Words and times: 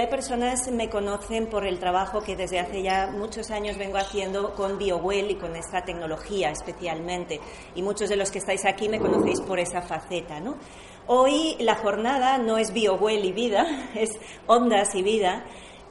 Mayoría 0.00 0.16
de 0.16 0.16
personas 0.16 0.70
me 0.70 0.88
conocen 0.88 1.46
por 1.48 1.66
el 1.66 1.78
trabajo 1.78 2.22
que 2.22 2.34
desde 2.34 2.58
hace 2.58 2.82
ya 2.82 3.10
muchos 3.10 3.50
años 3.50 3.76
vengo 3.76 3.98
haciendo 3.98 4.54
con 4.54 4.78
BioWell 4.78 5.32
y 5.32 5.34
con 5.34 5.54
esta 5.56 5.84
tecnología 5.84 6.50
especialmente. 6.50 7.38
Y 7.74 7.82
muchos 7.82 8.08
de 8.08 8.16
los 8.16 8.30
que 8.30 8.38
estáis 8.38 8.64
aquí 8.64 8.88
me 8.88 8.98
conocéis 8.98 9.42
por 9.42 9.58
esa 9.58 9.82
faceta, 9.82 10.40
¿no? 10.40 10.56
Hoy 11.06 11.56
la 11.58 11.74
jornada 11.74 12.38
no 12.38 12.56
es 12.56 12.72
BioWell 12.72 13.26
y 13.26 13.32
vida, 13.32 13.66
es 13.94 14.18
ondas 14.46 14.94
y 14.94 15.02
vida, 15.02 15.44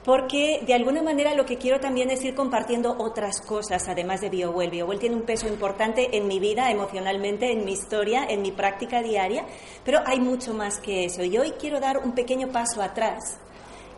porque 0.04 0.62
de 0.66 0.74
alguna 0.74 1.04
manera 1.04 1.36
lo 1.36 1.46
que 1.46 1.58
quiero 1.58 1.80
también 1.80 2.10
es 2.10 2.24
ir 2.24 2.34
compartiendo 2.34 2.96
otras 2.98 3.42
cosas 3.42 3.88
además 3.90 4.22
de 4.22 4.32
BioWell. 4.32 4.72
BioWell 4.72 5.00
tiene 5.00 5.18
un 5.18 5.24
peso 5.24 5.48
importante 5.48 6.18
en 6.18 6.28
mi 6.28 6.40
vida, 6.40 6.72
emocionalmente, 6.72 7.52
en 7.52 7.64
mi 7.64 7.74
historia, 7.74 8.26
en 8.28 8.42
mi 8.42 8.52
práctica 8.52 9.04
diaria, 9.04 9.46
pero 9.86 10.00
hay 10.08 10.20
mucho 10.20 10.56
más 10.56 10.80
que 10.80 11.06
eso. 11.06 11.24
Y 11.24 11.38
hoy 11.38 11.52
quiero 11.60 11.80
dar 11.80 12.00
un 12.00 12.14
pequeño 12.14 12.48
paso 12.48 12.82
atrás 12.82 13.40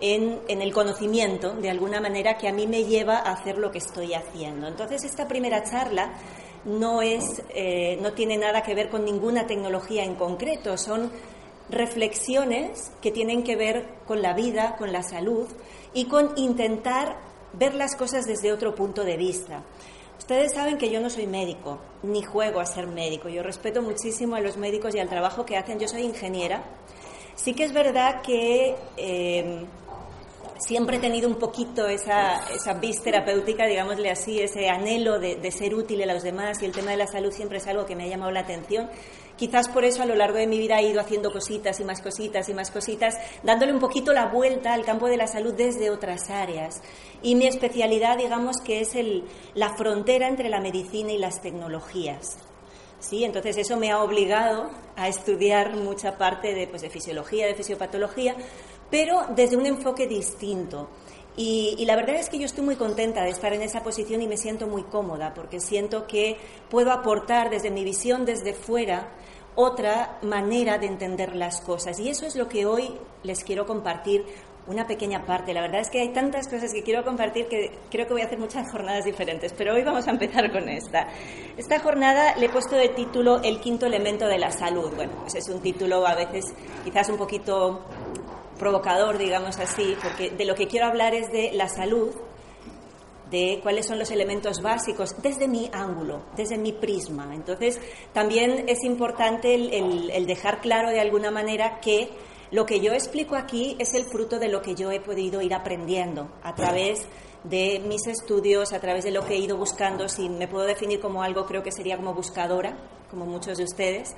en, 0.01 0.41
el 0.47 0.73
conocimiento, 0.73 1.53
de 1.53 1.69
alguna 1.69 2.01
manera, 2.01 2.37
que 2.37 2.47
a 2.47 2.53
mí 2.53 2.67
me 2.67 2.83
lleva 2.83 3.17
a 3.17 3.33
hacer 3.33 3.57
lo 3.57 3.71
que 3.71 3.77
estoy 3.77 4.13
haciendo. 4.13 4.67
Entonces, 4.67 5.03
esta 5.03 5.27
primera 5.27 5.63
charla 5.63 6.13
no, 6.65 7.01
es, 7.01 7.43
eh, 7.49 7.97
no 8.01 8.13
tiene 8.13 8.37
nada 8.37 8.63
que 8.63 8.75
ver 8.75 8.89
con 8.89 9.05
ninguna 9.05 9.45
tecnología 9.45 10.03
en 10.03 10.15
concreto, 10.15 10.77
son 10.77 11.11
reflexiones 11.69 12.91
que 13.01 13.11
tienen 13.11 13.43
que 13.43 13.55
ver 13.55 13.85
con 14.05 14.21
la 14.21 14.33
vida, 14.33 14.75
con 14.77 14.91
la 14.91 15.03
salud 15.03 15.47
y 15.93 16.05
con 16.05 16.33
intentar 16.35 17.17
ver 17.53 17.75
las 17.75 17.95
cosas 17.95 18.25
desde 18.25 18.51
otro 18.51 18.75
punto 18.75 19.03
de 19.03 19.17
vista. 19.17 19.63
Ustedes 20.17 20.53
saben 20.53 20.77
que 20.77 20.89
yo 20.91 20.99
no 21.01 21.09
soy 21.09 21.27
médico, 21.27 21.79
ni 22.03 22.21
juego 22.21 22.59
a 22.59 22.65
ser 22.65 22.87
médico. 22.87 23.27
Yo 23.27 23.41
respeto 23.41 23.81
muchísimo 23.81 24.35
a 24.35 24.39
los 24.39 24.55
médicos 24.55 24.93
y 24.93 24.99
al 24.99 25.09
trabajo 25.09 25.45
que 25.45 25.57
hacen. 25.57 25.79
Yo 25.79 25.87
soy 25.87 26.03
ingeniera. 26.03 26.63
Sí 27.35 27.55
que 27.55 27.63
es 27.63 27.73
verdad 27.73 28.21
que 28.21 28.75
eh, 28.97 29.65
siempre 30.65 30.97
he 30.97 30.99
tenido 30.99 31.27
un 31.27 31.35
poquito 31.35 31.87
esa, 31.87 32.43
esa 32.53 32.73
vis 32.73 33.01
terapéutica, 33.01 33.65
digámosle 33.65 34.09
así, 34.09 34.39
ese 34.39 34.69
anhelo 34.69 35.19
de, 35.19 35.35
de, 35.35 35.51
ser 35.51 35.73
útil 35.75 36.01
a 36.03 36.13
los 36.13 36.23
demás 36.23 36.61
y 36.61 36.65
el 36.65 36.71
tema 36.71 36.91
de 36.91 36.97
la 36.97 37.07
salud 37.07 37.31
siempre 37.31 37.57
es 37.57 37.67
algo 37.67 37.85
que 37.85 37.95
me 37.95 38.03
ha 38.03 38.07
llamado 38.07 38.31
la 38.31 38.41
atención. 38.41 38.89
Quizás 39.35 39.69
por 39.69 39.83
eso 39.83 40.03
a 40.03 40.05
lo 40.05 40.15
largo 40.15 40.37
de 40.37 40.45
mi 40.45 40.59
vida 40.59 40.79
he 40.79 40.89
ido 40.89 41.01
haciendo 41.01 41.31
cositas 41.31 41.79
y 41.79 41.83
más 41.83 42.01
cositas 42.01 42.47
y 42.47 42.53
más 42.53 42.69
cositas, 42.69 43.17
dándole 43.41 43.73
un 43.73 43.79
poquito 43.79 44.13
la 44.13 44.27
vuelta 44.27 44.73
al 44.73 44.85
campo 44.85 45.07
de 45.07 45.17
la 45.17 45.25
salud 45.25 45.53
desde 45.53 45.89
otras 45.89 46.29
áreas. 46.29 46.81
Y 47.23 47.35
mi 47.35 47.47
especialidad, 47.47 48.17
digamos, 48.17 48.57
que 48.63 48.81
es 48.81 48.95
el, 48.95 49.23
la 49.55 49.75
frontera 49.75 50.27
entre 50.27 50.49
la 50.49 50.61
medicina 50.61 51.11
y 51.11 51.17
las 51.17 51.41
tecnologías. 51.41 52.37
¿sí? 53.01 53.23
Entonces 53.23 53.57
eso 53.57 53.77
me 53.77 53.91
ha 53.91 54.01
obligado 54.01 54.69
a 54.95 55.07
estudiar 55.07 55.75
mucha 55.75 56.17
parte 56.17 56.53
de, 56.53 56.67
pues, 56.67 56.81
de 56.81 56.89
fisiología, 56.89 57.47
de 57.47 57.55
fisiopatología, 57.55 58.35
pero 58.91 59.25
desde 59.35 59.57
un 59.57 59.65
enfoque 59.65 60.05
distinto. 60.05 60.89
Y, 61.35 61.75
y, 61.77 61.85
la 61.85 61.95
verdad 61.95 62.17
es 62.17 62.29
que 62.29 62.37
yo 62.37 62.45
estoy 62.45 62.65
muy 62.65 62.75
contenta 62.75 63.23
de 63.23 63.29
estar 63.29 63.53
en 63.53 63.61
esa 63.61 63.81
posición 63.81 64.21
y 64.21 64.27
me 64.27 64.35
siento 64.35 64.67
muy 64.67 64.83
cómoda 64.83 65.33
porque 65.33 65.61
siento 65.61 66.05
que 66.05 66.37
puedo 66.69 66.91
aportar 66.91 67.49
desde 67.49 67.71
mi 67.71 67.85
visión 67.85 68.25
desde 68.25 68.53
fuera 68.53 69.07
otra 69.55 70.19
manera 70.23 70.77
de 70.77 70.87
entender 70.87 71.35
las 71.35 71.61
cosas. 71.61 71.99
Y 71.99 72.09
eso 72.09 72.25
es 72.25 72.35
lo 72.35 72.47
que 72.47 72.65
hoy 72.65 72.93
les 73.23 73.43
quiero 73.43 73.65
compartir 73.65 74.25
una 74.67 74.85
pequeña 74.85 75.25
parte. 75.25 75.53
La 75.53 75.61
verdad 75.61 75.81
es 75.81 75.89
que 75.89 75.99
hay 75.99 76.09
tantas 76.09 76.47
cosas 76.47 76.71
que 76.73 76.83
quiero 76.83 77.03
compartir 77.03 77.47
que 77.47 77.71
creo 77.89 78.05
que 78.05 78.13
voy 78.13 78.21
a 78.21 78.25
hacer 78.25 78.39
muchas 78.39 78.71
jornadas 78.71 79.05
diferentes, 79.05 79.53
pero 79.53 79.73
hoy 79.73 79.83
vamos 79.83 80.07
a 80.07 80.11
empezar 80.11 80.51
con 80.51 80.69
esta. 80.69 81.07
Esta 81.57 81.79
jornada 81.79 82.35
le 82.37 82.45
he 82.45 82.49
puesto 82.49 82.75
de 82.75 82.89
título 82.89 83.41
El 83.43 83.59
quinto 83.59 83.85
elemento 83.85 84.27
de 84.27 84.37
la 84.37 84.51
salud. 84.51 84.91
Bueno, 84.95 85.13
pues 85.21 85.35
es 85.35 85.49
un 85.49 85.61
título 85.61 86.05
a 86.05 86.15
veces 86.15 86.53
quizás 86.83 87.09
un 87.09 87.17
poquito 87.17 87.81
provocador, 88.61 89.17
digamos 89.17 89.57
así, 89.57 89.97
porque 90.03 90.29
de 90.29 90.45
lo 90.45 90.53
que 90.53 90.67
quiero 90.67 90.85
hablar 90.85 91.15
es 91.15 91.31
de 91.31 91.51
la 91.51 91.67
salud, 91.67 92.11
de 93.31 93.59
cuáles 93.63 93.87
son 93.87 93.97
los 93.97 94.11
elementos 94.11 94.61
básicos 94.61 95.19
desde 95.19 95.47
mi 95.47 95.71
ángulo, 95.73 96.21
desde 96.35 96.59
mi 96.59 96.71
prisma. 96.71 97.33
Entonces, 97.33 97.79
también 98.13 98.65
es 98.67 98.83
importante 98.83 99.55
el, 99.55 100.27
dejar 100.27 100.61
claro 100.61 100.91
de 100.91 100.99
alguna 100.99 101.31
manera 101.31 101.79
que 101.79 102.11
lo 102.51 102.67
que 102.67 102.81
yo 102.81 102.93
explico 102.93 103.35
aquí 103.35 103.75
es 103.79 103.95
el 103.95 104.03
fruto 104.03 104.37
de 104.37 104.49
lo 104.49 104.61
que 104.61 104.75
yo 104.75 104.91
he 104.91 104.99
podido 104.99 105.41
ir 105.41 105.55
aprendiendo 105.55 106.29
a 106.43 106.53
través 106.53 107.07
de 107.43 107.81
mis 107.87 108.05
estudios, 108.05 108.73
a 108.73 108.79
través 108.79 109.05
de 109.05 109.11
lo 109.11 109.25
que 109.25 109.33
he 109.33 109.39
ido 109.39 109.57
buscando. 109.57 110.07
Si 110.07 110.29
me 110.29 110.47
puedo 110.47 110.65
definir 110.65 110.99
como 110.99 111.23
algo, 111.23 111.47
creo 111.47 111.63
que 111.63 111.71
sería 111.71 111.97
como 111.97 112.13
buscadora, 112.13 112.77
como 113.09 113.25
muchos 113.25 113.57
de 113.57 113.63
ustedes. 113.63 114.13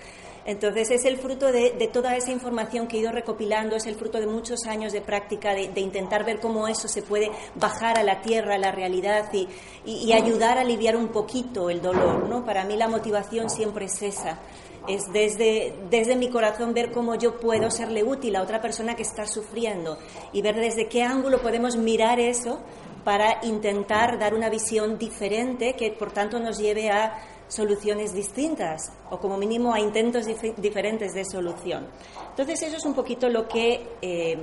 Entonces 0.46 0.92
es 0.92 1.06
el 1.06 1.18
fruto 1.18 1.52
de, 1.52 1.90
toda 1.92 2.16
esa 2.16 2.32
información 2.32 2.88
que 2.88 2.98
he 2.98 3.00
ido 3.00 3.12
recopilando, 3.12 3.76
es 3.76 3.86
el 3.86 3.96
fruto 3.96 4.20
de 4.20 4.28
muchos 4.28 4.66
años 4.66 4.92
de 4.92 5.02
práctica, 5.02 5.54
de, 5.54 5.80
intentar 5.80 6.26
ver 6.26 6.40
cómo 6.40 6.68
eso 6.68 6.88
se 6.88 7.02
puede 7.02 7.32
bajar 7.56 7.98
a 7.98 8.04
la 8.04 8.22
tierra, 8.22 8.56
a 8.56 8.58
la 8.58 8.72
realidad 8.72 9.30
y, 9.32 9.48
y, 9.86 10.06
y, 10.06 10.14
ayudar 10.14 10.58
a 10.58 10.62
aliviar 10.62 10.96
un 10.96 11.10
poquito 11.10 11.70
el 11.70 11.82
dolor. 11.82 12.28
¿no? 12.28 12.44
Para 12.44 12.66
mí 12.66 12.76
la 12.76 12.88
motivación 12.88 13.50
siempre 13.50 13.86
es 13.86 14.02
esa, 14.02 14.40
es 14.88 15.12
desde, 15.14 15.74
desde 15.90 16.16
mi 16.16 16.30
corazón 16.30 16.74
ver 16.74 16.92
cómo 16.92 17.16
yo 17.16 17.40
puedo 17.40 17.72
serle 17.72 18.04
útil 18.04 18.36
a 18.36 18.42
otra 18.42 18.62
persona 18.62 18.96
que 18.96 19.04
está 19.04 19.26
sufriendo 19.26 19.98
y 20.34 20.42
ver 20.42 20.56
desde 20.56 20.88
qué 20.88 21.04
ángulo 21.04 21.42
podemos 21.42 21.78
mirar 21.78 22.20
eso 22.20 22.60
para 23.04 23.40
intentar 23.44 24.18
dar 24.20 24.34
una 24.34 24.50
visión 24.50 24.98
diferente 24.98 25.74
que 25.74 25.92
por 25.92 26.12
tanto 26.12 26.40
nos 26.40 26.58
lleve 26.58 26.90
a 26.90 27.18
soluciones 27.54 28.14
distintas 28.14 28.92
o 29.10 29.20
como 29.20 29.38
mínimo 29.38 29.74
a 29.74 29.80
intentos 29.80 30.26
dif 30.26 30.42
diferentes 30.58 31.14
de 31.14 31.24
solución. 31.26 31.88
Entonces 32.30 32.62
eso 32.64 32.78
es 32.78 32.86
un 32.86 32.94
poquito 32.94 33.30
lo 33.30 33.48
que 33.48 33.88
eh, 34.02 34.38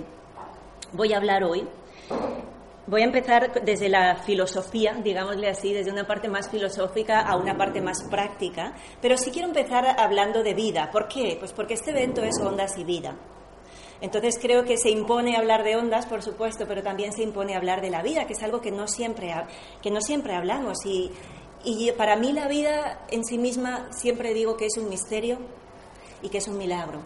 voy 0.92 1.12
a 1.12 1.16
hablar 1.16 1.44
hoy. 1.44 1.66
Voy 2.86 3.02
a 3.02 3.04
empezar 3.04 3.62
desde 3.62 3.88
la 3.88 4.16
filosofía, 4.16 4.94
digámosle 4.94 5.48
así, 5.48 5.72
desde 5.72 5.92
una 5.92 6.06
parte 6.06 6.28
más 6.28 6.50
filosófica 6.50 7.20
a 7.20 7.36
una 7.36 7.56
parte 7.56 7.80
más 7.80 8.02
práctica, 8.10 8.74
pero 9.00 9.16
sí 9.16 9.30
quiero 9.30 9.48
empezar 9.48 9.84
hablando 9.98 10.42
de 10.42 10.54
vida. 10.54 10.90
¿Por 10.90 11.06
qué? 11.06 11.36
Pues 11.38 11.52
porque 11.52 11.74
este 11.74 11.90
evento 11.90 12.22
es 12.22 12.40
ondas 12.40 12.76
y 12.78 12.84
vida. 12.84 13.14
Entonces 14.00 14.38
creo 14.40 14.64
que 14.64 14.78
se 14.78 14.90
impone 14.90 15.36
hablar 15.36 15.62
de 15.62 15.76
ondas, 15.76 16.06
por 16.06 16.22
supuesto, 16.22 16.64
pero 16.66 16.82
también 16.82 17.12
se 17.12 17.22
impone 17.22 17.54
hablar 17.54 17.82
de 17.82 17.90
la 17.90 18.02
vida, 18.02 18.26
que 18.26 18.32
es 18.32 18.42
algo 18.42 18.60
que 18.60 18.70
no 18.70 18.88
siempre, 18.88 19.34
que 19.82 19.90
no 19.90 20.00
siempre 20.00 20.34
hablamos. 20.34 20.78
Y, 20.86 21.12
y 21.64 21.92
para 21.92 22.16
mí 22.16 22.32
la 22.32 22.48
vida 22.48 23.00
en 23.10 23.24
sí 23.24 23.38
misma 23.38 23.88
siempre 23.92 24.34
digo 24.34 24.56
que 24.56 24.66
es 24.66 24.76
un 24.78 24.88
misterio 24.88 25.38
y 26.22 26.28
que 26.28 26.38
es 26.38 26.48
un 26.48 26.58
milagro. 26.58 27.00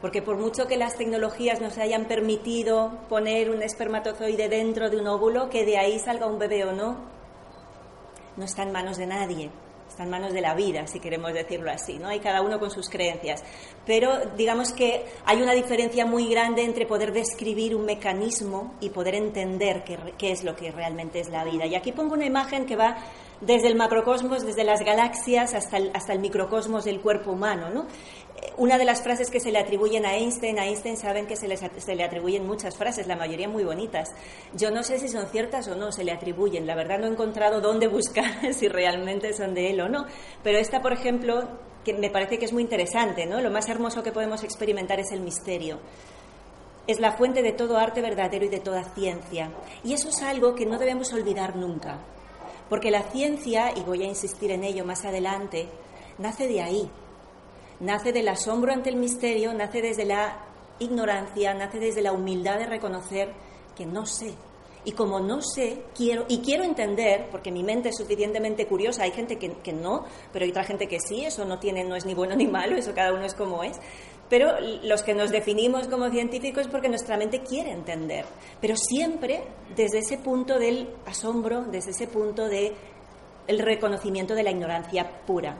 Porque 0.00 0.20
por 0.20 0.36
mucho 0.36 0.66
que 0.66 0.76
las 0.76 0.96
tecnologías 0.96 1.60
nos 1.60 1.78
hayan 1.78 2.06
permitido 2.06 2.98
poner 3.08 3.50
un 3.50 3.62
espermatozoide 3.62 4.48
dentro 4.48 4.90
de 4.90 4.96
un 4.96 5.06
óvulo, 5.06 5.48
que 5.48 5.64
de 5.64 5.78
ahí 5.78 5.98
salga 5.98 6.26
un 6.26 6.38
bebé 6.38 6.64
o 6.64 6.72
no, 6.72 6.96
no 8.36 8.44
está 8.44 8.62
en 8.64 8.72
manos 8.72 8.96
de 8.96 9.06
nadie. 9.06 9.50
Está 9.92 10.02
en 10.04 10.10
manos 10.10 10.32
de 10.32 10.40
la 10.40 10.54
vida, 10.54 10.86
si 10.86 11.00
queremos 11.00 11.32
decirlo 11.32 11.70
así, 11.70 11.98
¿no? 11.98 12.08
Hay 12.08 12.20
cada 12.20 12.42
uno 12.42 12.58
con 12.58 12.70
sus 12.70 12.88
creencias. 12.88 13.44
Pero 13.86 14.26
digamos 14.36 14.72
que 14.72 15.04
hay 15.24 15.40
una 15.42 15.52
diferencia 15.52 16.04
muy 16.06 16.28
grande 16.28 16.64
entre 16.64 16.86
poder 16.86 17.12
describir 17.12 17.76
un 17.76 17.84
mecanismo 17.84 18.74
y 18.80 18.90
poder 18.90 19.14
entender 19.14 19.84
qué, 19.84 19.98
qué 20.18 20.32
es 20.32 20.44
lo 20.44 20.56
que 20.56 20.70
realmente 20.72 21.20
es 21.20 21.28
la 21.28 21.44
vida. 21.44 21.66
Y 21.66 21.74
aquí 21.74 21.92
pongo 21.92 22.14
una 22.14 22.24
imagen 22.24 22.66
que 22.66 22.76
va 22.76 22.96
desde 23.40 23.68
el 23.68 23.74
macrocosmos, 23.74 24.46
desde 24.46 24.64
las 24.64 24.80
galaxias 24.80 25.54
hasta 25.54 25.76
el, 25.76 25.90
hasta 25.94 26.12
el 26.12 26.20
microcosmos 26.20 26.84
del 26.84 27.00
cuerpo 27.00 27.32
humano, 27.32 27.70
¿no? 27.70 27.86
Una 28.56 28.78
de 28.78 28.84
las 28.84 29.02
frases 29.02 29.30
que 29.30 29.40
se 29.40 29.52
le 29.52 29.58
atribuyen 29.58 30.04
a 30.04 30.14
Einstein, 30.14 30.58
a 30.58 30.66
Einstein 30.66 30.96
saben 30.96 31.26
que 31.26 31.36
se, 31.36 31.48
se, 31.56 31.94
le 31.94 32.04
atribuyen 32.04 32.46
muchas 32.46 32.76
frases, 32.76 33.06
la 33.06 33.16
mayoría 33.16 33.48
muy 33.48 33.64
bonitas. 33.64 34.08
Yo 34.54 34.70
no 34.70 34.82
sé 34.82 34.98
si 34.98 35.08
son 35.08 35.26
ciertas 35.26 35.68
o 35.68 35.74
no, 35.74 35.92
se 35.92 36.04
le 36.04 36.12
atribuyen. 36.12 36.66
La 36.66 36.74
verdad 36.74 36.98
no 36.98 37.06
he 37.06 37.10
encontrado 37.10 37.60
dónde 37.60 37.88
buscar 37.88 38.52
si 38.54 38.68
realmente 38.68 39.32
son 39.32 39.54
de 39.54 39.70
él 39.70 39.80
o 39.80 39.88
no. 39.88 40.06
Pero 40.42 40.58
esta, 40.58 40.82
por 40.82 40.92
ejemplo, 40.92 41.48
que 41.84 41.94
me 41.94 42.10
parece 42.10 42.38
que 42.38 42.44
es 42.44 42.52
muy 42.52 42.62
interesante, 42.62 43.26
¿no? 43.26 43.40
Lo 43.40 43.50
más 43.50 43.68
hermoso 43.68 44.02
que 44.02 44.12
podemos 44.12 44.42
experimentar 44.44 45.00
es 45.00 45.12
el 45.12 45.20
misterio. 45.20 45.80
Es 46.86 46.98
la 46.98 47.12
fuente 47.12 47.42
de 47.42 47.52
todo 47.52 47.78
arte 47.78 48.00
verdadero 48.00 48.44
y 48.44 48.48
de 48.48 48.60
toda 48.60 48.84
ciencia. 48.84 49.50
Y 49.84 49.92
eso 49.92 50.08
es 50.08 50.20
algo 50.22 50.54
que 50.54 50.66
no 50.66 50.78
debemos 50.78 51.12
olvidar 51.12 51.56
nunca. 51.56 51.98
Porque 52.68 52.90
la 52.90 53.02
ciencia, 53.02 53.72
y 53.76 53.82
voy 53.82 54.02
a 54.02 54.06
insistir 54.06 54.50
en 54.50 54.64
ello 54.64 54.84
más 54.84 55.04
adelante, 55.04 55.68
nace 56.18 56.48
de 56.48 56.60
ahí, 56.60 56.90
nace 57.82 58.12
del 58.12 58.28
asombro 58.28 58.72
ante 58.72 58.88
el 58.88 58.96
misterio, 58.96 59.52
nace 59.52 59.82
desde 59.82 60.04
la 60.04 60.38
ignorancia, 60.78 61.52
nace 61.52 61.78
desde 61.78 62.00
la 62.00 62.12
humildad 62.12 62.58
de 62.58 62.66
reconocer 62.66 63.32
que 63.76 63.84
no 63.84 64.06
sé. 64.06 64.34
Y 64.84 64.92
como 64.92 65.20
no 65.20 65.42
sé, 65.42 65.84
quiero, 65.94 66.24
y 66.28 66.38
quiero 66.38 66.64
entender, 66.64 67.28
porque 67.30 67.52
mi 67.52 67.62
mente 67.62 67.90
es 67.90 67.96
suficientemente 67.96 68.66
curiosa, 68.66 69.04
hay 69.04 69.12
gente 69.12 69.38
que, 69.38 69.72
no, 69.72 70.04
pero 70.32 70.44
hay 70.44 70.50
otra 70.50 70.64
gente 70.64 70.88
que 70.88 70.98
sí, 70.98 71.24
eso 71.24 71.44
no 71.44 71.60
tiene, 71.60 71.84
no 71.84 71.94
es 71.94 72.04
ni 72.04 72.14
bueno 72.14 72.34
ni 72.34 72.48
malo, 72.48 72.76
eso 72.76 72.92
cada 72.92 73.12
uno 73.12 73.24
es 73.24 73.34
como 73.34 73.62
es. 73.62 73.78
Pero 74.28 74.48
los 74.82 75.02
que 75.02 75.14
nos 75.14 75.30
definimos 75.30 75.86
como 75.86 76.10
científicos 76.10 76.62
es 76.62 76.68
porque 76.68 76.88
nuestra 76.88 77.16
mente 77.16 77.42
quiere 77.42 77.70
entender, 77.70 78.24
pero 78.60 78.74
siempre 78.76 79.44
desde 79.76 79.98
ese 79.98 80.18
punto 80.18 80.58
del 80.58 80.88
asombro, 81.06 81.62
desde 81.62 81.90
ese 81.90 82.08
punto 82.08 82.48
de 82.48 82.72
el 83.46 83.58
reconocimiento 83.58 84.34
de 84.34 84.42
la 84.42 84.50
ignorancia 84.50 85.08
pura. 85.26 85.58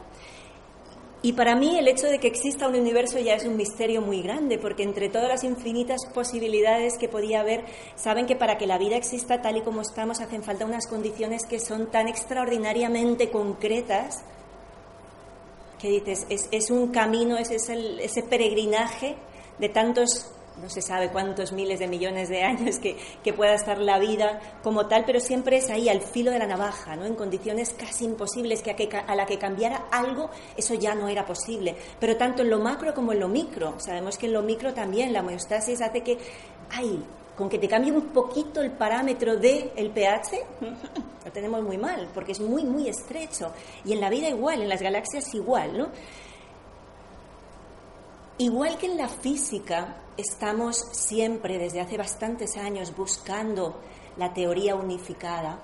Y 1.24 1.34
para 1.34 1.54
mí 1.54 1.78
el 1.78 1.86
hecho 1.86 2.08
de 2.08 2.18
que 2.18 2.26
exista 2.26 2.66
un 2.66 2.74
universo 2.74 3.20
ya 3.20 3.34
es 3.34 3.44
un 3.44 3.56
misterio 3.56 4.00
muy 4.02 4.22
grande, 4.22 4.58
porque 4.58 4.82
entre 4.82 5.08
todas 5.08 5.28
las 5.28 5.44
infinitas 5.44 6.00
posibilidades 6.12 6.98
que 6.98 7.08
podía 7.08 7.40
haber, 7.40 7.64
saben 7.94 8.26
que 8.26 8.34
para 8.34 8.58
que 8.58 8.66
la 8.66 8.76
vida 8.76 8.96
exista 8.96 9.40
tal 9.40 9.56
y 9.56 9.62
como 9.62 9.82
estamos 9.82 10.20
hacen 10.20 10.42
falta 10.42 10.66
unas 10.66 10.88
condiciones 10.88 11.46
que 11.46 11.60
son 11.60 11.92
tan 11.92 12.08
extraordinariamente 12.08 13.30
concretas 13.30 14.24
que 15.78 15.88
dices, 15.88 16.26
es, 16.28 16.48
es 16.52 16.70
un 16.70 16.92
camino, 16.92 17.36
es, 17.36 17.50
es 17.50 17.68
el, 17.68 17.98
ese 18.00 18.22
peregrinaje 18.22 19.16
de 19.58 19.68
tantos 19.68 20.30
no 20.62 20.70
se 20.70 20.80
sabe 20.80 21.10
cuántos 21.10 21.52
miles 21.52 21.80
de 21.80 21.88
millones 21.88 22.28
de 22.28 22.42
años 22.42 22.78
que, 22.78 23.32
pueda 23.32 23.54
estar 23.54 23.78
la 23.78 23.98
vida 23.98 24.40
como 24.62 24.86
tal, 24.86 25.04
pero 25.04 25.18
siempre 25.18 25.56
es 25.56 25.70
ahí, 25.70 25.88
al 25.88 26.02
filo 26.02 26.30
de 26.30 26.38
la 26.38 26.46
navaja, 26.46 26.94
¿no? 26.96 27.04
en 27.04 27.14
condiciones 27.14 27.70
casi 27.70 28.04
imposibles, 28.04 28.62
que 28.62 28.70
a, 28.70 29.00
a, 29.00 29.16
la 29.16 29.26
que 29.26 29.38
cambiara 29.38 29.86
algo, 29.90 30.30
eso 30.56 30.74
ya 30.74 30.94
no 30.94 31.08
era 31.08 31.26
posible. 31.26 31.74
Pero 31.98 32.16
tanto 32.16 32.42
en 32.42 32.50
lo 32.50 32.58
macro 32.58 32.94
como 32.94 33.12
en 33.12 33.20
lo 33.20 33.28
micro, 33.28 33.74
sabemos 33.80 34.18
que 34.18 34.26
en 34.26 34.34
lo 34.34 34.42
micro 34.42 34.72
también 34.72 35.12
la 35.12 35.20
homeostasis 35.20 35.80
hace 35.80 36.02
que, 36.02 36.18
ay, 36.70 37.02
con 37.36 37.48
que 37.48 37.58
te 37.58 37.68
cambie 37.68 37.90
un 37.90 38.08
poquito 38.08 38.60
el 38.60 38.72
parámetro 38.72 39.36
del 39.36 39.70
el 39.74 39.90
pH, 39.90 40.36
lo 41.24 41.32
tenemos 41.32 41.62
muy 41.62 41.78
mal, 41.78 42.08
porque 42.14 42.32
es 42.32 42.40
muy, 42.40 42.64
muy 42.64 42.88
estrecho. 42.88 43.52
Y 43.84 43.92
en 43.92 44.00
la 44.00 44.10
vida 44.10 44.28
igual, 44.28 44.62
en 44.62 44.68
las 44.68 44.82
galaxias 44.82 45.34
igual, 45.34 45.78
¿no? 45.78 45.88
Igual 48.38 48.78
que 48.78 48.86
en 48.86 48.96
la 48.96 49.08
física, 49.08 49.96
estamos 50.16 50.76
siempre, 50.92 51.58
desde 51.58 51.80
hace 51.80 51.98
bastantes 51.98 52.56
años, 52.56 52.96
buscando 52.96 53.78
la 54.16 54.32
teoría 54.32 54.74
unificada, 54.74 55.58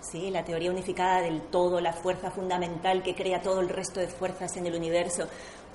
¿sí? 0.00 0.30
la 0.30 0.44
teoría 0.44 0.70
unificada 0.70 1.20
del 1.22 1.42
todo, 1.42 1.80
la 1.80 1.92
fuerza 1.92 2.30
fundamental 2.30 3.02
que 3.02 3.16
crea 3.16 3.42
todo 3.42 3.60
el 3.60 3.68
resto 3.68 3.98
de 3.98 4.06
fuerzas 4.06 4.56
en 4.56 4.66
el 4.66 4.76
universo. 4.76 5.26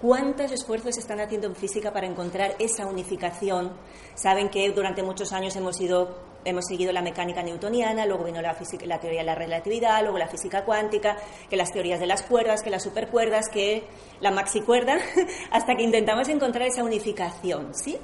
¿Cuántos 0.02 0.54
esfuerzos 0.54 0.96
se 0.96 1.02
están 1.02 1.20
haciendo 1.20 1.48
en 1.48 1.56
física 1.58 1.92
para 1.92 2.08
encontrar 2.08 2.56
esa 2.58 2.86
unificación? 2.86 3.74
Saben 4.16 4.48
que 4.48 4.72
durante 4.72 5.04
muchos 5.04 5.34
años 5.34 5.58
hemos 5.58 5.82
ido 5.82 6.30
hemos 6.46 6.68
seguido 6.68 6.94
la 6.94 7.02
mecánica 7.02 7.44
newtoniana, 7.44 8.06
luego 8.06 8.24
vino 8.24 8.42
la, 8.42 8.56
la 8.86 9.00
teoría 9.02 9.20
de 9.20 9.26
la 9.26 9.36
relatividad, 9.36 10.02
luego 10.02 10.18
la 10.18 10.30
física 10.30 10.64
cuántica, 10.64 11.18
que 11.50 11.58
las 11.58 11.74
teorías 11.74 12.00
de 12.00 12.08
las 12.08 12.24
cuerdas, 12.24 12.64
que 12.64 12.70
las 12.70 12.82
supercuerdas, 12.82 13.50
que 13.50 13.84
la 14.22 14.32
maxicuerda, 14.32 15.00
hasta 15.52 15.76
que 15.76 15.84
intentamos 15.84 16.30
encontrar 16.30 16.70
esa 16.70 16.82
unificación, 16.82 17.76
¿sí? 17.76 17.98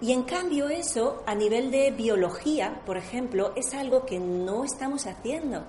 Y 0.00 0.12
en 0.12 0.22
cambio 0.22 0.68
eso, 0.68 1.24
a 1.26 1.34
nivel 1.34 1.72
de 1.72 1.90
biología, 1.90 2.82
por 2.86 2.96
ejemplo, 2.96 3.52
es 3.56 3.74
algo 3.74 4.06
que 4.06 4.20
no 4.20 4.62
estamos 4.62 5.06
haciendo 5.06 5.64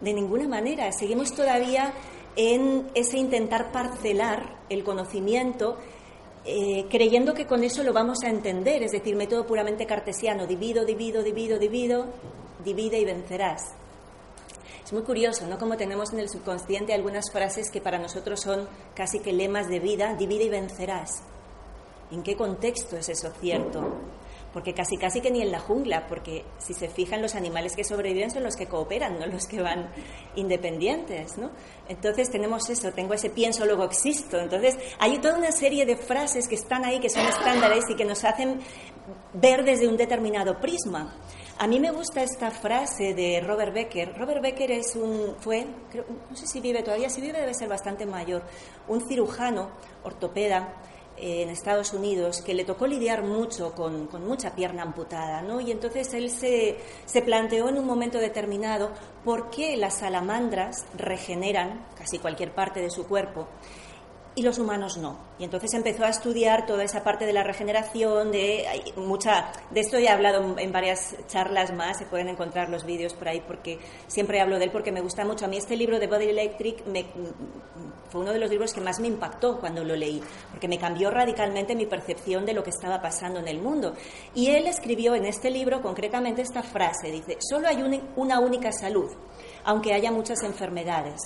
de 0.00 0.14
ninguna 0.14 0.48
manera. 0.48 0.90
Seguimos 0.92 1.34
todavía 1.34 1.92
en 2.36 2.90
ese 2.94 3.18
intentar 3.18 3.72
parcelar 3.72 4.58
el 4.68 4.84
conocimiento 4.84 5.76
eh, 6.44 6.86
creyendo 6.88 7.34
que 7.34 7.46
con 7.46 7.62
eso 7.64 7.82
lo 7.82 7.92
vamos 7.92 8.22
a 8.24 8.30
entender, 8.30 8.82
es 8.82 8.92
decir, 8.92 9.14
método 9.14 9.46
puramente 9.46 9.84
cartesiano, 9.84 10.46
divido, 10.46 10.86
divido, 10.86 11.22
divido, 11.22 11.58
divido, 11.58 12.06
divide 12.64 12.98
y 12.98 13.04
vencerás. 13.04 13.74
Es 14.82 14.92
muy 14.92 15.02
curioso, 15.02 15.46
¿no? 15.46 15.58
Como 15.58 15.76
tenemos 15.76 16.12
en 16.12 16.20
el 16.20 16.30
subconsciente 16.30 16.94
algunas 16.94 17.30
frases 17.30 17.70
que 17.70 17.80
para 17.80 17.98
nosotros 17.98 18.40
son 18.40 18.66
casi 18.94 19.20
que 19.20 19.32
lemas 19.32 19.68
de 19.68 19.80
vida, 19.80 20.14
divide 20.14 20.44
y 20.44 20.48
vencerás. 20.48 21.22
¿En 22.10 22.22
qué 22.22 22.34
contexto 22.36 22.96
es 22.96 23.08
eso 23.10 23.30
cierto? 23.40 23.80
Porque 24.52 24.74
casi 24.74 24.96
casi 24.96 25.20
que 25.20 25.30
ni 25.30 25.42
en 25.42 25.52
la 25.52 25.60
jungla, 25.60 26.06
porque 26.06 26.44
si 26.58 26.74
se 26.74 26.88
fijan 26.88 27.22
los 27.22 27.34
animales 27.34 27.76
que 27.76 27.84
sobreviven 27.84 28.30
son 28.30 28.42
los 28.42 28.56
que 28.56 28.66
cooperan, 28.66 29.18
no 29.18 29.26
los 29.26 29.46
que 29.46 29.60
van 29.62 29.90
independientes, 30.34 31.38
¿no? 31.38 31.50
Entonces 31.88 32.30
tenemos 32.30 32.68
eso, 32.68 32.92
tengo 32.92 33.14
ese 33.14 33.30
pienso, 33.30 33.64
luego 33.64 33.84
existo. 33.84 34.38
Entonces 34.38 34.76
hay 34.98 35.18
toda 35.18 35.38
una 35.38 35.52
serie 35.52 35.86
de 35.86 35.96
frases 35.96 36.48
que 36.48 36.56
están 36.56 36.84
ahí, 36.84 37.00
que 37.00 37.08
son 37.08 37.26
estándares 37.26 37.88
y 37.88 37.94
que 37.94 38.04
nos 38.04 38.24
hacen 38.24 38.60
ver 39.34 39.64
desde 39.64 39.88
un 39.88 39.96
determinado 39.96 40.60
prisma. 40.60 41.16
A 41.58 41.66
mí 41.66 41.78
me 41.78 41.90
gusta 41.90 42.22
esta 42.22 42.50
frase 42.50 43.12
de 43.12 43.40
Robert 43.40 43.74
Becker. 43.74 44.16
Robert 44.16 44.40
Becker 44.40 44.70
es 44.70 44.96
un, 44.96 45.36
fue, 45.40 45.66
no 46.30 46.34
sé 46.34 46.46
si 46.46 46.58
vive 46.60 46.82
todavía, 46.82 47.10
si 47.10 47.20
vive 47.20 47.38
debe 47.38 47.52
ser 47.52 47.68
bastante 47.68 48.06
mayor, 48.06 48.42
un 48.88 49.06
cirujano, 49.06 49.70
ortopeda, 50.02 50.74
en 51.20 51.50
Estados 51.50 51.92
Unidos 51.92 52.42
que 52.42 52.54
le 52.54 52.64
tocó 52.64 52.86
lidiar 52.86 53.22
mucho 53.22 53.74
con, 53.74 54.08
mucha 54.26 54.54
pierna 54.54 54.82
amputada, 54.82 55.42
¿no? 55.42 55.60
Y 55.60 55.70
entonces 55.70 56.12
él 56.14 56.30
se, 56.30 56.78
se, 57.04 57.22
planteó 57.22 57.68
en 57.68 57.78
un 57.78 57.86
momento 57.86 58.18
determinado 58.18 58.90
por 59.24 59.50
qué 59.50 59.76
las 59.76 59.98
salamandras 59.98 60.86
regeneran 60.96 61.86
casi 61.96 62.18
cualquier 62.18 62.54
parte 62.54 62.80
de 62.80 62.90
su 62.90 63.06
cuerpo 63.06 63.48
y 64.34 64.42
los 64.42 64.58
humanos 64.58 64.96
no. 64.96 65.18
Y 65.38 65.44
entonces 65.44 65.72
empezó 65.74 66.04
a 66.04 66.08
estudiar 66.08 66.66
toda 66.66 66.84
esa 66.84 67.02
parte 67.02 67.26
de 67.26 67.32
la 67.32 67.42
regeneración, 67.42 68.30
de 68.30 68.66
mucha 68.96 69.52
de 69.70 69.80
esto 69.80 69.98
ya 69.98 70.10
he 70.10 70.12
hablado 70.12 70.58
en 70.58 70.72
varias 70.72 71.16
charlas 71.26 71.72
más, 71.72 71.98
se 71.98 72.06
pueden 72.06 72.28
encontrar 72.28 72.68
los 72.68 72.84
vídeos 72.84 73.14
por 73.14 73.28
ahí 73.28 73.42
porque 73.46 73.78
siempre 74.06 74.40
hablo 74.40 74.58
de 74.58 74.66
él 74.66 74.70
porque 74.70 74.92
me 74.92 75.00
gusta 75.00 75.24
mucho. 75.24 75.44
A 75.44 75.48
mí 75.48 75.56
este 75.56 75.76
libro 75.76 75.98
de 75.98 76.06
Body 76.06 76.28
Electric 76.28 76.84
fue 78.10 78.20
uno 78.20 78.32
de 78.32 78.38
los 78.38 78.50
libros 78.50 78.72
que 78.72 78.80
más 78.80 79.00
me 79.00 79.08
impactó 79.08 79.58
cuando 79.58 79.84
lo 79.84 79.96
leí, 79.96 80.20
porque 80.50 80.68
me 80.68 80.78
cambió 80.78 81.10
radicalmente 81.10 81.74
mi 81.74 81.86
percepción 81.86 82.44
de 82.44 82.54
lo 82.54 82.62
que 82.62 82.70
estaba 82.70 83.00
pasando 83.00 83.38
en 83.40 83.48
el 83.48 83.60
mundo. 83.60 83.94
Y 84.34 84.48
él 84.48 84.66
escribió 84.66 85.14
en 85.14 85.26
este 85.26 85.50
libro 85.50 85.80
concretamente 85.80 86.42
esta 86.42 86.62
frase, 86.62 87.10
dice, 87.10 87.38
solo 87.40 87.68
hay 87.68 87.82
una 88.16 88.40
única 88.40 88.72
salud, 88.72 89.10
aunque 89.64 89.94
haya 89.94 90.10
muchas 90.10 90.42
enfermedades. 90.42 91.20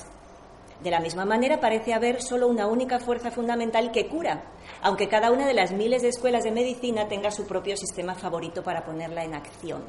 De 0.84 0.90
la 0.90 1.00
misma 1.00 1.24
manera, 1.24 1.60
parece 1.60 1.94
haber 1.94 2.20
solo 2.20 2.46
una 2.46 2.66
única 2.66 2.98
fuerza 2.98 3.30
fundamental 3.30 3.90
que 3.90 4.06
cura, 4.06 4.52
aunque 4.82 5.08
cada 5.08 5.30
una 5.30 5.46
de 5.46 5.54
las 5.54 5.72
miles 5.72 6.02
de 6.02 6.08
escuelas 6.08 6.44
de 6.44 6.50
medicina 6.50 7.08
tenga 7.08 7.30
su 7.30 7.46
propio 7.46 7.74
sistema 7.74 8.14
favorito 8.14 8.62
para 8.62 8.84
ponerla 8.84 9.24
en 9.24 9.32
acción. 9.32 9.82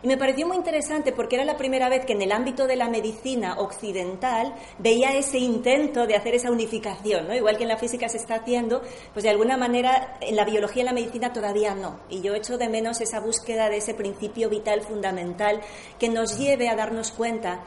Y 0.00 0.06
me 0.06 0.16
pareció 0.16 0.46
muy 0.46 0.56
interesante 0.56 1.10
porque 1.10 1.34
era 1.34 1.44
la 1.44 1.56
primera 1.56 1.88
vez 1.88 2.04
que 2.04 2.12
en 2.12 2.22
el 2.22 2.30
ámbito 2.30 2.68
de 2.68 2.76
la 2.76 2.88
medicina 2.88 3.56
occidental 3.58 4.54
veía 4.78 5.16
ese 5.16 5.38
intento 5.38 6.06
de 6.06 6.14
hacer 6.14 6.36
esa 6.36 6.52
unificación, 6.52 7.26
¿no? 7.26 7.34
Igual 7.34 7.56
que 7.56 7.64
en 7.64 7.70
la 7.70 7.76
física 7.76 8.08
se 8.08 8.18
está 8.18 8.36
haciendo, 8.36 8.80
pues 9.12 9.24
de 9.24 9.30
alguna 9.30 9.56
manera 9.56 10.18
en 10.20 10.36
la 10.36 10.44
biología 10.44 10.82
y 10.82 10.86
la 10.86 10.92
medicina 10.92 11.32
todavía 11.32 11.74
no. 11.74 11.98
Y 12.08 12.20
yo 12.20 12.34
echo 12.36 12.58
de 12.58 12.68
menos 12.68 13.00
esa 13.00 13.18
búsqueda 13.18 13.68
de 13.68 13.78
ese 13.78 13.94
principio 13.94 14.48
vital 14.48 14.82
fundamental 14.82 15.60
que 15.98 16.08
nos 16.08 16.38
lleve 16.38 16.68
a 16.68 16.76
darnos 16.76 17.10
cuenta 17.10 17.64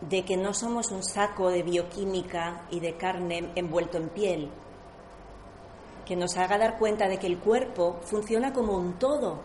de 0.00 0.24
que 0.24 0.36
no 0.36 0.52
somos 0.52 0.90
un 0.90 1.02
saco 1.02 1.50
de 1.50 1.62
bioquímica 1.62 2.66
y 2.70 2.80
de 2.80 2.96
carne 2.96 3.50
envuelto 3.54 3.96
en 3.96 4.08
piel, 4.08 4.50
que 6.04 6.16
nos 6.16 6.36
haga 6.36 6.58
dar 6.58 6.78
cuenta 6.78 7.08
de 7.08 7.18
que 7.18 7.26
el 7.26 7.38
cuerpo 7.38 7.98
funciona 8.02 8.52
como 8.52 8.76
un 8.76 8.98
todo. 8.98 9.40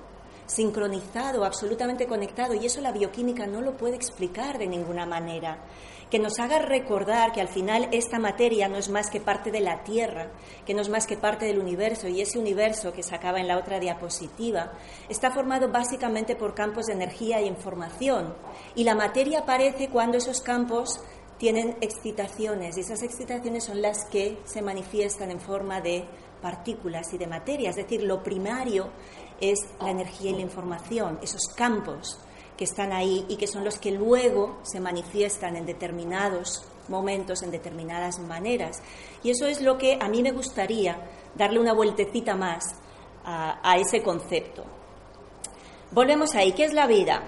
sincronizado, 0.48 1.46
absolutamente 1.46 2.08
conectado, 2.08 2.54
y 2.54 2.66
eso 2.66 2.82
la 2.82 2.92
bioquímica 2.92 3.48
no 3.48 3.62
lo 3.62 3.78
puede 3.78 3.96
explicar 3.96 4.58
de 4.58 4.68
ninguna 4.68 5.06
manera. 5.06 5.60
Que 6.12 6.20
nos 6.20 6.40
haga 6.40 6.60
recordar 6.60 7.32
que 7.32 7.40
al 7.42 7.48
final 7.48 7.88
esta 7.92 8.20
materia 8.20 8.68
no 8.68 8.76
es 8.76 8.90
más 8.90 9.10
que 9.10 9.22
parte 9.22 9.50
de 9.50 9.62
la 9.62 9.82
Tierra, 9.84 10.30
que 10.66 10.74
no 10.74 10.82
es 10.82 10.90
más 10.90 11.08
que 11.08 11.18
parte 11.18 11.46
del 11.46 11.58
universo, 11.58 12.10
y 12.10 12.20
ese 12.22 12.38
universo 12.38 12.92
que 12.92 13.02
se 13.02 13.16
acaba 13.16 13.40
en 13.40 13.48
la 13.48 13.58
otra 13.58 13.80
diapositiva 13.80 14.74
está 15.08 15.32
formado 15.32 15.72
básicamente 15.72 16.36
por 16.36 16.54
campos 16.54 16.88
de 16.88 16.94
energía 16.94 17.40
e 17.40 17.46
información, 17.46 18.36
y 18.76 18.84
la 18.84 18.94
materia 18.94 19.40
aparece 19.40 19.90
cuando 19.90 20.18
esos 20.18 20.42
campos 20.42 21.00
tienen 21.38 21.76
excitaciones 21.82 22.78
y 22.78 22.82
esas 22.82 23.02
excitaciones 23.02 23.64
son 23.64 23.82
las 23.82 24.06
que 24.06 24.38
se 24.44 24.62
manifiestan 24.62 25.32
en 25.32 25.40
forma 25.40 25.82
de 25.82 26.06
partículas 26.40 27.12
y 27.14 27.18
de 27.18 27.26
materia. 27.26 27.72
Es 27.72 27.78
decir, 27.78 28.04
lo 28.04 28.22
primario 28.22 28.92
es 29.40 29.58
la 29.80 29.90
energía 29.90 30.30
y 30.30 30.36
la 30.36 30.42
información, 30.42 31.18
esos 31.24 31.48
campos 31.56 32.20
que 32.58 32.66
están 32.66 32.92
ahí 32.92 33.26
y 33.28 33.38
que 33.38 33.48
son 33.48 33.64
los 33.64 33.78
que 33.78 33.92
luego 33.92 34.60
se 34.64 34.80
manifiestan 34.80 35.56
en 35.56 35.66
determinados 35.66 36.64
momentos, 36.88 37.44
en 37.44 37.52
determinadas 37.52 38.20
maneras. 38.20 38.82
Y 39.24 39.32
eso 39.32 39.48
es 39.48 39.62
lo 39.62 39.78
que 39.78 39.98
a 40.00 40.08
mí 40.08 40.22
me 40.22 40.32
gustaría 40.32 40.98
darle 41.36 41.60
una 41.60 41.74
vueltecita 41.74 42.36
más 42.36 42.64
a, 43.24 43.78
ese 43.78 44.02
concepto. 44.02 44.64
Volvemos 45.92 46.36
ahí. 46.36 46.54
¿Qué 46.54 46.66
es 46.66 46.74
la 46.74 46.88
vida? 46.88 47.22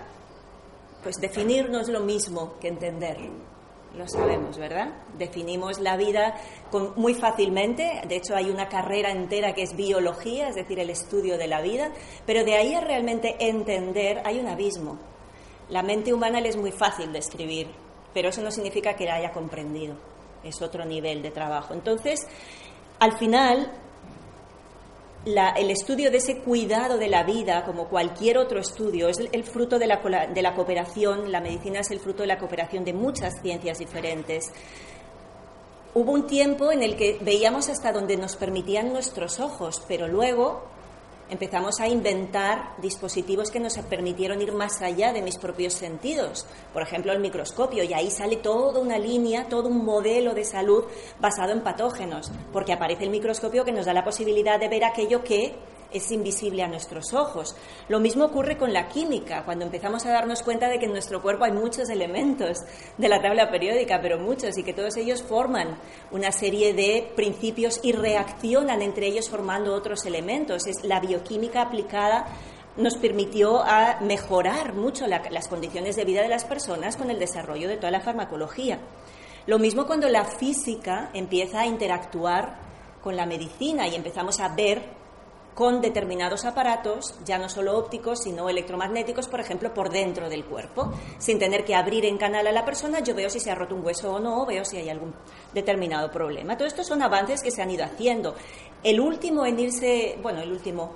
Pues 1.03 1.17
definir 1.17 1.69
no 1.69 1.79
es 1.79 1.89
lo 1.89 1.99
mismo 2.01 2.55
que 2.59 2.69
entenderlo 2.69 3.53
lo 3.95 4.07
sabemos, 4.07 4.57
¿verdad? 4.57 4.89
Definimos 5.17 5.79
la 5.79 5.95
vida 5.97 6.35
muy 6.95 7.13
fácilmente, 7.13 8.01
de 8.07 8.15
hecho 8.15 8.35
hay 8.35 8.49
una 8.49 8.67
carrera 8.67 9.11
entera 9.11 9.53
que 9.53 9.61
es 9.61 9.75
biología, 9.75 10.49
es 10.49 10.55
decir, 10.55 10.79
el 10.79 10.89
estudio 10.89 11.37
de 11.37 11.47
la 11.47 11.61
vida, 11.61 11.91
pero 12.25 12.43
de 12.43 12.55
ahí 12.55 12.73
a 12.73 12.81
realmente 12.81 13.35
entender 13.39 14.21
hay 14.25 14.39
un 14.39 14.47
abismo. 14.47 14.97
La 15.69 15.83
mente 15.83 16.13
humana 16.13 16.41
le 16.41 16.49
es 16.49 16.57
muy 16.57 16.71
fácil 16.71 17.11
describir, 17.11 17.67
pero 18.13 18.29
eso 18.29 18.41
no 18.41 18.51
significa 18.51 18.95
que 18.95 19.05
la 19.05 19.15
haya 19.15 19.31
comprendido, 19.31 19.95
es 20.43 20.61
otro 20.61 20.85
nivel 20.85 21.21
de 21.21 21.31
trabajo. 21.31 21.73
Entonces, 21.73 22.27
al 22.99 23.17
final, 23.17 23.71
el 25.25 25.69
estudio 25.69 26.11
de 26.11 26.17
ese 26.17 26.39
cuidado 26.39 26.97
de 26.97 27.07
la 27.07 27.23
vida, 27.23 27.63
como 27.65 27.87
cualquier 27.87 28.37
otro 28.37 28.59
estudio, 28.59 29.07
es 29.07 29.19
el 29.19 29.43
fruto 29.43 29.79
de 29.79 29.87
la, 29.87 30.27
de 30.27 30.41
la 30.41 30.53
cooperación, 30.53 31.31
la 31.31 31.39
medicina 31.39 31.79
es 31.79 31.91
el 31.91 31.99
fruto 31.99 32.23
de 32.23 32.27
la 32.27 32.37
cooperación 32.37 32.83
de 32.83 32.93
muchas 32.93 33.41
ciencias 33.41 33.79
diferentes. 33.79 34.51
Hubo 35.93 36.11
un 36.11 36.27
tiempo 36.27 36.71
en 36.71 36.83
el 36.83 36.95
que 36.95 37.19
veíamos 37.21 37.69
hasta 37.69 37.91
donde 37.91 38.17
nos 38.17 38.35
permitían 38.35 38.91
nuestros 38.91 39.39
ojos, 39.39 39.81
pero 39.87 40.07
luego 40.07 40.63
empezamos 41.29 41.79
a 41.79 41.87
inventar 41.87 42.75
dispositivos 42.81 43.49
que 43.49 43.59
nos 43.59 43.77
permitieron 43.77 44.41
ir 44.41 44.51
más 44.51 44.81
allá 44.81 45.13
de 45.13 45.21
mis 45.21 45.37
propios 45.37 45.73
sentidos. 45.73 46.45
Por 46.71 46.81
ejemplo, 46.81 47.11
el 47.11 47.19
microscopio, 47.19 47.83
y 47.83 47.93
ahí 47.93 48.11
sale 48.11 48.37
toda 48.37 48.79
una 48.79 48.97
línea, 48.97 49.47
todo 49.49 49.69
un 49.69 49.83
modelo 49.83 50.33
de 50.33 50.45
salud 50.45 50.85
basado 51.19 51.51
en 51.51 51.61
patógenos, 51.61 52.31
porque 52.51 52.73
aparece 52.73 53.05
el 53.05 53.09
microscopio 53.09 53.65
que 53.65 53.71
nos 53.71 53.85
da 53.85 53.93
la 53.93 54.03
posibilidad 54.03 54.59
de 54.59 54.69
ver 54.69 54.83
aquello 54.83 55.23
que 55.23 55.55
es 55.93 56.11
invisible 56.11 56.63
a 56.63 56.67
nuestros 56.67 57.13
ojos. 57.13 57.55
Lo 57.87 57.99
mismo 57.99 58.25
ocurre 58.25 58.57
con 58.57 58.73
la 58.73 58.87
química, 58.87 59.43
cuando 59.45 59.65
empezamos 59.65 60.05
a 60.05 60.11
darnos 60.11 60.43
cuenta 60.43 60.69
de 60.69 60.79
que 60.79 60.85
en 60.85 60.91
nuestro 60.91 61.21
cuerpo 61.21 61.45
hay 61.45 61.51
muchos 61.51 61.89
elementos 61.89 62.57
de 62.97 63.09
la 63.09 63.21
tabla 63.21 63.51
periódica, 63.51 63.99
pero 64.01 64.19
muchos, 64.19 64.57
y 64.57 64.63
que 64.63 64.73
todos 64.73 64.97
ellos 64.97 65.23
forman 65.23 65.77
una 66.11 66.31
serie 66.31 66.73
de 66.73 67.11
principios 67.15 67.79
y 67.83 67.91
reaccionan 67.91 68.81
entre 68.81 69.07
ellos 69.07 69.29
formando 69.29 69.73
otros 69.73 70.05
elementos. 70.05 70.67
Es 70.67 70.83
la 70.83 70.99
bioquímica 70.99 71.61
aplicada 71.61 72.27
nos 72.75 72.97
permitió 72.97 73.63
mejorar 74.01 74.73
mucho 74.73 75.05
las 75.07 75.47
condiciones 75.47 75.95
de 75.95 76.05
vida 76.05 76.21
de 76.21 76.27
las 76.27 76.43
personas 76.43 76.97
con 76.97 77.11
el 77.11 77.19
desarrollo 77.19 77.67
de 77.67 77.77
toda 77.77 77.91
la 77.91 78.01
farmacología. 78.01 78.79
Lo 79.45 79.59
mismo 79.59 79.85
cuando 79.85 80.09
la 80.09 80.25
física 80.25 81.09
empieza 81.13 81.61
a 81.61 81.67
interactuar 81.67 82.57
con 83.01 83.15
la 83.15 83.25
medicina 83.25 83.87
y 83.87 83.95
empezamos 83.95 84.39
a 84.39 84.55
ver 84.55 85.02
con 85.53 85.81
determinados 85.81 86.45
aparatos, 86.45 87.15
ya 87.25 87.37
no 87.37 87.47
solo 87.47 87.77
ópticos, 87.77 88.23
sino 88.23 88.49
electromagnéticos, 88.49 89.27
por 89.27 89.39
ejemplo, 89.39 89.73
por 89.73 89.91
dentro 89.91 90.29
del 90.29 90.45
cuerpo. 90.45 90.91
Sin 91.19 91.39
tener 91.39 91.63
que 91.63 91.75
abrir 91.75 92.05
en 92.05 92.17
canal 92.17 92.47
a 92.47 92.51
la 92.51 92.65
persona, 92.65 93.01
yo 93.01 93.13
veo 93.13 93.29
si 93.29 93.39
se 93.39 93.51
ha 93.51 93.55
roto 93.55 93.75
un 93.75 93.85
hueso 93.85 94.13
o 94.13 94.19
no, 94.19 94.45
veo 94.45 94.65
si 94.65 94.77
hay 94.77 94.89
algún 94.89 95.13
determinado 95.53 96.11
problema. 96.11 96.57
Todo 96.57 96.67
esto 96.67 96.83
son 96.83 97.01
avances 97.01 97.43
que 97.43 97.51
se 97.51 97.61
han 97.61 97.71
ido 97.71 97.85
haciendo. 97.85 98.35
El 98.83 98.99
último 98.99 99.45
en 99.45 99.59
irse, 99.59 100.17
bueno, 100.21 100.41
el 100.41 100.51
último 100.51 100.91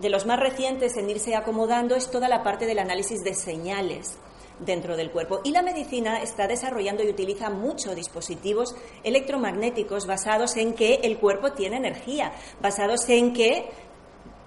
de 0.00 0.10
los 0.10 0.26
más 0.26 0.40
recientes 0.40 0.96
en 0.96 1.10
irse 1.10 1.36
acomodando 1.36 1.94
es 1.94 2.10
toda 2.10 2.28
la 2.28 2.42
parte 2.42 2.66
del 2.66 2.78
análisis 2.78 3.22
de 3.22 3.34
señales 3.34 4.18
dentro 4.58 4.96
del 4.96 5.10
cuerpo. 5.10 5.40
Y 5.44 5.50
la 5.50 5.62
medicina 5.62 6.22
está 6.22 6.46
desarrollando 6.46 7.02
y 7.02 7.10
utiliza 7.10 7.50
muchos 7.50 7.94
dispositivos 7.94 8.74
electromagnéticos 9.04 10.06
basados 10.06 10.56
en 10.56 10.74
que 10.74 11.00
el 11.02 11.18
cuerpo 11.18 11.52
tiene 11.52 11.76
energía, 11.76 12.32
basados 12.60 13.08
en 13.08 13.32
que 13.32 13.70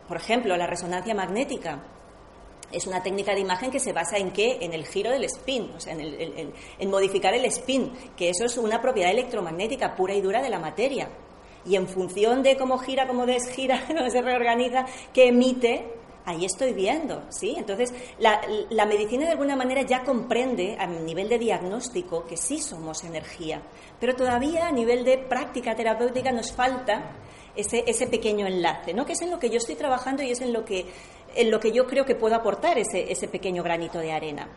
por 0.07 0.17
ejemplo, 0.17 0.55
la 0.55 0.67
resonancia 0.67 1.15
magnética 1.15 1.83
es 2.71 2.87
una 2.87 3.01
técnica 3.01 3.33
de 3.33 3.41
imagen 3.41 3.71
que 3.71 3.79
se 3.79 3.93
basa 3.93 4.17
en 4.17 4.31
qué? 4.31 4.57
En 4.61 4.73
el 4.73 4.85
giro 4.85 5.09
del 5.09 5.23
spin, 5.25 5.71
o 5.75 5.79
sea, 5.79 5.93
en, 5.93 6.89
modificar 6.89 7.33
el 7.33 7.45
spin, 7.45 7.91
que 8.15 8.29
eso 8.29 8.45
es 8.45 8.57
una 8.57 8.81
propiedad 8.81 9.11
electromagnética 9.11 9.95
pura 9.95 10.13
y 10.13 10.21
dura 10.21 10.41
de 10.41 10.49
la 10.49 10.59
materia. 10.59 11.09
Y 11.65 11.75
en 11.75 11.87
función 11.87 12.43
de 12.43 12.57
cómo 12.57 12.77
gira, 12.77 13.07
cómo 13.07 13.25
desgira, 13.25 13.85
cómo 13.87 14.09
se 14.09 14.21
reorganiza, 14.21 14.85
que 15.13 15.27
emite, 15.27 15.93
ahí 16.25 16.45
estoy 16.45 16.73
viendo, 16.73 17.23
¿sí? 17.29 17.55
Entonces, 17.57 17.93
la, 18.19 18.85
medicina 18.85 19.25
de 19.25 19.31
alguna 19.31 19.55
manera 19.55 19.83
ya 19.83 20.03
comprende 20.03 20.75
a 20.79 20.85
nivel 20.85 21.29
de 21.29 21.39
diagnóstico 21.39 22.25
que 22.25 22.37
sí 22.37 22.59
somos 22.59 23.03
energía, 23.03 23.61
pero 23.99 24.15
todavía 24.15 24.67
a 24.67 24.71
nivel 24.71 25.05
de 25.05 25.17
práctica 25.17 25.75
terapéutica 25.75 26.31
nos 26.31 26.51
falta 26.51 27.15
ese, 27.55 27.83
ese 27.87 28.07
pequeño 28.07 28.47
enlace, 28.47 28.93
¿no? 28.93 29.05
que 29.05 29.13
es 29.13 29.21
en 29.21 29.31
lo 29.31 29.39
que 29.39 29.49
yo 29.49 29.57
estoy 29.57 29.75
trabajando 29.75 30.23
y 30.23 30.31
es 30.31 30.41
en 30.41 30.53
lo 30.53 30.65
que, 30.65 30.85
en 31.35 31.51
lo 31.51 31.59
que 31.59 31.71
yo 31.71 31.85
creo 31.87 32.05
que 32.05 32.15
puedo 32.15 32.35
aportar 32.35 32.77
ese, 32.77 33.11
ese 33.11 33.27
pequeño 33.27 33.63
granito 33.63 33.99
de 33.99 34.11
arena. 34.11 34.49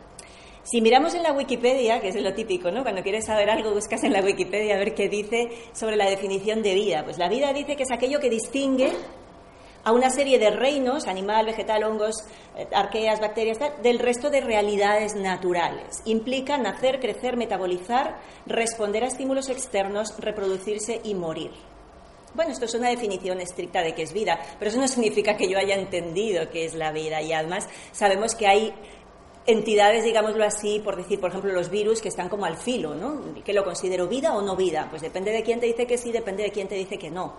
Si 0.63 0.81
miramos 0.81 1.15
en 1.15 1.23
la 1.23 1.33
Wikipedia, 1.33 1.99
que 2.01 2.09
es 2.09 2.21
lo 2.21 2.33
típico, 2.33 2.69
¿no? 2.69 2.83
Cuando 2.83 3.01
quieres 3.01 3.25
saber 3.25 3.49
algo, 3.49 3.73
buscas 3.73 4.03
en 4.03 4.13
la 4.13 4.21
Wikipedia 4.21 4.75
a 4.75 4.77
ver 4.77 4.93
qué 4.93 5.09
dice 5.09 5.49
sobre 5.73 5.95
la 5.95 6.07
definición 6.07 6.61
de 6.61 6.75
vida. 6.75 7.03
Pues 7.03 7.17
la 7.17 7.29
vida 7.29 7.53
dice 7.53 7.75
que 7.75 7.83
es 7.83 7.91
aquello 7.91 8.19
que 8.19 8.29
distingue 8.29 8.91
a 9.83 9.91
una 9.93 10.09
serie 10.09 10.37
de 10.37 10.51
reinos, 10.51 11.07
animal, 11.07 11.45
vegetal, 11.45 11.83
hongos, 11.83 12.23
eh, 12.55 12.67
arqueas, 12.73 13.19
bacterias, 13.19 13.57
del 13.81 13.99
resto 13.99 14.29
de 14.29 14.41
realidades 14.41 15.15
naturales. 15.15 16.01
Implica 16.05 16.57
nacer, 16.57 16.99
crecer, 16.99 17.37
metabolizar, 17.37 18.19
responder 18.45 19.03
a 19.03 19.07
estímulos 19.07 19.49
externos, 19.49 20.13
reproducirse 20.19 21.01
y 21.03 21.15
morir. 21.15 21.51
Bueno, 22.33 22.51
esto 22.51 22.65
es 22.65 22.73
una 22.75 22.89
definición 22.89 23.39
estricta 23.41 23.81
de 23.81 23.95
qué 23.95 24.03
es 24.03 24.13
vida, 24.13 24.39
pero 24.59 24.69
eso 24.69 24.79
no 24.79 24.87
significa 24.87 25.35
que 25.35 25.49
yo 25.49 25.57
haya 25.57 25.75
entendido 25.75 26.49
qué 26.49 26.65
es 26.65 26.75
la 26.75 26.91
vida. 26.91 27.21
Y 27.21 27.33
además 27.33 27.67
sabemos 27.91 28.35
que 28.35 28.47
hay 28.47 28.73
entidades, 29.47 30.03
digámoslo 30.03 30.45
así, 30.45 30.79
por 30.79 30.95
decir, 30.95 31.19
por 31.19 31.31
ejemplo, 31.31 31.51
los 31.51 31.69
virus 31.69 32.01
que 32.01 32.09
están 32.09 32.29
como 32.29 32.45
al 32.45 32.57
filo, 32.57 32.93
¿no? 32.93 33.21
¿Qué 33.43 33.53
lo 33.53 33.63
considero 33.63 34.07
vida 34.07 34.35
o 34.35 34.41
no 34.41 34.55
vida? 34.55 34.87
Pues 34.89 35.01
depende 35.01 35.31
de 35.31 35.41
quién 35.41 35.59
te 35.59 35.65
dice 35.65 35.87
que 35.87 35.97
sí, 35.97 36.11
depende 36.11 36.43
de 36.43 36.51
quién 36.51 36.67
te 36.67 36.75
dice 36.75 36.97
que 36.97 37.09
no. 37.09 37.33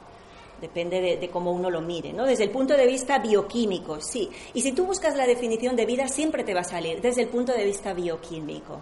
Depende 0.60 1.00
de, 1.00 1.16
de, 1.16 1.30
cómo 1.30 1.52
uno 1.52 1.70
lo 1.70 1.80
mire, 1.80 2.12
¿no? 2.12 2.26
Desde 2.26 2.44
el 2.44 2.50
punto 2.50 2.76
de 2.76 2.84
vista 2.84 3.18
bioquímico, 3.18 4.00
sí. 4.00 4.28
Y 4.52 4.60
si 4.60 4.72
tú 4.72 4.84
buscas 4.84 5.16
la 5.16 5.26
definición 5.26 5.74
de 5.76 5.86
vida, 5.86 6.08
siempre 6.08 6.44
te 6.44 6.52
va 6.52 6.60
a 6.60 6.64
salir 6.64 7.00
desde 7.00 7.22
el 7.22 7.28
punto 7.28 7.52
de 7.52 7.64
vista 7.64 7.94
bioquímico. 7.94 8.80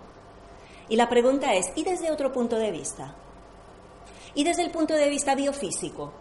Y 0.88 0.96
la 0.96 1.08
pregunta 1.08 1.54
es, 1.54 1.66
¿y 1.76 1.84
desde 1.84 2.10
otro 2.10 2.32
punto 2.32 2.56
de 2.56 2.72
vista? 2.72 3.14
Y 4.38 4.44
desde 4.44 4.62
el 4.62 4.70
punto 4.70 4.94
de 4.94 5.08
vista 5.08 5.34
biofísico, 5.34 6.12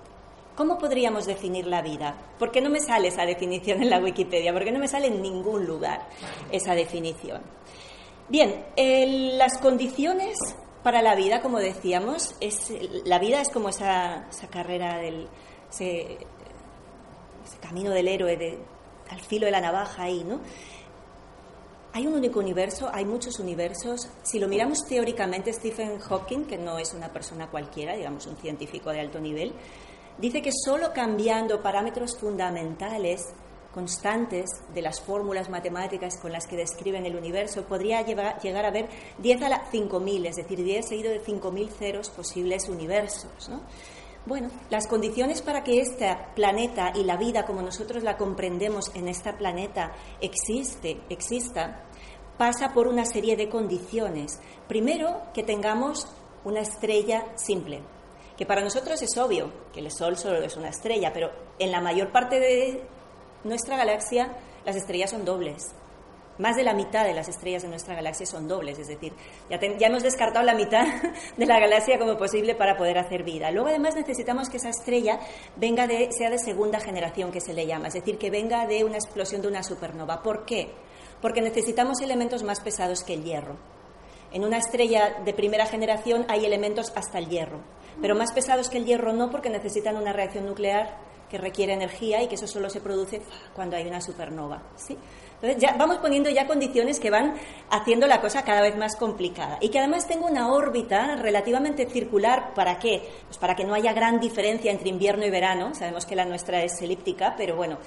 ¿cómo 0.56 0.80
podríamos 0.80 1.28
definir 1.28 1.68
la 1.68 1.84
vida? 1.84 2.18
¿Por 2.40 2.50
qué 2.50 2.62
no 2.62 2.70
me 2.72 2.80
sale 2.80 3.10
esa 3.10 3.28
definición 3.28 3.84
en 3.84 3.92
la 3.92 4.00
Wikipedia? 4.00 4.52
¿Por 4.54 4.64
qué 4.64 4.72
no 4.72 4.80
me 4.80 4.88
sale 4.88 5.06
en 5.06 5.22
ningún 5.22 5.68
lugar 5.68 6.10
esa 6.52 6.74
definición? 6.74 7.44
Bien, 8.28 8.66
las 9.38 9.60
condiciones 9.60 10.36
para 10.82 11.04
la 11.04 11.14
vida, 11.14 11.44
como 11.44 11.60
decíamos, 11.60 12.34
es, 12.40 12.74
la 13.06 13.20
vida 13.20 13.40
es 13.40 13.50
como 13.50 13.70
esa, 13.70 14.26
carrera 14.50 14.98
del 14.98 15.28
ese, 15.70 16.18
camino 17.62 17.92
del 17.92 18.08
héroe 18.08 18.58
al 19.12 19.22
filo 19.22 19.46
de 19.46 19.52
la 19.52 19.62
navaja 19.62 20.02
ahí, 20.02 20.24
¿no? 20.24 20.40
Hay 21.98 22.06
un 22.06 22.14
único 22.14 22.40
universo, 22.40 22.92
hay 22.94 23.06
muchos 23.06 23.40
universos. 23.40 24.08
Si 24.22 24.38
lo 24.38 24.48
miramos 24.48 24.86
teóricamente, 24.86 25.52
Stephen 25.52 25.98
Hawking, 25.98 26.46
que 26.46 26.56
no 26.56 26.78
es 26.78 26.94
una 26.94 27.12
persona 27.12 27.50
cualquiera, 27.50 27.96
digamos 27.96 28.28
un 28.28 28.38
científico 28.38 28.92
de 28.92 29.00
alto 29.00 29.20
nivel, 29.20 29.52
dice 30.20 30.44
que 30.44 30.52
solo 30.52 30.94
cambiando 30.94 31.60
parámetros 31.60 32.16
fundamentales 32.16 33.34
constantes 33.74 34.46
de 34.76 34.84
las 34.84 35.02
fórmulas 35.02 35.50
matemáticas 35.50 36.20
con 36.20 36.32
las 36.32 36.46
que 36.46 36.56
describen 36.56 37.08
el 37.08 37.16
universo, 37.16 37.64
podría 37.64 38.04
llegar 38.04 38.66
a 38.66 38.72
ver 38.72 38.90
10 39.18 39.42
a 39.42 39.50
la 39.50 39.72
5.000, 39.72 40.28
es 40.28 40.36
decir, 40.36 40.64
10 40.64 40.88
seguido 40.88 41.10
de 41.10 41.24
5.000 41.24 41.70
ceros 41.70 42.12
posibles 42.12 42.70
universos. 42.70 43.50
Bueno, 44.28 44.50
las 44.70 44.88
condiciones 44.88 45.42
para 45.42 45.64
que 45.64 45.80
este 45.80 46.14
planeta 46.36 46.92
y 46.94 47.06
la 47.06 47.16
vida 47.16 47.46
como 47.46 47.62
nosotros 47.62 48.04
la 48.04 48.18
comprendemos 48.18 48.94
en 48.94 49.08
este 49.08 49.32
planeta 49.32 49.94
existe, 50.20 51.00
exista, 51.08 51.87
pasa 52.38 52.74
por 52.74 52.88
una 52.88 53.06
serie 53.06 53.36
de 53.36 53.50
condiciones. 53.50 54.40
Primero, 54.68 55.22
que 55.34 55.44
tengamos 55.44 56.08
una 56.44 56.62
estrella 56.62 57.26
simple, 57.36 57.82
que 58.38 58.46
para 58.46 58.62
nosotros 58.62 59.02
es 59.02 59.18
obvio 59.18 59.52
que 59.74 59.80
el 59.80 59.92
Sol 59.92 60.18
solo 60.18 60.42
es 60.42 60.56
una 60.56 60.70
estrella, 60.70 61.12
pero 61.14 61.32
en 61.60 61.72
la 61.72 61.82
mayor 61.82 62.12
parte 62.12 62.40
de 62.40 62.84
nuestra 63.44 63.78
galaxia 63.78 64.32
las 64.66 64.76
estrellas 64.76 65.10
son 65.10 65.26
dobles. 65.26 65.74
Más 66.38 66.56
de 66.56 66.64
la 66.64 66.76
mitad 66.76 67.04
de 67.04 67.16
las 67.16 67.28
estrellas 67.28 67.64
de 67.64 67.70
nuestra 67.70 67.96
galaxia 67.96 68.28
son 68.28 68.48
dobles, 68.48 68.78
es 68.78 68.88
decir, 68.88 69.12
ya, 69.50 69.58
hemos 69.88 70.04
descartado 70.04 70.46
la 70.46 70.54
mitad 70.54 70.86
de 71.38 71.46
la 71.48 71.60
galaxia 71.60 71.98
como 71.98 72.16
posible 72.16 72.54
para 72.54 72.78
poder 72.78 73.00
hacer 73.00 73.24
vida. 73.24 73.50
Luego, 73.50 73.70
además, 73.70 73.96
necesitamos 73.96 74.48
que 74.48 74.58
esa 74.58 74.70
estrella 74.70 75.20
venga 75.56 75.88
de, 75.88 76.12
sea 76.12 76.30
de 76.30 76.38
segunda 76.38 76.80
generación, 76.80 77.32
que 77.32 77.42
se 77.42 77.54
le 77.54 77.66
llama, 77.66 77.88
es 77.88 77.96
decir, 77.96 78.20
que 78.20 78.30
venga 78.30 78.68
de 78.68 78.84
una 78.84 78.98
explosión 78.98 79.42
de 79.42 79.48
una 79.48 79.64
supernova. 79.64 80.22
¿Por 80.22 80.46
qué? 80.46 80.70
Porque 81.22 81.42
necesitamos 81.42 82.02
elementos 82.02 82.44
más 82.44 82.60
pesados 82.60 83.04
que 83.04 83.14
el 83.14 83.24
hierro. 83.24 83.56
En 84.32 84.44
una 84.44 84.58
estrella 84.58 85.18
de 85.24 85.34
primera 85.34 85.66
generación 85.66 86.26
hay 86.28 86.46
elementos 86.46 86.92
hasta 86.96 87.18
el 87.18 87.30
hierro, 87.30 87.62
pero 88.02 88.16
más 88.16 88.34
pesados 88.34 88.70
que 88.70 88.78
el 88.78 88.86
hierro 88.86 89.14
no 89.14 89.32
porque 89.32 89.50
necesitan 89.50 89.96
una 89.96 90.14
reacción 90.14 90.46
nuclear 90.46 90.98
que 91.30 91.38
requiere 91.38 91.74
energía 91.74 92.22
y 92.22 92.28
que 92.28 92.36
eso 92.36 92.48
solo 92.48 92.70
se 92.70 92.82
produce 92.82 93.22
cuando 93.54 93.76
hay 93.76 93.88
una 93.88 94.02
supernova. 94.02 94.64
¿sí? 94.76 94.98
Entonces 95.36 95.62
ya 95.62 95.76
vamos 95.78 95.98
poniendo 95.98 96.30
ya 96.30 96.48
condiciones 96.48 97.00
que 97.00 97.10
van 97.10 97.36
haciendo 97.70 98.08
la 98.08 98.22
cosa 98.22 98.44
cada 98.44 98.62
vez 98.62 98.76
más 98.76 98.96
complicada. 98.96 99.58
Y 99.62 99.70
que 99.70 99.80
además 99.80 100.08
tengo 100.08 100.26
una 100.26 100.52
órbita 100.52 101.16
relativamente 101.18 101.86
circular. 101.86 102.54
¿Para 102.54 102.80
qué? 102.80 103.08
Pues 103.26 103.38
para 103.38 103.56
que 103.56 103.64
no 103.64 103.74
haya 103.74 103.94
gran 103.94 104.20
diferencia 104.20 104.72
entre 104.72 104.90
invierno 104.90 105.26
y 105.26 105.30
verano. 105.30 105.76
Sabemos 105.76 106.06
que 106.06 106.16
la 106.16 106.26
nuestra 106.26 106.64
es 106.64 106.82
elíptica, 106.82 107.36
pero 107.38 107.56
bueno, 107.56 107.78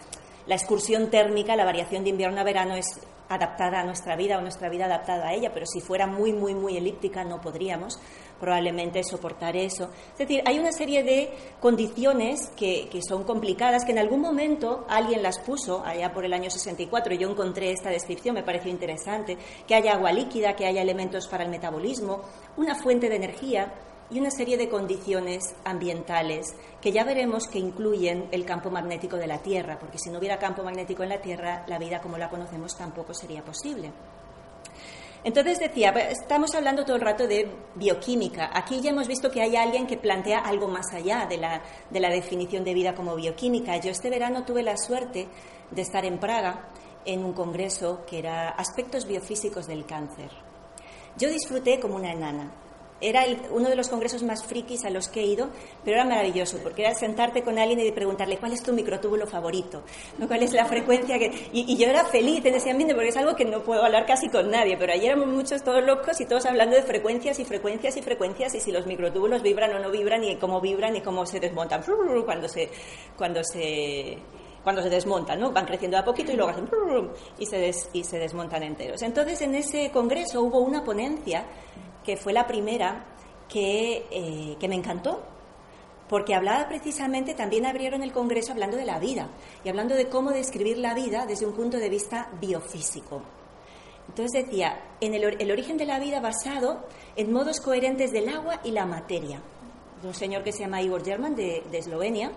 la 0.46 0.54
excursión 0.54 1.10
térmica, 1.10 1.56
la 1.56 1.64
variación 1.64 2.04
de 2.04 2.10
invierno 2.10 2.40
a 2.40 2.44
verano 2.44 2.76
es 2.76 3.00
adaptada 3.30 3.80
a 3.80 3.84
nuestra 3.84 4.16
vida 4.16 4.36
o 4.36 4.40
nuestra 4.42 4.68
vida 4.68 4.84
adaptada 4.84 5.28
a 5.28 5.34
ella, 5.34 5.52
pero 5.54 5.64
si 5.64 5.80
fuera 5.80 6.06
muy, 6.06 6.32
muy, 6.32 6.54
muy 6.54 6.76
elíptica 6.76 7.24
no 7.24 7.40
podríamos 7.40 7.98
probablemente 8.40 9.04
soportar 9.04 9.56
eso. 9.56 9.90
Es 10.12 10.18
decir, 10.18 10.42
hay 10.46 10.58
una 10.58 10.72
serie 10.72 11.04
de 11.04 11.30
condiciones 11.60 12.50
que, 12.56 12.88
que 12.90 13.00
son 13.02 13.24
complicadas, 13.24 13.84
que 13.84 13.92
en 13.92 13.98
algún 13.98 14.20
momento 14.20 14.84
alguien 14.88 15.22
las 15.22 15.38
puso, 15.38 15.84
allá 15.84 16.12
por 16.12 16.24
el 16.24 16.32
año 16.32 16.50
64, 16.50 17.14
yo 17.14 17.30
encontré 17.30 17.70
esta 17.70 17.90
descripción, 17.90 18.34
me 18.34 18.42
pareció 18.42 18.70
interesante, 18.70 19.38
que 19.66 19.74
haya 19.74 19.92
agua 19.92 20.10
líquida, 20.10 20.56
que 20.56 20.66
haya 20.66 20.82
elementos 20.82 21.28
para 21.28 21.44
el 21.44 21.50
metabolismo, 21.50 22.22
una 22.56 22.74
fuente 22.74 23.08
de 23.08 23.16
energía, 23.16 23.72
y 24.10 24.18
una 24.18 24.30
serie 24.30 24.56
de 24.56 24.68
condiciones 24.68 25.54
ambientales 25.64 26.54
que 26.80 26.92
ya 26.92 27.04
veremos 27.04 27.46
que 27.46 27.58
incluyen 27.58 28.28
el 28.32 28.44
campo 28.44 28.70
magnético 28.70 29.16
de 29.16 29.26
la 29.26 29.38
Tierra, 29.38 29.78
porque 29.78 29.98
si 29.98 30.10
no 30.10 30.18
hubiera 30.18 30.38
campo 30.38 30.62
magnético 30.62 31.02
en 31.02 31.10
la 31.10 31.20
Tierra, 31.20 31.64
la 31.68 31.78
vida 31.78 32.00
como 32.00 32.18
la 32.18 32.28
conocemos 32.28 32.76
tampoco 32.76 33.14
sería 33.14 33.44
posible. 33.44 33.92
Entonces 35.22 35.58
decía, 35.58 35.90
estamos 35.90 36.54
hablando 36.54 36.84
todo 36.84 36.96
el 36.96 37.02
rato 37.02 37.26
de 37.26 37.46
bioquímica. 37.74 38.50
Aquí 38.54 38.80
ya 38.80 38.90
hemos 38.90 39.06
visto 39.06 39.30
que 39.30 39.42
hay 39.42 39.54
alguien 39.54 39.86
que 39.86 39.98
plantea 39.98 40.38
algo 40.38 40.66
más 40.66 40.94
allá 40.94 41.26
de 41.26 41.36
la, 41.36 41.62
de 41.90 42.00
la 42.00 42.08
definición 42.08 42.64
de 42.64 42.72
vida 42.72 42.94
como 42.94 43.14
bioquímica. 43.14 43.76
Yo 43.76 43.90
este 43.90 44.08
verano 44.08 44.44
tuve 44.44 44.62
la 44.62 44.78
suerte 44.78 45.28
de 45.70 45.82
estar 45.82 46.06
en 46.06 46.18
Praga 46.18 46.70
en 47.04 47.22
un 47.22 47.34
congreso 47.34 48.02
que 48.06 48.18
era 48.18 48.48
aspectos 48.48 49.06
biofísicos 49.06 49.66
del 49.66 49.84
cáncer. 49.84 50.30
Yo 51.18 51.28
disfruté 51.28 51.78
como 51.80 51.96
una 51.96 52.12
enana 52.12 52.50
era 53.00 53.24
uno 53.50 53.68
de 53.68 53.76
los 53.76 53.88
congresos 53.88 54.22
más 54.22 54.44
frikis 54.44 54.84
a 54.84 54.90
los 54.90 55.08
que 55.08 55.20
he 55.20 55.26
ido, 55.26 55.48
pero 55.84 55.96
era 55.96 56.04
maravilloso, 56.04 56.58
porque 56.62 56.82
era 56.82 56.94
sentarte 56.94 57.42
con 57.42 57.58
alguien 57.58 57.80
y 57.80 57.90
preguntarle 57.92 58.38
cuál 58.38 58.52
es 58.52 58.62
tu 58.62 58.72
microtúbulo 58.72 59.26
favorito, 59.26 59.82
¿no? 60.18 60.28
cuál 60.28 60.42
es 60.42 60.52
la 60.52 60.66
frecuencia 60.66 61.18
que... 61.18 61.48
Y, 61.52 61.76
yo 61.76 61.88
era 61.88 62.04
feliz 62.04 62.44
en 62.44 62.54
ese 62.54 62.70
ambiente, 62.70 62.94
porque 62.94 63.08
es 63.08 63.16
algo 63.16 63.34
que 63.34 63.44
no 63.44 63.62
puedo 63.62 63.82
hablar 63.82 64.06
casi 64.06 64.28
con 64.28 64.50
nadie, 64.50 64.76
pero 64.76 64.92
ayer 64.92 65.12
éramos 65.12 65.28
muchos 65.28 65.62
todos 65.62 65.84
locos 65.84 66.20
y 66.20 66.26
todos 66.26 66.46
hablando 66.46 66.76
de 66.76 66.82
frecuencias 66.82 67.38
y 67.38 67.44
frecuencias 67.44 67.96
y 67.96 68.02
frecuencias 68.02 68.54
y 68.54 68.60
si 68.60 68.70
los 68.70 68.86
microtúbulos 68.86 69.42
vibran 69.42 69.74
o 69.74 69.78
no 69.78 69.90
vibran 69.90 70.22
y 70.24 70.36
cómo 70.36 70.60
vibran 70.60 70.94
y 70.96 71.00
cómo 71.00 71.26
se 71.26 71.40
desmontan 71.40 71.82
cuando 72.24 72.48
se... 72.48 72.70
Cuando 73.16 73.42
se 73.42 74.18
cuando 74.62 74.82
se 74.82 74.90
desmontan, 74.90 75.40
¿no? 75.40 75.52
Van 75.52 75.64
creciendo 75.64 75.96
a 75.96 76.04
poquito 76.04 76.32
y 76.32 76.36
luego 76.36 76.50
hacen 76.50 76.68
y 77.38 77.46
se, 77.46 77.70
y 77.94 78.04
se 78.04 78.18
desmontan 78.18 78.62
enteros. 78.62 79.00
Entonces, 79.00 79.40
en 79.40 79.54
ese 79.54 79.90
congreso 79.90 80.42
hubo 80.42 80.60
una 80.60 80.84
ponencia 80.84 81.46
que 82.04 82.16
fue 82.16 82.32
la 82.32 82.46
primera 82.46 83.04
eh, 83.52 84.56
que, 84.60 84.68
me 84.68 84.76
encantó, 84.76 85.22
porque 86.08 86.34
hablaba 86.34 86.68
precisamente, 86.68 87.34
también 87.34 87.66
abrieron 87.66 88.02
el 88.02 88.12
Congreso 88.12 88.52
hablando 88.52 88.76
de 88.76 88.84
la 88.84 89.00
vida 89.00 89.28
y 89.64 89.68
hablando 89.68 89.96
de 89.96 90.08
cómo 90.08 90.30
describir 90.30 90.78
la 90.78 90.94
vida 90.94 91.26
desde 91.26 91.46
un 91.46 91.54
punto 91.54 91.78
de 91.78 91.88
vista 91.88 92.28
biofísico. 92.40 93.22
Entonces 94.08 94.44
decía, 94.44 94.80
en 95.00 95.14
el, 95.14 95.50
origen 95.50 95.76
de 95.76 95.86
la 95.86 95.98
vida 95.98 96.20
basado 96.20 96.84
en 97.16 97.32
modos 97.32 97.60
coherentes 97.60 98.12
del 98.12 98.28
agua 98.28 98.60
y 98.62 98.70
la 98.70 98.86
materia. 98.86 99.42
un 100.04 100.14
señor 100.14 100.44
que 100.44 100.52
se 100.52 100.60
llama 100.60 100.80
Igor 100.82 101.04
German 101.04 101.34
de, 101.34 101.64
de, 101.70 101.78
Eslovenia, 101.78 102.30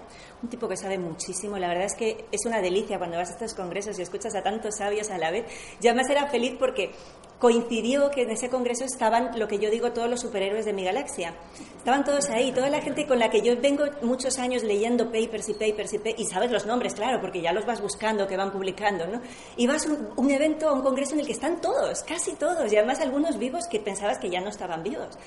un 0.43 0.49
tipo 0.49 0.67
que 0.67 0.77
sabe 0.77 0.97
muchísimo. 0.97 1.57
La 1.57 1.69
verdad 1.69 1.85
es 1.85 1.95
que 1.95 2.25
es 2.31 2.45
una 2.45 2.61
delicia 2.61 2.97
cuando 2.97 3.17
vas 3.17 3.29
a 3.29 3.33
estos 3.33 3.53
congresos 3.53 3.97
y 3.97 4.01
escuchas 4.01 4.35
a 4.35 4.43
tantos 4.43 4.75
sabios 4.77 5.09
a 5.09 5.17
la 5.17 5.31
vez. 5.31 5.45
Ya 5.79 5.93
más 5.93 6.09
era 6.09 6.27
feliz 6.27 6.55
porque 6.59 6.91
coincidió 7.39 8.09
que 8.09 8.21
en 8.21 8.29
ese 8.29 8.49
congreso 8.49 8.85
estaban 8.85 9.37
lo 9.37 9.49
que 9.49 9.59
yo 9.59 9.69
digo 9.69 9.91
todos 9.91 10.09
los 10.09 10.21
superhéroes 10.21 10.65
de 10.65 10.71
mi 10.71 10.83
galaxia. 10.83 11.33
Estaban 11.77 12.05
todos 12.05 12.29
ahí, 12.29 12.53
toda 12.53 12.69
la 12.69 12.81
gente 12.81 13.05
con 13.05 13.19
la 13.19 13.29
que 13.29 13.41
yo 13.41 13.59
vengo 13.59 13.83
muchos 14.01 14.39
años 14.39 14.63
leyendo 14.63 15.11
papers 15.11 15.49
y 15.49 15.53
papers 15.53 15.93
y, 15.93 15.99
y 16.17 16.25
sabes 16.25 16.51
los 16.51 16.65
nombres, 16.65 16.93
claro, 16.93 17.19
porque 17.19 17.41
ya 17.41 17.51
los 17.51 17.65
vas 17.65 17.81
buscando, 17.81 18.27
que 18.27 18.37
van 18.37 18.51
publicando, 18.51 19.07
¿no? 19.07 19.21
Y 19.57 19.67
vas 19.67 19.85
a 19.85 19.89
un, 20.15 20.31
evento, 20.31 20.69
a 20.69 20.73
un 20.73 20.81
congreso 20.81 21.15
en 21.15 21.19
el 21.19 21.25
que 21.25 21.33
están 21.33 21.59
todos, 21.59 22.03
casi 22.03 22.33
todos, 22.35 22.71
y 22.71 22.77
además 22.77 23.01
algunos 23.01 23.37
vivos 23.37 23.67
que 23.69 23.81
pensabas 23.81 24.19
que 24.19 24.29
ya 24.29 24.39
no 24.39 24.47
estaban 24.47 24.81
vivos. 24.81 25.17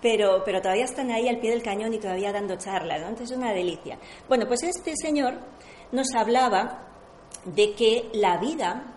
Pero, 0.00 0.42
pero 0.44 0.60
todavía 0.60 0.84
están 0.84 1.10
ahí 1.10 1.26
al 1.28 1.40
pie 1.40 1.50
del 1.50 1.62
cañón 1.62 1.92
y 1.94 1.98
todavía 1.98 2.30
dando 2.30 2.56
charlas, 2.56 3.00
¿no? 3.00 3.08
Entonces 3.08 3.32
es 3.32 3.36
una 3.36 3.52
delicia. 3.52 3.98
Bueno, 4.28 4.46
pues 4.46 4.55
este 4.62 4.94
señor 4.96 5.34
nos 5.92 6.14
hablaba 6.14 6.86
de 7.44 7.74
que 7.74 8.10
la 8.12 8.38
vida 8.38 8.96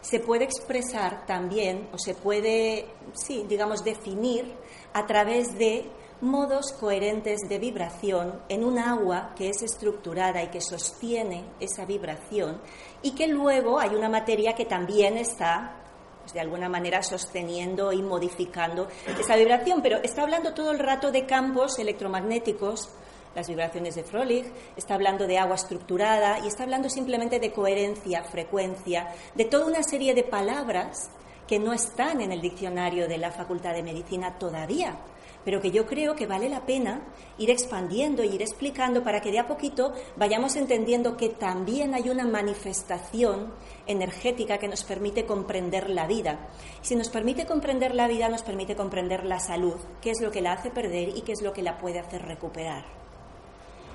se 0.00 0.20
puede 0.20 0.44
expresar 0.44 1.26
también, 1.26 1.88
o 1.92 1.98
se 1.98 2.14
puede, 2.14 2.86
sí, 3.14 3.44
digamos, 3.48 3.84
definir 3.84 4.54
a 4.92 5.06
través 5.06 5.58
de 5.58 5.90
modos 6.20 6.72
coherentes 6.72 7.40
de 7.48 7.58
vibración 7.58 8.42
en 8.48 8.64
un 8.64 8.78
agua 8.78 9.32
que 9.36 9.50
es 9.50 9.62
estructurada 9.62 10.42
y 10.42 10.48
que 10.48 10.60
sostiene 10.60 11.44
esa 11.60 11.84
vibración 11.84 12.60
y 13.02 13.12
que 13.12 13.28
luego 13.28 13.78
hay 13.78 13.94
una 13.94 14.08
materia 14.08 14.54
que 14.54 14.64
también 14.64 15.16
está 15.16 15.76
pues, 16.20 16.32
de 16.32 16.40
alguna 16.40 16.68
manera 16.68 17.02
sosteniendo 17.02 17.92
y 17.92 18.02
modificando 18.02 18.88
esa 19.18 19.36
vibración, 19.36 19.80
pero 19.80 19.98
está 20.02 20.22
hablando 20.22 20.54
todo 20.54 20.72
el 20.72 20.80
rato 20.80 21.12
de 21.12 21.24
campos 21.24 21.78
electromagnéticos 21.78 22.90
las 23.34 23.48
vibraciones 23.48 23.94
de 23.94 24.04
Frolich, 24.04 24.46
está 24.76 24.94
hablando 24.94 25.26
de 25.26 25.38
agua 25.38 25.56
estructurada 25.56 26.38
y 26.40 26.48
está 26.48 26.64
hablando 26.64 26.88
simplemente 26.88 27.40
de 27.40 27.52
coherencia, 27.52 28.24
frecuencia, 28.24 29.08
de 29.34 29.44
toda 29.44 29.66
una 29.66 29.82
serie 29.82 30.14
de 30.14 30.24
palabras 30.24 31.10
que 31.48 31.58
no 31.58 31.72
están 31.72 32.20
en 32.20 32.30
el 32.30 32.42
diccionario 32.42 33.08
de 33.08 33.18
la 33.18 33.32
Facultad 33.32 33.72
de 33.72 33.82
Medicina 33.82 34.38
todavía, 34.38 34.98
pero 35.44 35.62
que 35.62 35.70
yo 35.70 35.86
creo 35.86 36.14
que 36.14 36.26
vale 36.26 36.48
la 36.50 36.66
pena 36.66 37.00
ir 37.38 37.50
expandiendo 37.50 38.22
y 38.22 38.34
ir 38.34 38.42
explicando 38.42 39.02
para 39.02 39.20
que 39.22 39.32
de 39.32 39.38
a 39.38 39.48
poquito 39.48 39.94
vayamos 40.16 40.56
entendiendo 40.56 41.16
que 41.16 41.30
también 41.30 41.94
hay 41.94 42.10
una 42.10 42.26
manifestación 42.26 43.54
energética 43.86 44.58
que 44.58 44.68
nos 44.68 44.84
permite 44.84 45.24
comprender 45.24 45.88
la 45.88 46.06
vida. 46.06 46.50
Si 46.82 46.94
nos 46.94 47.08
permite 47.08 47.46
comprender 47.46 47.94
la 47.94 48.08
vida, 48.08 48.28
nos 48.28 48.42
permite 48.42 48.76
comprender 48.76 49.24
la 49.24 49.40
salud, 49.40 49.76
qué 50.02 50.10
es 50.10 50.20
lo 50.20 50.30
que 50.30 50.42
la 50.42 50.52
hace 50.52 50.70
perder 50.70 51.16
y 51.16 51.22
qué 51.22 51.32
es 51.32 51.40
lo 51.40 51.54
que 51.54 51.62
la 51.62 51.78
puede 51.78 51.98
hacer 51.98 52.22
recuperar. 52.26 53.07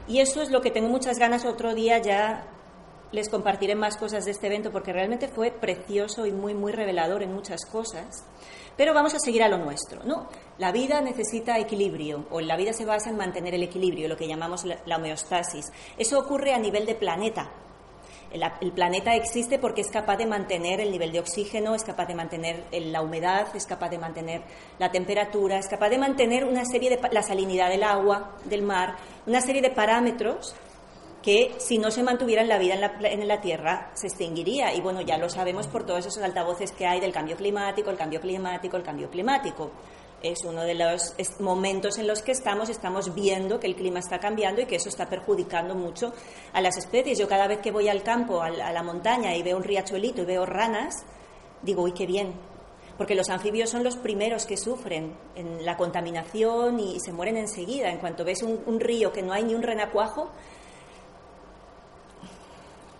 Y 0.08 0.20
eso 0.20 0.42
es 0.42 0.52
lo 0.52 0.62
que 0.62 0.72
tengo 0.72 0.90
muchas 0.90 1.18
ganas 1.18 1.46
otro 1.46 1.74
día 1.74 1.98
ya 2.00 2.46
les 3.12 3.30
compartiré 3.30 3.76
más 3.76 3.96
cosas 3.96 4.26
de 4.26 4.32
este 4.32 4.48
evento 4.48 4.72
porque 4.72 4.92
realmente 4.92 5.28
fue 5.28 5.52
precioso 5.52 6.26
y 6.26 6.32
muy 6.32 6.56
muy 6.56 6.72
revelador 6.72 7.22
en 7.22 7.34
muchas 7.34 7.64
cosas. 7.66 8.26
Pero 8.76 8.94
vamos 8.94 9.14
a 9.14 9.20
seguir 9.20 9.44
a 9.44 9.50
lo 9.50 9.60
nuestro, 9.60 10.04
¿no? 10.04 10.28
La 10.58 10.72
vida 10.72 11.00
necesita 11.00 11.60
equilibrio 11.60 12.26
o 12.32 12.42
la 12.42 12.58
vida 12.58 12.74
se 12.74 12.86
basa 12.86 13.12
en 13.12 13.18
mantener 13.18 13.54
el 13.54 13.64
equilibrio, 13.64 14.08
lo 14.08 14.18
que 14.18 14.28
llamamos 14.28 14.66
la 14.66 14.98
homeostasis. 14.98 15.72
Eso 15.98 16.20
ocurre 16.20 16.54
a 16.56 16.60
nivel 16.60 16.88
de 16.88 16.96
planeta, 16.96 17.52
el, 18.34 18.72
planeta 18.72 19.16
existe 19.16 19.60
porque 19.60 19.82
es 19.82 19.90
capaz 19.90 20.18
de 20.18 20.26
mantener 20.26 20.82
el 20.82 20.92
nivel 20.92 21.12
de 21.12 21.20
oxígeno, 21.20 21.76
es 21.76 21.84
capaz 21.84 22.08
de 22.08 22.16
mantener 22.16 22.66
la 22.72 23.02
humedad, 23.02 23.56
es 23.56 23.66
capaz 23.66 23.90
de 23.90 24.00
mantener 24.00 24.42
la 24.80 24.92
temperatura, 24.92 25.60
es 25.60 25.68
capaz 25.68 25.90
de 25.90 25.98
mantener 25.98 26.44
una 26.44 26.66
serie 26.66 26.90
de 26.90 27.00
la 27.12 27.22
salinidad 27.22 27.70
del 27.70 27.84
agua, 27.84 28.36
del 28.46 28.64
mar, 28.64 28.96
una 29.28 29.42
serie 29.42 29.62
de 29.62 29.70
parámetros 29.70 30.56
que 31.22 31.56
si 31.58 31.78
no 31.78 31.90
se 31.90 32.04
mantuviera 32.04 32.44
la 32.44 32.58
vida 32.58 32.74
en 32.74 32.82
la, 32.82 32.94
en 33.02 33.28
la, 33.28 33.40
Tierra 33.40 33.92
se 33.94 34.08
extinguiría. 34.08 34.74
Y 34.74 34.82
bueno, 34.82 35.02
ya 35.02 35.18
lo 35.18 35.30
sabemos 35.30 35.68
por 35.68 35.86
todos 35.86 36.06
esos 36.06 36.22
altavoces 36.22 36.74
que 36.74 36.86
hay 36.86 37.00
del 37.00 37.14
cambio 37.14 37.38
climático, 37.38 37.90
el 37.90 37.98
cambio 37.98 38.20
climático, 38.20 38.76
el 38.76 38.84
cambio 38.84 39.10
climático. 39.10 39.72
Es 40.24 40.40
uno 40.46 40.64
de 40.64 40.74
los 40.74 41.14
momentos 41.40 41.98
en 41.98 42.08
los 42.08 42.22
que 42.22 42.32
estamos, 42.32 42.70
estamos 42.70 43.14
viendo 43.14 43.60
que 43.60 43.68
el 43.68 43.76
clima 43.76 44.00
está 44.00 44.20
cambiando 44.20 44.62
y 44.62 44.66
que 44.66 44.78
eso 44.78 44.90
está 44.90 45.10
perjudicando 45.10 45.76
mucho 45.76 46.14
a 46.54 46.62
las 46.62 46.78
especies. 46.78 47.20
Yo 47.20 47.28
cada 47.28 47.48
vez 47.48 47.60
que 47.60 47.72
voy 47.72 47.90
al 47.90 48.02
campo, 48.04 48.42
a 48.42 48.50
la 48.50 48.84
montaña 48.84 49.36
y 49.36 49.44
veo 49.44 49.58
un 49.58 49.64
riachuelito 49.64 50.22
y 50.22 50.26
veo 50.26 50.46
ranas, 50.46 51.06
digo, 51.62 51.84
uy, 51.84 51.92
qué 51.92 52.06
bien, 52.06 52.34
porque 52.98 53.16
los 53.16 53.30
anfibios 53.30 53.70
son 53.70 53.84
los 53.84 53.98
primeros 53.98 54.46
que 54.46 54.56
sufren 54.56 55.16
en 55.36 55.66
la 55.66 55.76
contaminación 55.78 56.80
y 56.80 57.00
se 57.00 57.12
mueren 57.12 57.38
enseguida. 57.38 57.90
En 57.90 57.98
cuanto 57.98 58.24
ves 58.24 58.44
un, 58.44 58.62
un 58.66 58.80
río 58.80 59.12
que 59.12 59.22
no 59.22 59.34
hay 59.34 59.44
ni 59.44 59.56
un 59.56 59.64
renacuajo, 59.64 60.32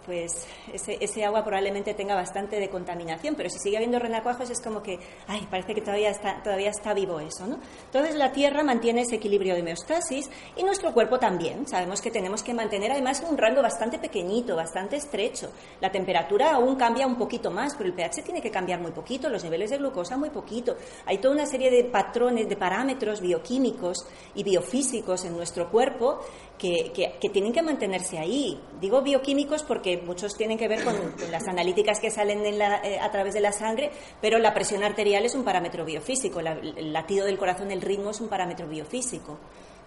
pues 0.06 0.48
ese, 0.72 0.98
ese, 1.00 1.24
agua 1.24 1.44
probablemente 1.44 1.94
tenga 1.94 2.16
bastante 2.16 2.60
de 2.60 2.70
contaminación, 2.70 3.36
pero 3.36 3.50
si 3.50 3.60
sigue 3.60 3.78
habiendo 3.78 4.00
renacuajos 4.00 4.50
es 4.50 4.62
como 4.62 4.82
que, 4.82 5.00
ay, 5.28 5.48
parece 5.50 5.74
que 5.74 5.82
todavía 5.82 6.10
está, 6.10 6.42
todavía 6.44 6.70
está 6.70 6.94
vivo 6.94 7.20
eso, 7.20 7.48
¿no? 7.48 7.60
Entonces 7.86 8.16
la 8.16 8.32
Tierra 8.32 8.64
mantiene 8.64 9.02
ese 9.02 9.16
equilibrio 9.16 9.56
de 9.56 9.62
homeostasis 9.62 10.30
y 10.56 10.64
nuestro 10.64 10.94
cuerpo 10.94 11.20
también. 11.20 11.68
Sabemos 11.68 12.02
que 12.02 12.12
tenemos 12.12 12.44
que 12.44 12.54
mantener 12.54 12.92
además 12.92 13.24
un 13.28 13.38
rango 13.38 13.62
bastante 13.62 14.00
pequeñito, 14.00 14.56
bastante 14.56 14.98
estrecho. 14.98 15.52
La 15.80 15.92
temperatura 15.92 16.54
aún 16.56 16.76
cambia 16.76 17.08
un 17.08 17.18
poquito 17.18 17.52
más, 17.52 17.76
pero 17.76 17.90
el 17.90 17.96
pH 17.96 18.24
tiene 18.24 18.42
que 18.42 18.52
cambiar 18.52 18.80
muy 18.80 18.92
poquito, 18.92 19.30
los 19.30 19.44
niveles 19.44 19.70
de 19.70 19.78
glucosa 19.78 20.18
muy 20.18 20.30
poquito. 20.30 20.76
Hay 21.06 21.20
toda 21.20 21.34
una 21.34 21.46
serie 21.46 21.72
de 21.72 21.84
patrones, 21.86 22.50
de 22.50 22.56
parámetros 22.56 23.22
bioquímicos 23.22 24.06
y 24.36 24.44
biofísicos 24.44 25.26
en 25.26 25.36
nuestro 25.36 25.70
cuerpo 25.70 26.20
que, 26.58 27.30
tienen 27.32 27.52
que 27.52 27.62
mantenerse 27.62 28.18
ahí. 28.18 28.60
Digo 28.80 29.02
bioquímicos 29.02 29.64
porque 29.64 29.98
muchos 29.98 30.36
tienen 30.36 30.58
que 30.58 30.68
ver 30.68 30.84
con, 30.84 30.96
las 31.32 31.48
analíticas 31.48 32.00
que 32.00 32.10
salen 32.10 32.46
eh, 32.46 33.00
a 33.00 33.12
través 33.12 33.34
de 33.34 33.42
la 33.42 33.52
sangre, 33.52 33.92
pero 34.22 34.40
la 34.40 34.54
presión 34.54 34.84
arterial 34.84 35.26
es 35.26 35.36
un 35.36 35.44
parámetro 35.44 35.86
biofísico, 35.86 36.40
el 36.40 36.94
latido 36.94 37.26
del 37.26 37.38
corazón, 37.38 37.72
el 37.72 37.82
ritmo 37.82 38.12
es 38.12 38.22
un 38.22 38.30
parámetro 38.30 38.68
biofísico. 38.68 39.38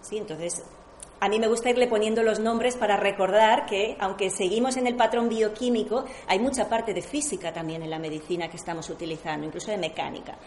¿sí? 0.01 0.17
Entonces, 0.17 0.63
a 1.19 1.29
mí 1.29 1.39
me 1.39 1.47
gusta 1.47 1.69
irle 1.71 1.87
poniendo 1.87 2.21
los 2.21 2.39
nombres 2.39 2.75
para 2.75 2.95
recordar 2.95 3.65
que, 3.65 3.97
aunque 3.99 4.29
seguimos 4.29 4.77
en 4.77 4.85
el 4.85 4.95
patrón 4.95 5.29
bioquímico, 5.29 6.05
hay 6.27 6.39
mucha 6.39 6.69
parte 6.69 6.93
de 6.93 7.01
física 7.01 7.51
también 7.51 7.81
en 7.81 7.89
la 7.89 7.97
medicina 7.97 8.49
que 8.49 8.57
estamos 8.57 8.89
utilizando, 8.89 9.47
incluso 9.47 9.71
de 9.71 9.77
mecánica. 9.77 10.37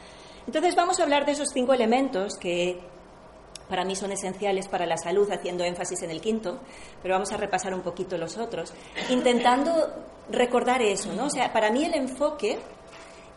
Entonces 0.47 0.77
vamos 0.77 1.01
a 1.01 1.03
hablar 1.03 1.27
de 1.27 1.33
esos 1.33 1.49
cinco 1.53 1.75
elementos 1.75 2.37
que 2.37 2.81
para 3.71 3.85
mí 3.85 3.95
son 3.95 4.11
esenciales 4.11 4.67
para 4.69 4.85
la 4.85 4.99
salud, 4.99 5.31
haciendo 5.31 5.65
énfasis 5.65 6.03
en 6.03 6.11
el 6.11 6.21
quinto, 6.21 6.59
pero 7.01 7.15
vamos 7.15 7.33
a 7.33 7.37
repasar 7.37 7.73
un 7.73 7.81
poquito 7.81 8.19
los 8.19 8.37
otros, 8.37 8.75
intentando 9.09 9.71
recordar 10.29 10.83
eso, 10.83 11.15
¿no? 11.15 11.27
O 11.27 11.31
sea, 11.31 11.53
para 11.53 11.71
mí 11.71 11.85
el 11.85 11.95
enfoque 11.95 12.59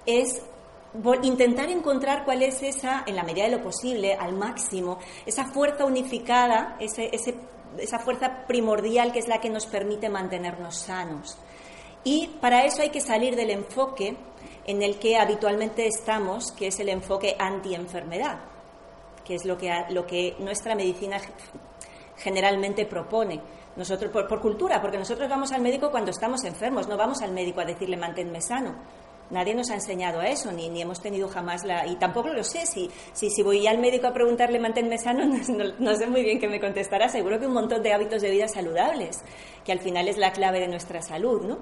es 0.06 0.42
intentar 1.22 1.70
encontrar 1.70 2.26
cuál 2.26 2.42
es 2.42 2.64
esa, 2.64 3.04
en 3.06 3.16
la 3.16 3.24
medida 3.24 3.46
de 3.46 3.52
lo 3.52 3.62
posible, 3.62 4.16
al 4.16 4.34
máximo, 4.34 4.98
esa 5.26 5.46
fuerza 5.46 5.86
unificada, 5.86 6.78
esa 6.80 8.00
fuerza 8.00 8.46
primordial 8.48 9.12
que 9.12 9.20
es 9.20 9.28
la 9.28 9.40
que 9.40 9.50
nos 9.50 9.68
permite 9.68 10.10
mantenernos 10.10 10.76
sanos. 10.76 11.38
Y 12.04 12.28
para 12.42 12.66
eso 12.66 12.82
hay 12.82 12.90
que 12.90 13.02
salir 13.02 13.36
del 13.36 13.52
enfoque 13.52 14.18
en 14.66 14.82
el 14.82 14.98
que 14.98 15.16
habitualmente 15.16 15.86
estamos, 15.86 16.52
que 16.52 16.68
es 16.68 16.80
el 16.80 16.90
enfoque 16.90 17.36
anti-enfermedad 17.40 18.53
que 19.24 19.36
es 19.36 19.46
lo 19.46 19.58
que, 19.58 19.72
lo 19.90 20.06
que 20.06 20.36
nuestra 20.40 20.76
medicina 20.76 21.18
generalmente 22.18 22.86
propone. 22.86 23.42
Nosotros, 23.76 24.12
por, 24.12 24.40
cultura, 24.40 24.82
porque 24.82 25.00
nosotros 25.00 25.28
vamos 25.28 25.52
al 25.52 25.62
médico 25.62 25.90
cuando 25.90 26.12
estamos 26.12 26.44
enfermos, 26.44 26.88
no 26.88 26.96
vamos 26.96 27.22
al 27.22 27.32
médico 27.32 27.60
a 27.62 27.66
decirle 27.66 27.98
manténme 27.98 28.40
sano. 28.40 28.76
Nadie 29.32 29.56
nos 29.56 29.72
ha 29.72 29.76
enseñado 29.76 30.20
a 30.20 30.28
eso, 30.28 30.52
ni, 30.52 30.70
ni 30.70 30.82
hemos 30.82 31.02
tenido 31.02 31.28
jamás 31.28 31.64
la. 31.64 31.88
Y 31.88 31.96
tampoco 31.96 32.30
lo 32.30 32.44
sé. 32.44 32.68
Si, 32.68 32.92
si, 33.14 33.32
si 33.32 33.42
voy 33.42 33.66
al 33.66 33.80
médico 33.80 34.06
a 34.06 34.14
preguntarle 34.14 34.60
manténme 34.60 35.00
sano, 35.00 35.26
no, 35.80 35.96
sé 35.96 36.06
muy 36.06 36.22
bien 36.22 36.40
qué 36.40 36.48
me 36.48 36.60
contestará. 36.60 37.10
Seguro 37.10 37.40
que 37.40 37.48
un 37.48 37.54
montón 37.54 37.82
de 37.82 37.94
hábitos 37.94 38.22
de 38.22 38.30
vida 38.30 38.48
saludables, 38.48 39.24
que 39.66 39.72
al 39.72 39.80
final 39.80 40.08
es 40.08 40.18
la 40.18 40.34
clave 40.34 40.60
de 40.60 40.68
nuestra 40.68 41.02
salud, 41.02 41.42
¿no? 41.42 41.58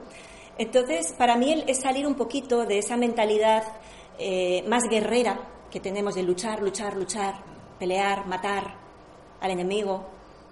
Entonces, 0.58 1.14
para 1.18 1.38
mí 1.38 1.64
es 1.66 1.80
salir 1.80 2.06
un 2.06 2.16
poquito 2.16 2.66
de 2.66 2.80
esa 2.80 2.98
mentalidad 2.98 3.64
eh, 4.20 4.66
más 4.68 4.84
guerrera 4.90 5.40
que 5.72 5.80
tenemos 5.80 6.16
de 6.16 6.24
luchar, 6.24 6.62
luchar, 6.62 6.98
luchar, 6.98 7.51
pelear, 7.82 8.28
matar 8.28 8.76
al 9.40 9.50
enemigo, 9.50 10.06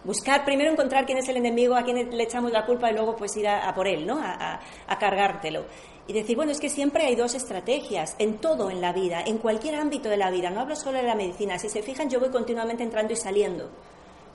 buscar 0.03 0.43
primero 0.45 0.71
encontrar 0.71 1.05
quién 1.05 1.19
es 1.19 1.29
el 1.29 1.37
enemigo, 1.37 1.75
a 1.75 1.83
quién 1.83 2.17
le 2.17 2.23
echamos 2.23 2.51
la 2.51 2.65
culpa 2.65 2.89
y 2.89 2.95
luego 2.95 3.15
pues 3.15 3.37
ir 3.37 3.47
a, 3.47 3.71
por 3.75 3.87
él, 3.87 4.07
¿no? 4.07 4.19
A, 4.19 4.59
cargártelo. 4.99 5.65
Y 6.07 6.13
decir, 6.13 6.35
bueno, 6.35 6.51
es 6.51 6.59
que 6.59 6.69
siempre 6.69 7.05
hay 7.05 7.15
dos 7.15 7.35
estrategias, 7.35 8.15
en 8.17 8.39
todo 8.39 8.71
en 8.71 8.81
la 8.81 8.93
vida, 8.93 9.21
en 9.23 9.37
cualquier 9.37 9.75
ámbito 9.75 10.09
de 10.09 10.17
la 10.17 10.31
vida, 10.31 10.49
no 10.49 10.61
hablo 10.61 10.75
solo 10.75 10.97
de 10.97 11.03
la 11.03 11.13
medicina, 11.13 11.59
si 11.59 11.69
se 11.69 11.83
fijan 11.83 12.09
yo 12.09 12.19
voy 12.19 12.29
continuamente 12.29 12.81
entrando 12.81 13.13
y 13.13 13.15
saliendo. 13.15 13.69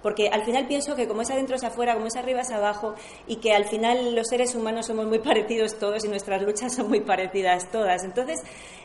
Porque 0.00 0.28
al 0.28 0.44
final 0.44 0.68
pienso 0.68 0.94
que 0.94 1.08
como 1.08 1.22
es 1.22 1.30
adentro 1.32 1.56
es 1.56 1.64
afuera, 1.64 1.94
como 1.94 2.06
es 2.06 2.14
arriba 2.14 2.42
es 2.42 2.52
abajo, 2.52 2.94
y 3.26 3.36
que 3.36 3.54
al 3.54 3.64
final 3.64 4.14
los 4.14 4.28
seres 4.28 4.54
humanos 4.54 4.86
somos 4.86 5.06
muy 5.06 5.18
parecidos 5.30 5.76
todos 5.80 6.04
y 6.04 6.08
nuestras 6.08 6.42
luchas 6.42 6.72
son 6.76 6.88
muy 6.88 7.00
parecidas 7.00 7.68
todas. 7.72 8.04
Entonces, 8.04 8.40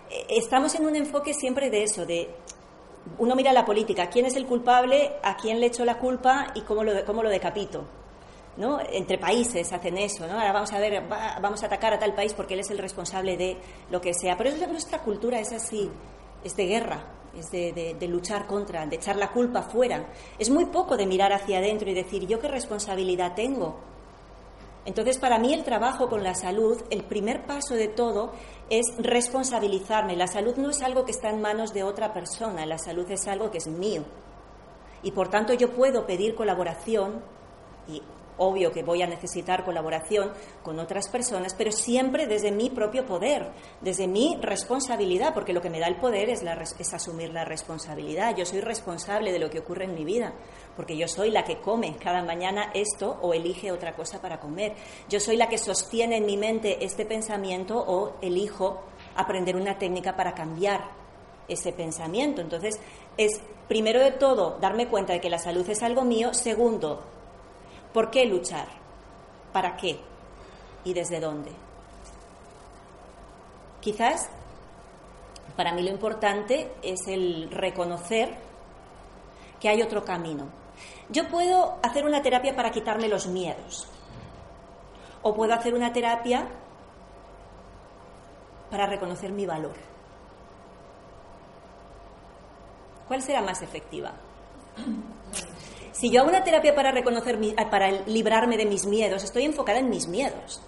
eh, 0.09 0.25
estamos 0.29 0.73
en 0.73 0.87
un 0.87 0.95
enfoque 0.95 1.35
siempre 1.35 1.69
de 1.69 1.83
eso, 1.83 2.07
de 2.07 2.27
uno 3.17 3.35
mira 3.35 3.51
la 3.53 3.65
política, 3.65 4.09
quién 4.09 4.25
es 4.25 4.35
el 4.35 4.45
culpable, 4.45 5.13
a 5.23 5.35
quién 5.35 5.59
le 5.59 5.67
echo 5.67 5.85
la 5.85 5.97
culpa 5.97 6.51
y 6.55 6.61
cómo 6.61 6.83
lo, 6.83 7.05
cómo 7.05 7.23
lo 7.23 7.29
decapito. 7.29 7.85
¿no? 8.57 8.79
Entre 8.91 9.17
países 9.17 9.71
hacen 9.71 9.97
eso, 9.97 10.27
¿no? 10.27 10.33
Ahora 10.33 10.51
vamos 10.51 10.73
a 10.73 10.79
ver, 10.79 11.01
vamos 11.41 11.63
a 11.63 11.67
atacar 11.67 11.93
a 11.93 11.99
tal 11.99 12.13
país 12.13 12.33
porque 12.33 12.55
él 12.55 12.59
es 12.59 12.69
el 12.69 12.77
responsable 12.77 13.37
de 13.37 13.57
lo 13.89 14.01
que 14.01 14.13
sea. 14.13 14.37
Pero 14.37 14.51
nuestra 14.67 14.99
cultura 14.99 15.39
es 15.39 15.53
así, 15.53 15.89
es 16.43 16.55
de 16.57 16.65
guerra, 16.65 17.05
es 17.37 17.49
de, 17.51 17.95
de, 17.97 18.07
luchar 18.07 18.47
contra, 18.47 18.85
de 18.85 18.97
echar 18.97 19.15
la 19.15 19.31
culpa 19.31 19.63
fuera. 19.63 20.07
Es 20.37 20.49
muy 20.49 20.65
poco 20.65 20.97
de 20.97 21.05
mirar 21.05 21.31
hacia 21.31 21.59
adentro 21.59 21.89
y 21.89 21.93
decir, 21.93 22.27
¿yo 22.27 22.39
qué 22.39 22.49
responsabilidad 22.49 23.33
tengo? 23.33 23.79
Entonces, 24.85 25.19
para 25.19 25.39
mí 25.39 25.53
el 25.53 25.63
trabajo 25.63 26.09
con 26.09 26.23
la 26.23 26.33
salud, 26.33 26.81
el 26.89 27.03
primer 27.03 27.45
paso 27.45 27.75
de 27.75 27.87
todo 27.87 28.31
es 28.69 28.85
responsabilizarme. 28.97 30.15
La 30.15 30.27
salud 30.27 30.55
no 30.55 30.69
es 30.69 30.81
algo 30.81 31.05
que 31.05 31.11
está 31.11 31.29
en 31.29 31.41
manos 31.41 31.73
de 31.73 31.83
otra 31.83 32.13
persona, 32.13 32.65
la 32.65 32.77
salud 32.77 33.09
es 33.11 33.27
algo 33.27 33.51
que 33.51 33.57
es 33.57 33.67
mío. 33.67 34.03
Y 35.03 35.11
por 35.11 35.29
tanto 35.29 35.53
yo 35.53 35.71
puedo 35.71 36.05
pedir 36.05 36.35
colaboración 36.35 37.21
y 37.87 38.01
obvio 38.39 38.71
que 38.71 38.83
voy 38.83 39.01
a 39.01 39.07
necesitar 39.07 39.63
colaboración 39.63 40.31
con 40.63 40.79
otras 40.79 41.09
personas, 41.09 41.53
pero 41.53 41.71
siempre 41.71 42.25
desde 42.25 42.51
mi 42.51 42.69
propio 42.69 43.05
poder, 43.05 43.51
desde 43.81 44.07
mi 44.07 44.37
responsabilidad, 44.41 45.33
porque 45.33 45.53
lo 45.53 45.61
que 45.61 45.69
me 45.69 45.79
da 45.79 45.87
el 45.87 45.97
poder 45.97 46.29
es, 46.29 46.43
es 46.79 46.93
asumir 46.93 47.31
la 47.31 47.45
responsabilidad. 47.45 48.35
Yo 48.35 48.45
soy 48.45 48.61
responsable 48.61 49.31
de 49.31 49.39
lo 49.39 49.49
que 49.49 49.59
ocurre 49.59 49.85
en 49.85 49.93
mi 49.93 50.05
vida, 50.05 50.33
porque 50.79 50.95
yo 50.95 51.09
soy 51.09 51.29
la 51.29 51.43
que 51.43 51.59
come 51.59 51.97
cada 51.97 52.23
mañana 52.23 52.71
esto 52.73 53.17
o 53.21 53.33
elige 53.33 53.73
otra 53.73 53.97
cosa 53.97 54.21
para 54.21 54.39
comer. 54.39 54.75
Yo 55.09 55.19
soy 55.19 55.35
la 55.35 55.49
que 55.49 55.57
sostiene 55.57 56.15
en 56.15 56.25
mi 56.25 56.37
mente 56.37 56.85
este 56.85 57.05
pensamiento 57.05 57.77
o 57.77 58.13
elijo 58.21 58.79
aprender 59.17 59.57
una 59.57 59.77
técnica 59.77 60.15
para 60.15 60.33
cambiar 60.33 60.85
ese 61.49 61.73
pensamiento. 61.73 62.39
Entonces, 62.39 62.79
es 63.17 63.41
primero 63.67 63.99
de 63.99 64.11
todo 64.11 64.57
darme 64.61 64.87
cuenta 64.87 65.11
de 65.11 65.19
que 65.19 65.29
la 65.29 65.37
salud 65.37 65.69
es 65.69 65.83
algo 65.83 66.05
mío. 66.05 66.33
Segundo, 66.33 67.03
¿Por 67.93 68.11
qué 68.11 68.25
luchar? 68.25 68.67
¿Para 69.51 69.75
qué? 69.75 69.99
¿Y 70.85 70.93
desde 70.93 71.19
dónde? 71.19 71.51
Quizás 73.81 74.29
para 75.57 75.73
mí 75.73 75.81
lo 75.81 75.89
importante 75.89 76.71
es 76.83 77.07
el 77.07 77.49
reconocer 77.51 78.37
que 79.59 79.69
hay 79.69 79.81
otro 79.81 80.05
camino. 80.05 80.58
Yo 81.09 81.27
puedo 81.27 81.77
hacer 81.81 82.05
una 82.05 82.21
terapia 82.21 82.55
para 82.55 82.71
quitarme 82.71 83.07
los 83.07 83.27
miedos. 83.27 83.87
O 85.21 85.33
puedo 85.33 85.53
hacer 85.53 85.73
una 85.73 85.91
terapia 85.91 86.47
para 88.69 88.85
reconocer 88.85 89.31
mi 89.31 89.45
valor. 89.45 89.73
¿Cuál 93.07 93.23
será 93.23 93.41
más 93.41 93.61
efectiva? 93.63 94.11
Si 95.91 96.11
yo 96.11 96.21
hago 96.21 96.29
una 96.29 96.43
terapia 96.43 96.75
para 96.75 96.91
reconocer, 96.91 97.37
para 97.71 97.91
librarme 98.05 98.55
de 98.55 98.65
mis 98.65 98.85
miedos, 98.85 99.23
estoy 99.23 99.45
enfocada 99.45 99.79
en 99.79 99.89
mis 99.89 100.07
miedos. 100.07 100.61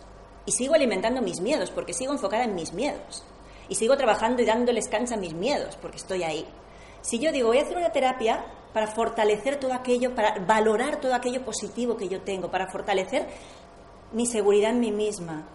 Y 0.45 0.51
sigo 0.51 0.73
alimentando 0.73 1.21
mis 1.21 1.39
miedos 1.39 1.69
porque 1.69 1.93
sigo 1.93 2.11
enfocada 2.11 2.43
en 2.43 2.55
mis 2.55 2.73
miedos. 2.73 3.23
Y 3.69 3.75
sigo 3.75 3.95
trabajando 3.95 4.41
y 4.41 4.45
dándoles 4.45 4.89
cancha 4.89 5.13
a 5.13 5.17
mis 5.17 5.33
miedos 5.33 5.77
porque 5.77 5.97
estoy 5.97 6.23
ahí. 6.23 6.47
Si 7.01 7.19
yo 7.19 7.31
digo, 7.31 7.47
voy 7.49 7.59
a 7.59 7.63
hacer 7.63 7.77
una 7.77 7.91
terapia 7.91 8.45
para 8.73 8.87
fortalecer 8.87 9.57
todo 9.57 9.73
aquello, 9.73 10.15
para 10.15 10.39
valorar 10.39 10.99
todo 10.99 11.13
aquello 11.13 11.43
positivo 11.43 11.97
que 11.97 12.07
yo 12.07 12.21
tengo, 12.21 12.49
para 12.49 12.67
fortalecer 12.67 13.27
mi 14.13 14.25
seguridad 14.25 14.71
en 14.71 14.79
mí 14.79 14.91
misma, 14.91 15.45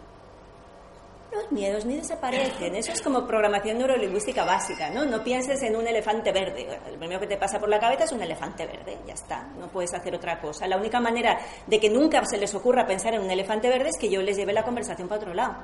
los 1.33 1.53
miedos 1.53 1.85
ni 1.85 1.97
desaparecen. 1.97 2.75
Eso 2.75 2.93
es 2.93 3.03
como 3.03 3.27
programación 3.27 3.79
neurolingüística 3.79 4.45
básica, 4.45 4.91
¿no? 4.91 5.05
No 5.05 5.23
pienses 5.23 5.63
en 5.63 5.77
un 5.77 5.87
elefante 5.87 6.33
verde. 6.33 6.67
El 6.89 6.99
primero 6.99 7.21
que 7.21 7.27
te 7.27 7.37
pasa 7.37 7.59
por 7.59 7.69
la 7.69 7.79
cabeza 7.79 8.05
es 8.05 8.13
un 8.13 8.23
elefante 8.23 8.67
verde, 8.67 8.99
ya 9.07 9.15
está. 9.15 9.43
No 9.59 9.69
puedes 9.69 9.93
hacer 9.93 10.15
otra 10.15 10.41
cosa. 10.41 10.67
La 10.67 10.77
única 10.77 11.01
manera 11.01 11.39
de 11.67 11.79
que 11.79 11.91
nunca 11.91 12.25
se 12.25 12.39
les 12.39 12.55
ocurra 12.55 12.87
pensar 12.87 13.15
en 13.15 13.21
un 13.21 13.31
elefante 13.31 13.69
verde 13.69 13.91
es 13.91 13.99
que 13.99 14.09
yo 14.09 14.23
les 14.23 14.37
lleve 14.37 14.53
la 14.53 14.65
conversación 14.65 15.09
para 15.09 15.21
otro 15.21 15.35
lado. 15.35 15.57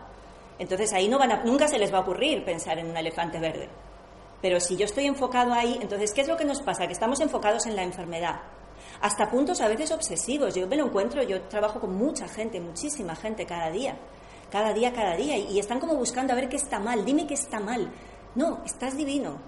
Entonces 0.58 0.92
ahí 0.92 1.08
no 1.08 1.18
van 1.18 1.32
a, 1.32 1.44
nunca 1.44 1.66
se 1.66 1.78
les 1.78 1.92
va 1.92 1.98
a 1.98 2.00
ocurrir 2.02 2.44
pensar 2.44 2.78
en 2.78 2.90
un 2.90 2.96
elefante 2.96 3.38
verde. 3.38 3.68
Pero 4.42 4.58
si 4.58 4.76
yo 4.76 4.84
estoy 4.84 5.06
enfocado 5.06 5.52
ahí, 5.54 5.78
entonces, 5.80 6.12
¿qué 6.12 6.20
es 6.20 6.28
lo 6.28 6.36
que 6.36 6.44
nos 6.44 6.60
pasa? 6.60 6.86
Que 6.86 6.92
estamos 6.92 7.20
enfocados 7.20 7.64
en 7.66 7.76
la 7.76 7.84
enfermedad. 7.84 8.40
Hasta 9.00 9.30
puntos 9.30 9.60
a 9.60 9.68
veces 9.68 9.92
obsesivos. 9.92 10.54
Yo 10.54 10.66
me 10.66 10.76
lo 10.76 10.86
encuentro, 10.86 11.22
yo 11.22 11.42
trabajo 11.42 11.80
con 11.80 11.94
mucha 11.96 12.26
gente, 12.28 12.60
muchísima 12.60 13.14
gente 13.14 13.46
cada 13.46 13.70
día. 13.70 13.96
Cada 14.50 14.72
día, 14.72 14.92
cada 14.92 15.16
día. 15.16 15.38
Y, 15.38 15.60
están 15.60 15.78
como 15.78 15.94
buscando 15.94 16.32
a 16.32 16.36
ver 16.36 16.48
qué 16.48 16.56
está 16.56 16.80
mal. 16.80 17.04
Dime 17.04 17.26
qué 17.26 17.34
está 17.34 17.60
mal. 17.60 17.90
No, 18.34 18.62
estás 18.64 18.96
divino. 18.96 19.38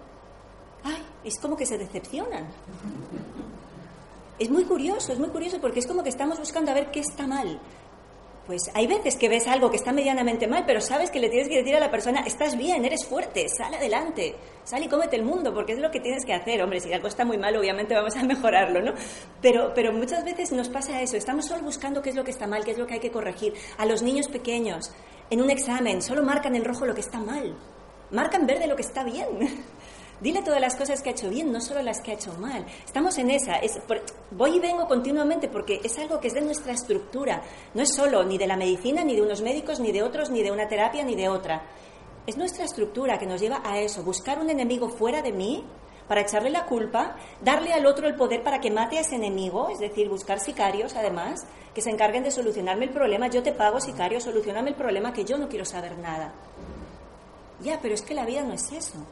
Ay, 0.85 1.03
es 1.25 1.39
como 1.39 1.57
que 1.57 1.67
se 1.67 1.77
decepcionan. 1.77 2.47
Es 4.39 4.51
muy 4.51 4.65
curioso, 4.65 5.13
es 5.13 5.19
muy 5.19 5.29
curioso 5.29 5.61
porque 5.61 5.81
es 5.81 5.87
como 5.87 6.03
que 6.03 6.09
estamos 6.09 6.39
buscando 6.39 6.71
a 6.71 6.75
ver 6.75 6.91
qué 6.91 7.01
está 7.01 7.27
mal. 7.27 7.61
Pues 8.47 8.71
hay 8.75 8.87
veces 8.87 9.17
que 9.17 9.31
ves 9.31 9.47
algo 9.47 9.71
que 9.71 9.77
está 9.79 9.91
medianamente 9.91 10.47
mal, 10.47 10.65
pero 10.67 10.83
sabes 10.83 11.11
que 11.11 11.19
le 11.19 11.31
tienes 11.31 11.49
que 11.49 11.57
decir 11.57 11.75
a 11.77 11.81
la 11.81 11.91
persona, 11.91 12.21
estás 12.27 12.59
bien, 12.59 12.85
eres 12.85 13.07
fuerte, 13.07 13.49
sal 13.49 13.73
adelante, 13.73 14.35
sal 14.65 14.83
y 14.83 14.89
cómete 14.89 15.17
el 15.17 15.25
mundo, 15.25 15.55
porque 15.55 15.73
es 15.73 15.79
lo 15.79 15.91
que 15.91 16.01
tienes 16.01 16.27
que 16.27 16.35
hacer. 16.35 16.63
Hombre, 16.63 16.81
si 16.81 16.93
algo 16.93 17.09
está 17.09 17.25
muy 17.25 17.39
mal, 17.39 17.57
obviamente 17.57 17.95
vamos 17.95 18.15
a 18.17 18.23
mejorarlo, 18.23 18.83
¿no? 18.83 18.93
Pero, 19.41 19.73
pero 19.75 19.95
muchas 19.95 20.25
veces 20.25 20.53
nos 20.53 20.69
pasa 20.69 21.01
eso, 21.01 21.17
estamos 21.17 21.47
solo 21.47 21.63
buscando 21.63 22.03
qué 22.03 22.11
es 22.11 22.17
lo 22.17 22.25
que 22.25 22.33
está 22.33 22.47
mal, 22.47 22.65
qué 22.65 22.73
es 22.73 22.79
lo 22.79 22.87
que 22.87 22.95
hay 22.95 23.01
que 23.01 23.11
corregir. 23.11 23.55
A 23.79 23.87
los 23.87 24.03
niños 24.03 24.29
pequeños, 24.29 24.93
en 25.31 25.41
un 25.41 25.49
examen, 25.49 26.03
solo 26.03 26.23
marcan 26.23 26.55
en 26.55 26.67
rojo 26.67 26.85
lo 26.85 26.95
que 26.95 27.01
está 27.01 27.19
mal, 27.19 27.57
marcan 28.11 28.47
verde 28.47 28.67
lo 28.67 28.77
que 28.77 28.83
está 28.83 29.05
bien. 29.05 29.65
Dile 30.25 30.41
todas 30.41 30.59
las 30.59 30.75
cosas 30.75 31.03
que 31.03 31.11
ha 31.11 31.13
hecho 31.13 31.29
bien, 31.29 31.53
no 31.53 31.61
solo 31.61 31.83
las 31.83 32.01
que 32.01 32.13
ha 32.13 32.15
hecho 32.15 32.33
mal. 32.39 32.65
Estamos 32.83 33.19
en 33.19 33.31
esa. 33.31 33.57
Es, 33.57 33.79
voy 34.31 34.57
y 34.57 34.59
vengo 34.59 34.89
continuamente 34.89 35.49
porque 35.49 35.83
es 35.85 35.99
algo 35.99 36.19
que 36.19 36.29
es 36.29 36.33
de 36.33 36.41
nuestra 36.41 36.73
estructura. 36.73 37.43
No 37.75 37.83
es 37.83 37.95
solo 37.95 38.25
ni 38.25 38.39
de 38.39 38.47
la 38.47 38.57
medicina, 38.57 39.05
ni 39.05 39.15
de 39.15 39.21
unos 39.21 39.43
médicos, 39.43 39.81
ni 39.81 39.93
de 39.93 40.03
otros, 40.03 40.31
ni 40.31 40.43
de 40.43 40.51
una 40.51 40.67
terapia, 40.67 41.05
ni 41.05 41.15
de 41.15 41.29
otra. 41.29 41.67
Es 42.27 42.39
nuestra 42.39 42.65
estructura 42.65 43.19
que 43.19 43.27
nos 43.27 43.39
lleva 43.39 43.61
a 43.63 43.79
eso, 43.81 44.03
buscar 44.03 44.39
un 44.39 44.49
enemigo 44.49 44.89
fuera 44.89 45.21
de 45.21 45.31
mí 45.31 45.63
para 46.09 46.23
echarle 46.23 46.49
la 46.49 46.65
culpa, 46.65 47.17
darle 47.43 47.75
al 47.75 47.85
otro 47.85 48.09
el 48.09 48.15
poder 48.15 48.43
para 48.43 48.61
que 48.61 48.71
mate 48.71 48.97
a 48.97 49.03
ese 49.03 49.17
enemigo, 49.17 49.69
es 49.69 49.79
decir, 49.79 50.09
buscar 50.09 50.41
sicarios 50.41 50.97
además, 50.97 51.45
que 51.75 51.83
se 51.83 51.91
encarguen 51.91 52.23
de 52.23 52.31
solucionarme 52.31 52.87
el 52.87 52.93
problema. 52.93 53.29
Yo 53.29 53.43
te 53.43 53.53
pago, 53.53 53.79
sicario, 53.79 54.23
solucioname 54.23 54.71
el 54.71 54.77
problema 54.77 55.13
que 55.13 55.27
yo 55.27 55.37
no 55.37 55.51
quiero 55.51 55.67
saber 55.67 55.99
nada. 55.99 56.33
Ya, 57.61 57.79
pero 57.83 57.93
es 57.93 58.01
que 58.01 58.15
la 58.15 58.25
vida 58.25 58.43
no 58.43 58.55
es 58.55 58.73
eso. 58.73 59.05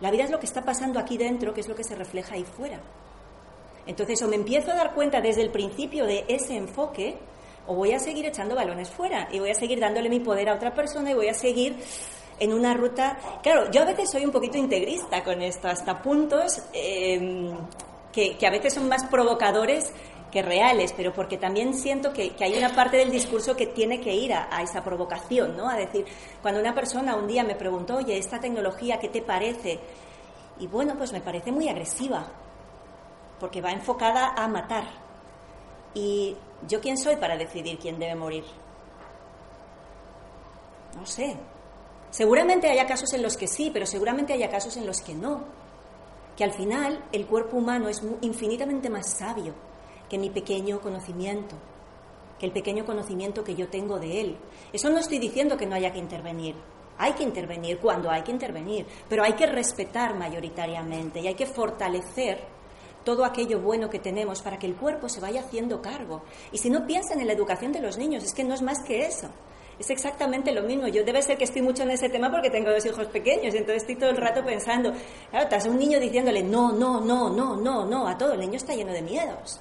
La 0.00 0.10
vida 0.10 0.24
es 0.24 0.30
lo 0.30 0.38
que 0.38 0.46
está 0.46 0.62
pasando 0.62 0.98
aquí 0.98 1.18
dentro, 1.18 1.52
que 1.52 1.60
es 1.60 1.68
lo 1.68 1.74
que 1.74 1.84
se 1.84 1.94
refleja 1.94 2.34
ahí 2.34 2.44
fuera. 2.44 2.80
Entonces, 3.86 4.20
o 4.22 4.28
me 4.28 4.36
empiezo 4.36 4.70
a 4.70 4.74
dar 4.74 4.94
cuenta 4.94 5.20
desde 5.20 5.42
el 5.42 5.50
principio 5.50 6.06
de 6.06 6.24
ese 6.28 6.56
enfoque, 6.56 7.16
o 7.66 7.74
voy 7.74 7.92
a 7.92 7.98
seguir 7.98 8.26
echando 8.26 8.54
balones 8.54 8.90
fuera 8.90 9.28
y 9.32 9.40
voy 9.40 9.50
a 9.50 9.54
seguir 9.54 9.80
dándole 9.80 10.08
mi 10.08 10.20
poder 10.20 10.48
a 10.48 10.54
otra 10.54 10.74
persona 10.74 11.10
y 11.10 11.14
voy 11.14 11.28
a 11.28 11.34
seguir 11.34 11.76
en 12.38 12.52
una 12.52 12.74
ruta. 12.74 13.18
Claro, 13.42 13.70
yo 13.70 13.82
a 13.82 13.84
veces 13.84 14.10
soy 14.10 14.24
un 14.24 14.32
poquito 14.32 14.56
integrista 14.56 15.22
con 15.24 15.42
esto, 15.42 15.68
hasta 15.68 16.00
puntos 16.00 16.62
eh, 16.72 17.50
que, 18.12 18.36
que, 18.36 18.46
a 18.46 18.50
veces 18.50 18.74
son 18.74 18.88
más 18.88 19.04
provocadores 19.04 19.92
que 20.30 20.42
reales, 20.42 20.92
pero 20.96 21.12
porque 21.12 21.38
también 21.38 21.74
siento 21.74 22.12
que, 22.12 22.34
hay 22.40 22.56
una 22.58 22.74
parte 22.74 22.98
del 22.98 23.10
discurso 23.10 23.56
que 23.56 23.66
tiene 23.66 24.00
que 24.00 24.14
ir 24.14 24.32
a, 24.32 24.48
a, 24.50 24.62
esa 24.62 24.84
provocación, 24.84 25.56
¿no? 25.56 25.68
A 25.68 25.76
decir, 25.76 26.04
cuando 26.42 26.60
una 26.60 26.74
persona 26.74 27.16
un 27.16 27.26
día 27.26 27.44
me 27.44 27.54
preguntó, 27.54 27.96
oye, 27.96 28.16
esta 28.16 28.38
tecnología, 28.38 28.98
¿qué 28.98 29.08
te 29.08 29.22
parece? 29.22 29.80
Y 30.58 30.66
bueno, 30.66 30.96
pues 30.96 31.12
me 31.12 31.20
parece 31.20 31.50
muy 31.50 31.68
agresiva, 31.68 32.26
porque 33.40 33.62
va 33.62 33.70
enfocada 33.70 34.34
a 34.36 34.46
matar. 34.48 34.84
¿Y 35.94 36.36
yo 36.66 36.80
quién 36.80 36.98
soy 36.98 37.16
para 37.16 37.36
decidir 37.36 37.78
quién 37.78 37.98
debe 37.98 38.14
morir? 38.14 38.44
No 40.96 41.06
sé. 41.06 41.36
Seguramente 42.10 42.68
haya 42.68 42.86
casos 42.86 43.12
en 43.12 43.22
los 43.22 43.36
que 43.36 43.46
sí, 43.46 43.70
pero 43.72 43.86
seguramente 43.86 44.32
haya 44.32 44.50
casos 44.50 44.76
en 44.76 44.86
los 44.86 45.00
que 45.00 45.14
no. 45.14 45.44
Que 46.36 46.44
al 46.44 46.52
final 46.52 47.04
el 47.12 47.26
cuerpo 47.26 47.56
humano 47.56 47.88
es 47.88 48.02
infinitamente 48.20 48.90
más 48.90 49.18
sabio 49.18 49.54
que 50.08 50.18
mi 50.18 50.30
pequeño 50.30 50.80
conocimiento, 50.80 51.56
que 52.38 52.46
el 52.46 52.52
pequeño 52.52 52.84
conocimiento 52.84 53.44
que 53.44 53.54
yo 53.54 53.68
tengo 53.68 53.98
de 53.98 54.20
él. 54.20 54.36
Eso 54.72 54.90
no 54.90 54.98
estoy 54.98 55.18
diciendo 55.18 55.56
que 55.56 55.66
no 55.66 55.74
haya 55.74 55.92
que 55.92 55.98
intervenir. 55.98 56.54
Hay 56.98 57.12
que 57.12 57.22
intervenir 57.22 57.78
cuando 57.78 58.10
hay 58.10 58.22
que 58.22 58.32
intervenir, 58.32 58.86
pero 59.08 59.22
hay 59.22 59.34
que 59.34 59.46
respetar 59.46 60.16
mayoritariamente 60.16 61.20
y 61.20 61.28
hay 61.28 61.34
que 61.34 61.46
fortalecer 61.46 62.40
todo 63.04 63.24
aquello 63.24 63.60
bueno 63.60 63.88
que 63.88 64.00
tenemos 64.00 64.42
para 64.42 64.58
que 64.58 64.66
el 64.66 64.74
cuerpo 64.74 65.08
se 65.08 65.20
vaya 65.20 65.40
haciendo 65.40 65.80
cargo. 65.80 66.22
Y 66.52 66.58
si 66.58 66.70
no 66.70 66.86
piensan 66.86 67.20
en 67.20 67.28
la 67.28 67.32
educación 67.32 67.72
de 67.72 67.80
los 67.80 67.96
niños, 67.96 68.24
es 68.24 68.34
que 68.34 68.44
no 68.44 68.54
es 68.54 68.62
más 68.62 68.82
que 68.82 69.06
eso. 69.06 69.28
Es 69.78 69.90
exactamente 69.90 70.52
lo 70.52 70.62
mismo. 70.62 70.88
Yo 70.88 71.04
debe 71.04 71.22
ser 71.22 71.38
que 71.38 71.44
estoy 71.44 71.62
mucho 71.62 71.84
en 71.84 71.90
ese 71.90 72.08
tema 72.08 72.30
porque 72.30 72.50
tengo 72.50 72.70
dos 72.70 72.84
hijos 72.84 73.06
pequeños, 73.06 73.54
entonces 73.54 73.82
estoy 73.82 73.94
todo 73.94 74.10
el 74.10 74.16
rato 74.16 74.44
pensando, 74.44 74.92
claro, 75.30 75.44
estás 75.44 75.66
un 75.66 75.78
niño 75.78 76.00
diciéndole 76.00 76.42
no, 76.42 76.72
no, 76.72 77.00
no, 77.00 77.30
no, 77.30 77.56
no, 77.56 77.86
no, 77.86 78.08
a 78.08 78.18
todo, 78.18 78.32
el 78.32 78.40
niño 78.40 78.56
está 78.56 78.74
lleno 78.74 78.92
de 78.92 79.02
miedos. 79.02 79.60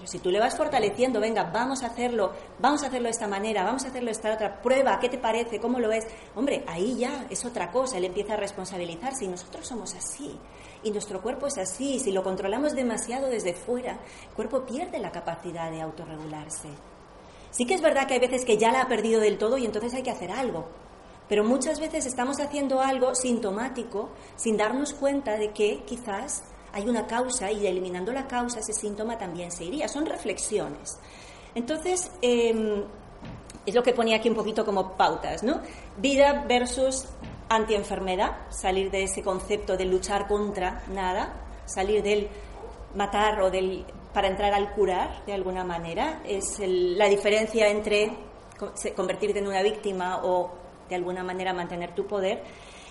Pero 0.00 0.10
si 0.10 0.18
tú 0.18 0.30
le 0.30 0.40
vas 0.40 0.56
fortaleciendo, 0.56 1.20
venga, 1.20 1.42
vamos 1.44 1.82
a 1.82 1.88
hacerlo, 1.88 2.32
vamos 2.58 2.82
a 2.82 2.86
hacerlo 2.86 3.04
de 3.04 3.10
esta 3.10 3.28
manera, 3.28 3.64
vamos 3.64 3.84
a 3.84 3.88
hacerlo 3.88 4.06
de 4.06 4.12
esta 4.12 4.32
otra, 4.32 4.62
prueba, 4.62 4.98
¿qué 4.98 5.10
te 5.10 5.18
parece? 5.18 5.60
¿Cómo 5.60 5.78
lo 5.78 5.90
ves? 5.90 6.06
Hombre, 6.34 6.64
ahí 6.66 6.96
ya 6.96 7.26
es 7.28 7.44
otra 7.44 7.70
cosa, 7.70 7.98
él 7.98 8.06
empieza 8.06 8.32
a 8.32 8.38
responsabilizarse 8.38 9.26
y 9.26 9.28
nosotros 9.28 9.66
somos 9.68 9.94
así. 9.94 10.38
Y 10.82 10.90
nuestro 10.90 11.20
cuerpo 11.20 11.48
es 11.48 11.58
así, 11.58 12.00
si 12.00 12.12
lo 12.12 12.22
controlamos 12.22 12.72
demasiado 12.72 13.28
desde 13.28 13.52
fuera, 13.52 13.98
el 14.30 14.34
cuerpo 14.34 14.64
pierde 14.64 14.98
la 15.00 15.12
capacidad 15.12 15.70
de 15.70 15.82
autorregularse. 15.82 16.70
Sí 17.50 17.66
que 17.66 17.74
es 17.74 17.82
verdad 17.82 18.06
que 18.06 18.14
hay 18.14 18.20
veces 18.20 18.46
que 18.46 18.56
ya 18.56 18.72
la 18.72 18.80
ha 18.80 18.88
perdido 18.88 19.20
del 19.20 19.36
todo 19.36 19.58
y 19.58 19.66
entonces 19.66 19.92
hay 19.92 20.02
que 20.02 20.12
hacer 20.12 20.30
algo. 20.30 20.64
Pero 21.28 21.44
muchas 21.44 21.78
veces 21.78 22.06
estamos 22.06 22.40
haciendo 22.40 22.80
algo 22.80 23.14
sintomático 23.14 24.08
sin 24.36 24.56
darnos 24.56 24.94
cuenta 24.94 25.36
de 25.36 25.50
que 25.50 25.82
quizás 25.84 26.42
hay 26.72 26.88
una 26.88 27.06
causa 27.06 27.50
y 27.50 27.66
eliminando 27.66 28.12
la 28.12 28.26
causa 28.26 28.60
ese 28.60 28.72
síntoma 28.72 29.18
también 29.18 29.50
se 29.50 29.64
iría. 29.64 29.88
Son 29.88 30.06
reflexiones. 30.06 30.98
Entonces, 31.54 32.10
eh, 32.22 32.84
es 33.66 33.74
lo 33.74 33.82
que 33.82 33.92
ponía 33.92 34.16
aquí 34.16 34.28
un 34.28 34.34
poquito 34.34 34.64
como 34.64 34.96
pautas, 34.96 35.42
¿no? 35.42 35.60
Vida 35.96 36.44
versus 36.48 37.06
antienfermedad, 37.48 38.48
salir 38.50 38.90
de 38.90 39.04
ese 39.04 39.22
concepto 39.22 39.76
de 39.76 39.84
luchar 39.84 40.28
contra 40.28 40.82
nada, 40.92 41.34
salir 41.66 42.02
del 42.02 42.28
matar 42.94 43.40
o 43.42 43.50
del 43.50 43.84
para 44.14 44.28
entrar 44.28 44.52
al 44.54 44.72
curar 44.72 45.24
de 45.24 45.32
alguna 45.32 45.64
manera. 45.64 46.20
Es 46.24 46.58
el, 46.60 46.98
la 46.98 47.06
diferencia 47.06 47.68
entre 47.68 48.12
convertirte 48.94 49.38
en 49.38 49.46
una 49.46 49.62
víctima 49.62 50.20
o 50.24 50.50
de 50.88 50.96
alguna 50.96 51.22
manera 51.22 51.52
mantener 51.52 51.94
tu 51.94 52.06
poder 52.06 52.42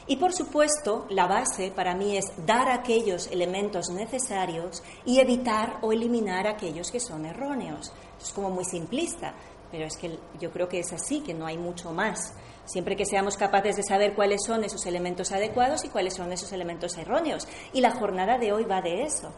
y 0.10 0.16
por 0.16 0.34
supuesto, 0.34 1.06
la 1.12 1.28
base 1.28 1.70
para 1.70 1.94
mí 1.94 2.18
es 2.18 2.26
dar 2.44 2.72
aquellos 2.72 3.28
elementos 3.28 3.92
necesarios 3.92 4.82
y 5.06 5.20
evitar 5.20 5.78
o 5.84 5.94
eliminar 5.94 6.48
aquellos 6.48 6.90
que 6.90 7.00
son 7.00 7.28
erróneos. 7.28 7.94
Es 8.20 8.34
como 8.34 8.50
muy 8.50 8.66
simplista, 8.66 9.36
pero 9.72 9.86
es 9.86 9.96
que 9.98 10.18
yo 10.40 10.50
creo 10.50 10.68
que 10.68 10.80
es 10.80 10.92
así, 10.94 11.22
que 11.22 11.36
no 11.36 11.46
hay 11.46 11.60
mucho 11.60 11.92
más. 11.92 12.34
Siempre 12.66 12.96
que 12.96 13.06
seamos 13.06 13.38
capaces 13.38 13.76
de 13.76 13.84
saber 13.84 14.16
cuáles 14.16 14.42
son 14.44 14.64
esos 14.64 14.84
elementos 14.88 15.32
adecuados 15.32 15.86
y 15.86 15.90
cuáles 15.90 16.16
son 16.16 16.32
esos 16.32 16.52
elementos 16.54 16.98
erróneos. 16.98 17.48
Y 17.72 17.82
la 17.82 17.92
jornada 17.92 18.40
de 18.40 18.52
hoy 18.52 18.64
va 18.64 18.82
de 18.82 19.04
eso, 19.04 19.32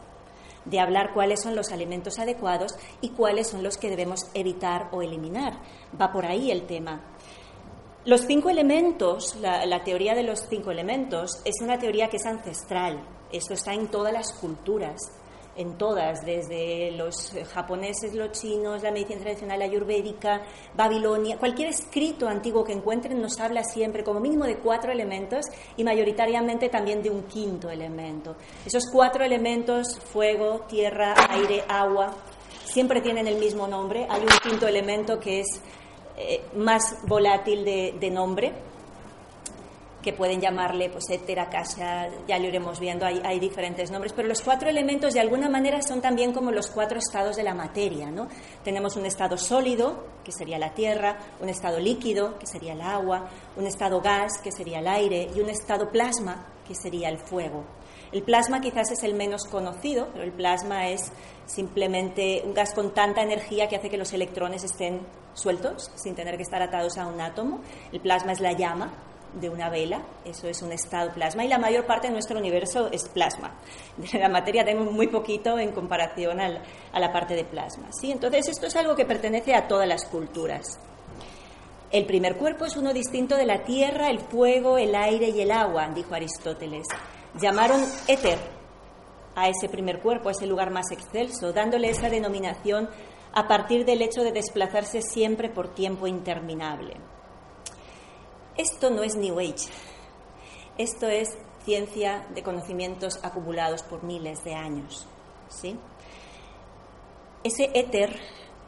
de 0.64 0.80
hablar 0.80 1.12
cuáles 1.12 1.42
son 1.42 1.54
los 1.54 1.70
alimentos 1.70 2.18
adecuados 2.18 2.76
y 3.02 3.10
cuáles 3.10 3.48
son 3.48 3.62
los 3.62 3.76
que 3.76 3.90
debemos 3.90 4.30
evitar 4.32 4.88
o 4.92 5.02
eliminar. 5.02 5.60
Va 6.00 6.10
por 6.12 6.24
ahí 6.24 6.50
el 6.50 6.66
tema. 6.66 7.11
Los 8.04 8.22
cinco 8.22 8.50
elementos, 8.50 9.36
la, 9.36 9.84
teoría 9.84 10.16
de 10.16 10.24
los 10.24 10.40
cinco 10.48 10.72
elementos, 10.72 11.40
es 11.44 11.54
una 11.62 11.78
teoría 11.78 12.08
que 12.08 12.16
es 12.16 12.26
ancestral. 12.26 13.00
Esto 13.30 13.54
está 13.54 13.74
en 13.74 13.92
todas 13.92 14.12
las 14.12 14.32
culturas, 14.32 15.00
en 15.54 15.78
todas, 15.78 16.26
desde 16.26 16.90
los 16.90 17.32
japoneses, 17.54 18.12
los 18.12 18.32
chinos, 18.32 18.82
la 18.82 18.90
medicina 18.90 19.20
tradicional 19.20 19.62
ayurvédica, 19.62 20.42
Babilonia. 20.74 21.38
Cualquier 21.38 21.68
escrito 21.68 22.26
antiguo 22.26 22.64
que 22.64 22.72
encuentren 22.72 23.20
nos 23.20 23.38
habla 23.38 23.62
siempre 23.62 24.02
como 24.02 24.18
mínimo 24.18 24.46
de 24.46 24.58
cuatro 24.58 24.90
elementos 24.90 25.46
y 25.76 25.84
mayoritariamente 25.84 26.68
también 26.70 27.04
de 27.04 27.10
un 27.10 27.22
quinto 27.28 27.70
elemento. 27.70 28.34
Esos 28.66 28.82
cuatro 28.92 29.22
elementos, 29.22 30.00
fuego, 30.00 30.62
tierra, 30.66 31.14
aire, 31.30 31.62
agua, 31.68 32.16
siempre 32.64 33.00
tienen 33.00 33.28
el 33.28 33.38
mismo 33.38 33.68
nombre. 33.68 34.08
Hay 34.10 34.22
un 34.22 34.50
quinto 34.50 34.66
elemento 34.66 35.20
que 35.20 35.38
es 35.38 35.62
eh, 36.16 36.42
más 36.56 36.96
volátil 37.06 37.64
de, 37.64 38.10
nombre, 38.10 38.52
que 40.02 40.12
pueden 40.12 40.40
llamarle 40.40 40.90
pues 40.90 41.08
étera, 41.10 41.48
casa, 41.48 42.08
ya 42.26 42.38
lo 42.38 42.48
iremos 42.48 42.80
viendo, 42.80 43.06
hay, 43.06 43.22
hay, 43.24 43.38
diferentes 43.38 43.90
nombres, 43.90 44.12
pero 44.12 44.26
los 44.26 44.42
cuatro 44.42 44.68
elementos 44.68 45.14
de 45.14 45.20
alguna 45.20 45.48
manera 45.48 45.80
son 45.80 46.00
también 46.00 46.32
como 46.32 46.50
los 46.50 46.70
cuatro 46.70 46.98
estados 46.98 47.36
de 47.36 47.44
la 47.44 47.54
materia, 47.54 48.10
¿no? 48.10 48.28
Tenemos 48.64 48.96
un 48.96 49.06
estado 49.06 49.38
sólido, 49.38 50.04
que 50.24 50.32
sería 50.32 50.58
la 50.58 50.74
tierra, 50.74 51.18
un 51.40 51.48
estado 51.48 51.78
líquido, 51.78 52.38
que 52.38 52.46
sería 52.46 52.72
el 52.72 52.80
agua, 52.80 53.28
un 53.56 53.66
estado 53.66 54.00
gas, 54.00 54.38
que 54.42 54.50
sería 54.50 54.80
el 54.80 54.88
aire, 54.88 55.30
y 55.34 55.40
un 55.40 55.48
estado 55.48 55.90
plasma, 55.90 56.48
que 56.66 56.74
sería 56.74 57.08
el 57.08 57.18
fuego. 57.18 57.64
El 58.12 58.22
plasma 58.22 58.60
quizás 58.60 58.90
es 58.90 59.02
el 59.04 59.14
menos 59.14 59.44
conocido, 59.44 60.08
pero 60.12 60.24
el 60.24 60.32
plasma 60.32 60.88
es 60.88 61.10
simplemente 61.46 62.42
un 62.44 62.52
gas 62.52 62.74
con 62.74 62.92
tanta 62.92 63.22
energía 63.22 63.68
que 63.68 63.76
hace 63.76 63.88
que 63.88 63.96
los 63.96 64.12
electrones 64.12 64.64
estén 64.64 65.00
sueltos, 65.34 65.90
sin 65.94 66.14
tener 66.14 66.36
que 66.36 66.42
estar 66.42 66.60
atados 66.60 66.98
a 66.98 67.06
un 67.06 67.20
átomo. 67.20 67.60
El 67.90 68.00
plasma 68.00 68.32
es 68.32 68.40
la 68.40 68.52
llama, 68.52 68.92
de 69.34 69.48
una 69.48 69.70
vela, 69.70 70.02
eso 70.24 70.46
es 70.48 70.62
un 70.62 70.72
estado 70.72 71.10
plasma, 71.12 71.44
y 71.44 71.48
la 71.48 71.58
mayor 71.58 71.86
parte 71.86 72.08
de 72.08 72.12
nuestro 72.12 72.38
universo 72.38 72.88
es 72.92 73.08
plasma. 73.08 73.54
La 74.12 74.28
materia 74.28 74.64
tenemos 74.64 74.92
muy 74.92 75.08
poquito 75.08 75.58
en 75.58 75.72
comparación 75.72 76.40
a 76.40 77.00
la 77.00 77.12
parte 77.12 77.34
de 77.34 77.44
plasma. 77.44 77.88
¿sí? 77.92 78.12
Entonces, 78.12 78.48
esto 78.48 78.66
es 78.66 78.76
algo 78.76 78.94
que 78.94 79.06
pertenece 79.06 79.54
a 79.54 79.66
todas 79.66 79.88
las 79.88 80.04
culturas. 80.04 80.78
El 81.90 82.06
primer 82.06 82.36
cuerpo 82.36 82.64
es 82.64 82.76
uno 82.76 82.92
distinto 82.92 83.36
de 83.36 83.44
la 83.44 83.64
tierra, 83.64 84.08
el 84.08 84.20
fuego, 84.20 84.78
el 84.78 84.94
aire 84.94 85.28
y 85.28 85.42
el 85.42 85.50
agua, 85.50 85.88
dijo 85.94 86.14
Aristóteles. 86.14 86.86
Llamaron 87.40 87.82
éter 88.08 88.38
a 89.34 89.48
ese 89.48 89.68
primer 89.68 90.00
cuerpo, 90.00 90.28
a 90.28 90.32
ese 90.32 90.46
lugar 90.46 90.70
más 90.70 90.90
excelso, 90.90 91.52
dándole 91.52 91.88
esa 91.88 92.10
denominación 92.10 92.88
a 93.32 93.48
partir 93.48 93.84
del 93.84 94.02
hecho 94.02 94.22
de 94.22 94.32
desplazarse 94.32 95.00
siempre 95.00 95.48
por 95.48 95.74
tiempo 95.74 96.06
interminable. 96.06 96.96
Esto 98.56 98.90
no 98.90 99.02
es 99.02 99.16
New 99.16 99.38
Age, 99.38 99.70
esto 100.76 101.08
es 101.08 101.38
ciencia 101.64 102.26
de 102.34 102.42
conocimientos 102.42 103.18
acumulados 103.22 103.82
por 103.82 104.02
miles 104.02 104.44
de 104.44 104.54
años. 104.54 105.06
¿sí? 105.48 105.78
Ese 107.44 107.70
éter, 107.74 108.14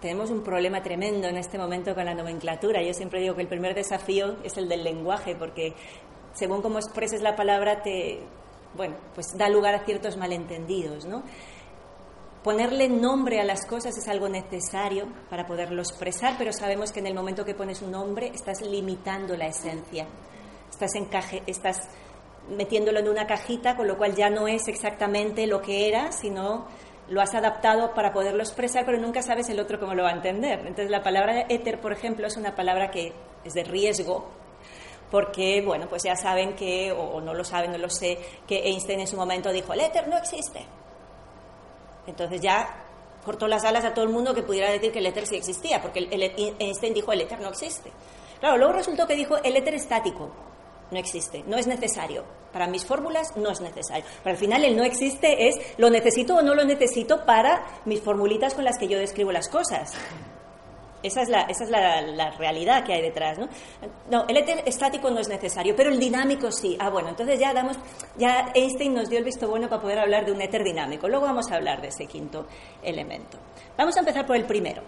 tenemos 0.01 0.31
un 0.31 0.43
problema 0.43 0.83
tremendo 0.83 1.29
en 1.29 1.37
este 1.37 1.59
momento 1.59 1.95
con 1.95 2.05
la 2.05 2.15
nomenclatura. 2.15 2.83
Yo 2.83 2.95
siempre 2.95 3.21
digo 3.21 3.35
que 3.35 3.43
el 3.43 3.49
primer 3.49 3.75
desafío 3.75 4.37
es 4.43 4.57
el 4.57 4.69
del 4.69 4.85
lenguaje, 4.85 5.35
porque 5.35 5.75
según 6.33 6.63
cómo 6.63 6.79
expreses 6.79 7.23
la 7.23 7.37
palabra, 7.37 7.83
te, 7.83 8.21
bueno, 8.77 8.97
pues 9.15 9.37
da 9.37 9.49
lugar 9.49 9.75
a 9.75 9.85
ciertos 9.85 10.17
malentendidos, 10.17 11.05
¿no? 11.07 11.23
Ponerle 12.43 12.89
nombre 12.89 13.41
a 13.41 13.45
las 13.45 13.65
cosas 13.65 13.97
es 13.97 14.07
algo 14.07 14.29
necesario 14.29 15.09
para 15.31 15.47
poderlo 15.47 15.81
expresar, 15.81 16.35
pero 16.37 16.53
sabemos 16.53 16.93
que 16.93 17.01
en 17.01 17.07
el 17.07 17.15
momento 17.15 17.45
que 17.45 17.55
pones 17.55 17.81
un 17.81 17.93
nombre 17.93 18.33
estás 18.35 18.61
limitando 18.61 19.35
la 19.37 19.47
esencia. 19.47 20.07
Estás, 20.71 20.95
encaje, 20.95 21.43
estás 21.47 21.89
metiéndolo 22.51 22.99
en 22.99 23.09
una 23.09 23.27
cajita, 23.27 23.77
con 23.77 23.89
lo 23.89 23.97
cual 23.97 24.15
ya 24.15 24.29
no 24.29 24.47
es 24.47 24.69
exactamente 24.69 25.47
lo 25.47 25.63
que 25.63 25.89
era, 25.89 26.13
sino 26.13 26.67
lo 27.09 27.23
has 27.23 27.35
adaptado 27.35 27.95
para 27.95 28.13
poderlo 28.13 28.43
expresar, 28.43 28.85
pero 28.85 28.99
nunca 28.99 29.23
sabes 29.23 29.49
el 29.49 29.61
otro 29.61 29.79
cómo 29.81 29.95
lo 29.95 30.03
va 30.03 30.11
a 30.11 30.15
entender. 30.15 30.61
Entonces 30.61 30.91
la 30.91 31.03
palabra 31.03 31.47
éter, 31.49 31.81
por 31.81 31.93
ejemplo, 31.93 32.27
es 32.27 32.37
una 32.37 32.55
palabra 32.55 32.91
que 32.91 33.13
es 33.45 33.55
de 33.55 33.65
riesgo, 33.65 34.29
porque, 35.15 35.63
bueno, 35.65 35.87
pues 35.89 36.03
ya 36.03 36.17
saben 36.17 36.57
que, 36.57 36.91
o 36.91 37.21
no 37.21 37.35
lo 37.35 37.45
saben, 37.45 37.71
no 37.71 37.79
lo 37.79 37.89
sé, 37.89 38.19
que 38.49 38.67
Einstein 38.67 38.99
en 38.99 39.07
su 39.07 39.15
momento 39.15 39.53
dijo, 39.53 39.73
el 39.73 39.79
éter 39.79 40.09
no 40.09 40.19
existe. 40.19 40.67
Entonces 42.09 42.41
ya 42.41 42.83
cortó 43.25 43.47
las 43.47 43.65
alas 43.65 43.85
a 43.85 43.95
todo 43.95 44.05
el 44.05 44.11
mundo 44.11 44.35
que 44.35 44.43
pudiera 44.43 44.69
decir 44.73 44.91
que 44.91 44.99
el 44.99 45.07
éter 45.07 45.25
sí 45.29 45.37
existía, 45.37 45.81
porque 45.81 46.01
Einstein 46.59 46.93
dijo 46.93 47.13
el 47.13 47.21
éter 47.21 47.39
no 47.39 47.51
existe. 47.51 47.93
Claro, 48.41 48.57
luego 48.57 48.73
resultó 48.73 49.07
que 49.07 49.15
dijo 49.15 49.37
el 49.37 49.55
éter 49.55 49.75
estático 49.75 50.33
no 50.91 50.99
existe, 50.99 51.45
no 51.47 51.59
es 51.59 51.69
necesario. 51.69 52.25
Para 52.53 52.67
mis 52.67 52.85
fórmulas 52.85 53.37
no 53.37 53.51
es 53.51 53.61
necesario. 53.61 54.05
Pero 54.25 54.35
al 54.35 54.41
final 54.41 54.65
el 54.65 54.77
no 54.77 54.83
existe 54.83 55.47
es 55.47 55.55
lo 55.79 55.91
necesito 55.91 56.35
o 56.35 56.43
no 56.43 56.57
lo 56.57 56.65
necesito 56.65 57.25
para 57.25 57.65
mis 57.85 58.01
formulitas 58.01 58.55
con 58.55 58.65
las 58.65 58.79
que 58.79 58.89
yo 58.89 58.99
describo 58.99 59.31
las 59.31 59.49
cosas. 59.49 59.93
Esa 61.05 61.21
es, 61.21 61.29
la, 61.29 61.43
esa 61.43 61.65
es 61.65 61.71
la, 61.71 62.31
realidad 62.31 62.83
que 62.83 62.95
hay 62.95 63.03
detrás, 63.03 63.39
¿no? 63.39 63.47
No, 64.11 64.25
el 64.27 64.39
éter 64.39 64.63
estático 64.65 65.11
no 65.11 65.21
es 65.21 65.29
necesario, 65.29 65.77
pero 65.77 65.91
el 65.91 66.01
dinámico 66.01 66.51
sí. 66.51 66.79
Ah, 66.81 66.89
bueno, 66.89 67.11
entonces 67.11 67.39
ya 67.39 67.53
damos, 67.53 67.77
ya 68.17 68.51
Einstein 68.55 68.95
nos 68.95 69.11
dio 69.11 69.19
el 69.19 69.25
visto 69.25 69.47
bueno 69.47 69.69
para 69.69 69.83
poder 69.83 69.99
hablar 69.99 70.25
de 70.25 70.33
un 70.33 70.41
éter 70.41 70.65
dinámico. 70.65 71.07
Luego 71.07 71.27
vamos 71.27 71.53
a 71.53 71.57
hablar 71.57 71.83
de 71.83 71.89
ese 71.89 72.07
quinto 72.07 72.47
elemento. 72.83 73.37
Vamos 73.77 73.95
a 73.99 74.01
empezar 74.01 74.27
por 74.27 74.35
el 74.37 74.47
primero, 74.47 74.83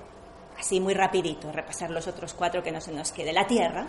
así 0.59 0.81
muy 0.81 0.95
rapidito, 0.95 1.53
repasar 1.53 1.91
los 1.91 2.07
otros 2.07 2.33
cuatro 2.33 2.63
que 2.63 2.73
no 2.73 2.81
se 2.81 2.93
nos 2.93 3.13
quede. 3.13 3.35
La 3.35 3.47
Tierra. 3.47 3.87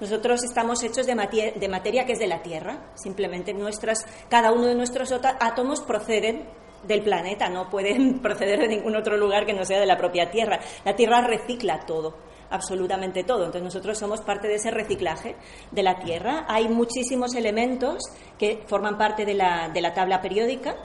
Nosotros 0.00 0.42
estamos 0.44 0.82
hechos 0.82 1.04
de, 1.04 1.52
de 1.54 1.68
materia 1.68 2.06
que 2.06 2.12
es 2.12 2.18
de 2.18 2.28
la 2.28 2.42
Tierra. 2.42 2.78
Simplemente 2.94 3.52
nuestras, 3.52 4.06
cada 4.30 4.52
uno 4.52 4.64
de 4.64 4.74
nuestros 4.74 5.12
átomos 5.12 5.82
proceden 5.82 6.48
del 6.86 7.02
planeta, 7.02 7.48
no 7.48 7.68
pueden 7.68 8.18
proceder 8.22 8.60
de 8.60 8.68
ningún 8.68 8.96
otro 8.96 9.16
lugar 9.16 9.46
que 9.46 9.52
no 9.52 9.64
sea 9.64 9.80
de 9.80 9.86
la 9.86 9.96
propia 9.96 10.30
Tierra. 10.30 10.60
La 10.84 10.94
Tierra 10.94 11.22
recicla 11.26 11.80
todo, 11.86 12.14
absolutamente 12.50 13.24
todo. 13.24 13.44
Entonces 13.44 13.62
nosotros 13.62 13.98
somos 13.98 14.20
parte 14.20 14.48
de 14.48 14.56
ese 14.56 14.70
reciclaje 14.70 15.36
de 15.70 15.82
la 15.82 15.98
Tierra. 15.98 16.44
Hay 16.48 16.68
muchísimos 16.68 17.34
elementos 17.34 18.02
que 18.38 18.62
forman 18.66 18.98
parte 18.98 19.24
de 19.24 19.34
la, 19.34 19.70
de 19.72 19.80
la 19.80 19.92
tabla 19.92 20.20
periódica, 20.20 20.76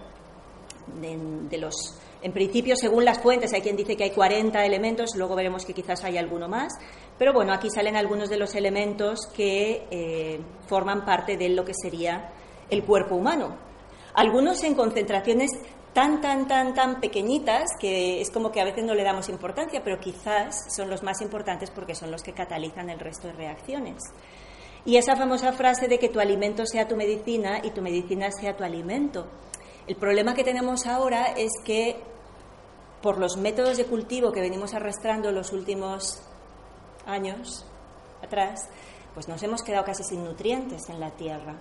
de, 1.01 1.57
los 1.57 1.99
en 2.21 2.31
principio, 2.31 2.75
según 2.75 3.05
las 3.05 3.19
fuentes, 3.19 3.53
hay 3.53 3.61
quien 3.61 3.75
dice 3.75 3.95
que 3.95 4.05
hay 4.05 4.11
40 4.11 4.65
elementos, 4.65 5.15
luego 5.15 5.35
veremos 5.35 5.65
que 5.65 5.73
quizás 5.73 6.03
hay 6.03 6.17
alguno 6.17 6.47
más, 6.47 6.73
pero 7.17 7.31
bueno, 7.31 7.53
aquí 7.53 7.69
salen 7.69 7.95
algunos 7.95 8.29
de 8.29 8.37
los 8.37 8.55
elementos 8.55 9.27
que 9.35 9.85
eh, 9.91 10.39
forman 10.65 11.05
parte 11.05 11.37
de 11.37 11.49
lo 11.49 11.63
que 11.63 11.73
sería 11.73 12.31
el 12.69 12.83
cuerpo 12.83 13.15
humano. 13.15 13.55
Algunos 14.15 14.63
en 14.63 14.73
concentraciones 14.73 15.51
tan, 15.97 16.21
tan, 16.21 16.47
tan, 16.47 16.75
tan 16.75 16.99
pequeñitas 16.99 17.71
que 17.79 18.21
es 18.21 18.29
como 18.29 18.51
que 18.51 18.61
a 18.61 18.65
veces 18.65 18.83
no 18.85 18.93
le 18.93 19.01
damos 19.01 19.29
importancia, 19.29 19.81
pero 19.83 19.99
quizás 19.99 20.67
son 20.69 20.91
los 20.91 21.01
más 21.01 21.21
importantes 21.21 21.71
porque 21.71 21.95
son 21.95 22.11
los 22.11 22.21
que 22.21 22.33
catalizan 22.33 22.91
el 22.91 22.99
resto 22.99 23.25
de 23.25 23.33
reacciones. 23.33 24.03
Y 24.85 24.97
esa 24.97 25.15
famosa 25.15 25.53
frase 25.53 25.87
de 25.87 25.97
que 25.97 26.09
tu 26.09 26.19
alimento 26.19 26.67
sea 26.67 26.87
tu 26.87 26.95
medicina 26.95 27.61
y 27.63 27.71
tu 27.71 27.81
medicina 27.81 28.29
sea 28.31 28.55
tu 28.55 28.63
alimento. 28.63 29.25
El 29.87 29.95
problema 29.95 30.35
que 30.35 30.43
tenemos 30.43 30.85
ahora 30.85 31.33
es 31.35 31.49
que 31.65 31.95
por 33.01 33.17
los 33.17 33.35
métodos 33.35 33.77
de 33.77 33.85
cultivo 33.85 34.31
que 34.31 34.41
venimos 34.41 34.75
arrastrando 34.75 35.31
los 35.31 35.51
últimos 35.51 36.21
años 37.07 37.65
atrás, 38.21 38.69
pues 39.15 39.27
nos 39.27 39.41
hemos 39.41 39.63
quedado 39.63 39.83
casi 39.83 40.03
sin 40.03 40.23
nutrientes 40.23 40.89
en 40.89 40.99
la 40.99 41.09
tierra. 41.09 41.55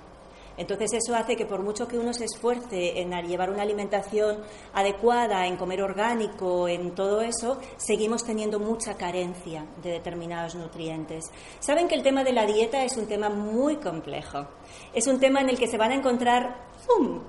Entonces 0.57 0.93
eso 0.95 1.15
hace 1.15 1.37
que 1.37 1.47
por 1.47 1.63
mucho 1.63 1.87
que 1.87 1.99
uno 1.99 2.13
se 2.13 2.25
esfuerce 2.25 3.01
en 3.01 3.11
llevar 3.27 3.51
una 3.51 3.63
alimentación 3.63 4.39
adecuada, 4.73 5.47
en 5.47 5.57
comer 5.57 5.83
orgánico, 5.83 6.69
en 6.69 6.95
todo 6.95 7.21
eso, 7.21 7.59
seguimos 7.77 8.25
teniendo 8.25 8.59
mucha 8.59 8.95
carencia 8.95 9.67
de 9.83 9.91
determinados 9.91 10.55
nutrientes. 10.55 11.25
Saben 11.61 11.89
que 11.89 11.95
el 11.95 12.03
tema 12.03 12.25
de 12.25 12.33
la 12.33 12.47
dieta 12.47 12.85
es 12.85 12.97
un 12.97 13.07
tema 13.07 13.29
muy 13.29 13.77
complejo. 13.77 14.47
Es 14.93 15.07
un 15.07 15.21
tema 15.21 15.41
en 15.41 15.51
el 15.51 15.59
que 15.59 15.67
se 15.67 15.79
van 15.79 15.93
a 15.93 15.97
encontrar 15.97 16.67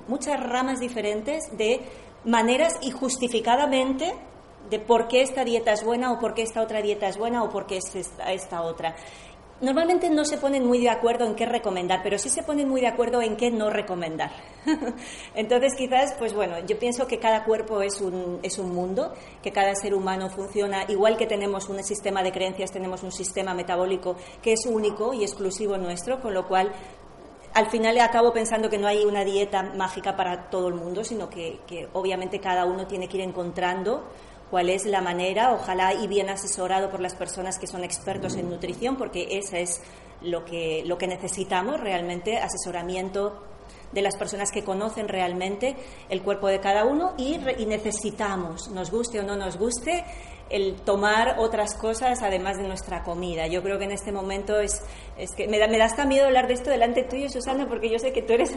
muchas 0.08 0.40
ramas 0.40 0.80
diferentes 0.80 1.46
de 1.58 1.82
maneras 2.26 2.74
y 2.82 2.92
justificadamente 2.92 4.13
de 4.70 4.80
por 4.80 5.08
qué 5.08 5.22
esta 5.22 5.44
dieta 5.44 5.72
es 5.72 5.84
buena 5.84 6.12
o 6.12 6.20
por 6.20 6.34
qué 6.34 6.42
esta 6.42 6.62
otra 6.62 6.82
dieta 6.82 7.08
es 7.08 7.18
buena 7.18 7.44
o 7.44 7.50
por 7.50 7.66
qué 7.66 7.78
es 7.78 7.96
esta, 7.96 8.34
esta 8.34 8.62
otra. 8.62 8.96
Normalmente 9.60 10.12
no 10.12 10.24
se 10.24 10.38
ponen 10.38 10.67
muy 10.67 10.80
de 10.80 10.89
acuerdo 10.89 11.26
en 11.26 11.34
qué 11.34 11.48
recomendar, 11.48 12.02
pero 12.04 12.20
sí 12.20 12.30
se 12.30 12.43
ponen 12.43 12.70
muy 12.70 12.82
de 12.82 12.88
acuerdo 12.88 13.24
en 13.24 13.36
qué 13.36 13.50
no 13.50 13.72
recomendar. 13.72 14.30
Entonces, 15.36 15.74
quizás, 15.76 16.13
pues 16.20 16.34
bueno, 16.34 16.60
yo 16.67 16.78
pienso 16.78 17.08
que 17.08 17.17
cada 17.17 17.43
cuerpo 17.43 17.82
es 17.82 18.00
un, 18.00 18.39
es 18.43 18.60
un 18.60 18.74
mundo, 18.74 19.15
que 19.41 19.52
cada 19.52 19.74
ser 19.74 19.96
humano 19.96 20.30
funciona 20.30 20.86
igual 20.88 21.17
que 21.17 21.26
tenemos 21.26 21.70
un 21.70 21.84
sistema 21.84 22.22
de 22.22 22.32
creencias, 22.32 22.72
tenemos 22.72 23.02
un 23.02 23.12
sistema 23.12 23.56
metabólico 23.56 24.15
que 24.43 24.54
es 24.54 24.67
único 24.67 25.15
y 25.15 25.24
exclusivo 25.24 25.76
nuestro, 25.78 26.22
con 26.22 26.36
lo 26.36 26.48
cual 26.48 26.72
al 27.56 27.72
final 27.72 28.00
acabo 28.00 28.32
pensando 28.32 28.70
que 28.70 28.78
no 28.78 28.88
hay 28.88 29.06
una 29.06 29.24
dieta 29.24 29.63
mágica 29.63 30.15
para 30.15 30.52
todo 30.52 30.67
el 30.67 30.76
mundo, 30.76 31.04
sino 31.04 31.32
que, 31.32 31.62
que 31.65 31.88
obviamente 31.93 32.39
cada 32.39 32.65
uno 32.65 32.86
tiene 32.86 33.08
que 33.08 33.17
ir 33.17 33.24
encontrando 33.24 34.04
cuál 34.50 34.70
es 34.70 34.86
la 34.86 35.02
manera, 35.02 35.54
ojalá 35.54 35.94
y 35.94 36.08
bien 36.08 36.30
asesorado 36.30 36.90
por 36.90 37.00
las 37.00 37.16
personas 37.16 37.60
que 37.60 37.68
son 37.68 37.84
expertos 37.84 38.36
en 38.36 38.50
nutrición, 38.50 38.96
porque 38.96 39.38
eso 39.38 39.56
es 39.56 39.82
lo 40.22 40.46
que, 40.46 40.84
lo 40.86 40.98
que 40.98 41.08
necesitamos 41.08 41.80
realmente, 41.80 42.38
asesoramiento 42.38 43.44
de 43.92 44.02
las 44.02 44.18
personas 44.18 44.52
que 44.52 44.64
conocen 44.64 45.08
realmente 45.08 45.76
el 46.10 46.22
cuerpo 46.22 46.48
de 46.48 46.60
cada 46.60 46.86
uno 46.86 47.14
y, 47.18 47.40
y 47.58 47.66
necesitamos, 47.66 48.70
nos 48.70 48.92
guste 48.92 49.20
o 49.20 49.24
no 49.24 49.36
nos 49.36 49.58
guste, 49.58 50.04
el 50.50 50.76
tomar 50.76 51.36
otras 51.40 51.76
cosas 51.76 52.22
además 52.22 52.58
de 52.58 52.68
nuestra 52.68 53.04
comida. 53.04 53.48
Yo 53.48 53.62
creo 53.64 53.78
que 53.78 53.86
en 53.86 53.92
este 53.92 54.12
momento 54.12 54.60
es, 54.60 54.82
es 55.18 55.32
que 55.36 55.48
me 55.48 55.60
da, 55.60 55.68
me 55.68 55.78
da 55.78 55.86
hasta 55.86 56.06
miedo 56.06 56.26
hablar 56.26 56.48
de 56.48 56.54
esto 56.54 56.70
delante 56.70 57.04
tuyo, 57.04 57.30
Susana, 57.30 57.68
porque 57.68 57.90
yo 57.90 58.00
sé 58.00 58.14
que 58.14 58.22
tú 58.22 58.34
eres 58.34 58.56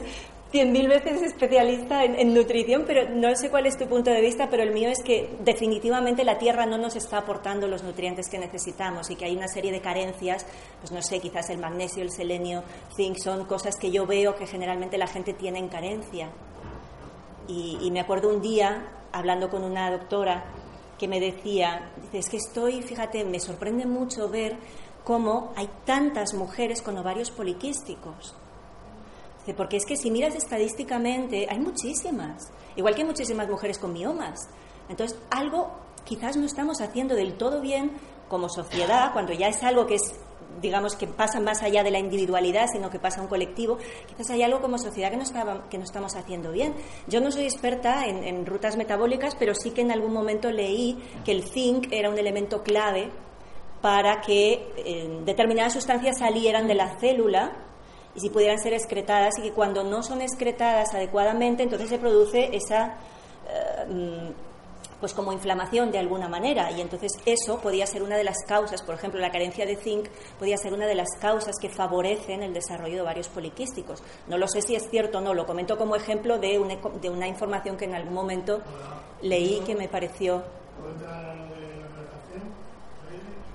cien 0.51 0.73
mil 0.73 0.89
veces 0.89 1.23
especialista 1.23 2.05
en, 2.05 2.35
nutrición, 2.35 2.85
pero 2.87 3.09
no 3.09 3.35
sé 3.37 3.51
cuál 3.51 3.67
es 3.67 3.77
tu 3.77 3.87
punto 3.87 4.11
de 4.11 4.21
vista, 4.21 4.49
pero 4.51 4.63
el 4.63 4.73
mío 4.73 4.89
es 4.89 5.03
que 5.03 5.37
definitivamente 5.41 6.25
la 6.25 6.39
tierra 6.39 6.67
no 6.67 6.79
nos 6.79 6.97
está 6.97 7.19
aportando 7.19 7.69
los 7.69 7.83
nutrientes 7.83 8.29
que 8.29 8.39
necesitamos 8.39 9.11
y 9.11 9.17
que 9.17 9.27
hay 9.27 9.37
una 9.37 9.49
serie 9.49 9.73
de 9.73 9.81
carencias, 9.81 10.47
pues 10.81 10.93
no 10.93 11.03
sé, 11.03 11.21
quizás 11.21 11.51
el 11.51 11.59
magnesio, 11.59 12.03
el 12.03 12.11
selenio, 12.11 12.65
zinc, 12.97 13.17
son 13.19 13.45
cosas 13.45 13.77
que 13.77 13.91
yo 13.91 14.07
veo 14.07 14.35
que 14.35 14.47
generalmente 14.47 14.99
la 14.99 15.07
gente 15.07 15.35
tiene 15.35 15.59
en 15.59 15.69
carencia. 15.69 16.31
Y, 17.47 17.79
y 17.83 17.91
me 17.91 18.01
acuerdo 18.01 18.29
un 18.29 18.43
día 18.43 18.89
hablando 19.13 19.51
con 19.51 19.65
una 19.65 19.91
doctora 19.91 20.45
que 21.01 21.09
me 21.09 21.19
decía, 21.19 21.91
es 22.13 22.29
que 22.29 22.37
estoy, 22.37 22.83
fíjate, 22.83 23.25
me 23.25 23.41
sorprende 23.41 23.87
mucho 23.87 24.29
ver 24.29 24.59
cómo 25.03 25.51
hay 25.57 25.67
tantas 25.87 26.35
mujeres 26.35 26.83
con 26.83 26.99
ovarios 26.99 27.31
poliquísticos. 27.31 28.35
Porque 29.57 29.79
es 29.79 29.87
que 29.87 29.97
si 29.97 30.11
miras 30.11 30.35
estadísticamente, 30.35 31.47
hay 31.49 31.59
muchísimas, 31.59 32.53
igual 32.77 32.95
que 32.95 33.01
hay 33.01 33.07
muchísimas 33.07 33.49
mujeres 33.49 33.79
con 33.79 33.95
miomas. 33.95 34.51
Entonces, 34.91 35.19
algo 35.31 35.71
quizás 36.05 36.37
no 36.37 36.45
estamos 36.45 36.83
haciendo 36.83 37.15
del 37.15 37.39
todo 37.39 37.63
bien 37.63 37.93
como 38.29 38.51
sociedad, 38.51 39.15
cuando 39.15 39.33
ya 39.33 39.49
es 39.49 39.63
algo 39.63 39.87
que 39.87 39.95
es 39.95 40.03
digamos, 40.61 40.97
que 40.97 41.07
pasa 41.07 41.41
más 41.41 41.63
allá 41.63 41.83
de 41.83 41.91
la 41.91 41.99
individualidad, 41.99 42.67
sino 42.73 42.91
que 42.91 42.99
pasa 42.99 43.21
a 43.21 43.23
un 43.23 43.29
colectivo, 43.29 43.79
quizás 44.07 44.31
hay 44.31 44.43
algo 44.43 44.61
como 44.61 44.79
sociedad 44.79 45.11
que 45.11 45.17
no, 45.17 45.69
que 45.69 45.79
no 45.79 45.85
estamos 45.85 46.15
haciendo 46.17 46.53
bien. 46.53 46.75
Yo 47.07 47.21
no 47.21 47.31
soy 47.31 47.45
experta 47.45 48.07
en, 48.07 48.47
rutas 48.47 48.77
metabólicas, 48.77 49.35
pero 49.37 49.55
sí 49.55 49.71
que 49.71 49.83
en 49.83 49.93
algún 49.93 50.13
momento 50.13 50.51
leí 50.51 50.99
que 51.25 51.33
el 51.33 51.45
zinc 51.45 51.89
era 51.93 52.11
un 52.11 52.19
elemento 52.19 52.63
clave 52.63 53.11
para 53.81 54.21
que 54.21 54.73
eh, 54.77 55.21
determinadas 55.25 55.73
sustancias 55.73 56.19
salieran 56.19 56.67
de 56.67 56.75
la 56.75 56.99
célula 56.99 57.53
y 58.15 58.21
si 58.21 58.29
pudieran 58.29 58.59
ser 58.59 58.75
excretadas 58.75 59.39
y 59.39 59.43
que 59.43 59.53
cuando 59.53 59.85
no 59.85 60.03
son 60.03 60.21
excretadas 60.21 60.95
adecuadamente 60.95 61.63
entonces 61.63 61.89
se 61.89 61.99
produce 61.99 62.51
esa 62.53 62.99
eh, 63.49 64.33
pues 65.01 65.15
como 65.15 65.33
inflamación 65.33 65.91
de 65.91 65.99
alguna 65.99 66.29
manera 66.29 66.71
y 66.71 66.81
entonces 66.81 67.13
eso 67.25 67.59
podía 67.61 67.87
ser 67.87 68.03
una 68.03 68.17
de 68.17 68.25
las 68.25 68.37
causas, 68.47 68.83
por 68.83 68.95
ejemplo, 68.95 69.19
la 69.19 69.31
carencia 69.31 69.67
de 69.67 69.77
zinc 69.77 70.09
podía 70.39 70.57
ser 70.57 70.73
una 70.75 70.87
de 70.87 70.95
las 70.95 71.09
causas 71.21 71.57
que 71.61 71.69
favorecen 71.69 72.43
el 72.43 72.53
desarrollo 72.53 72.97
de 72.97 73.03
varios 73.03 73.29
poliquísticos. 73.29 74.03
No 74.29 74.39
lo 74.39 74.47
sé 74.47 74.63
si 74.63 74.75
es 74.75 74.89
cierto 74.91 75.19
o 75.19 75.21
no, 75.21 75.35
lo 75.35 75.47
comento 75.47 75.77
como 75.79 75.97
ejemplo 75.97 76.39
de 76.39 76.59
una, 76.59 76.77
de 76.77 77.11
una 77.11 77.27
información 77.27 77.77
que 77.77 77.87
en 77.87 77.95
algún 77.95 78.15
momento 78.15 78.61
leí 79.23 79.61
que 79.67 79.75
me 79.75 79.89
pareció 79.89 80.45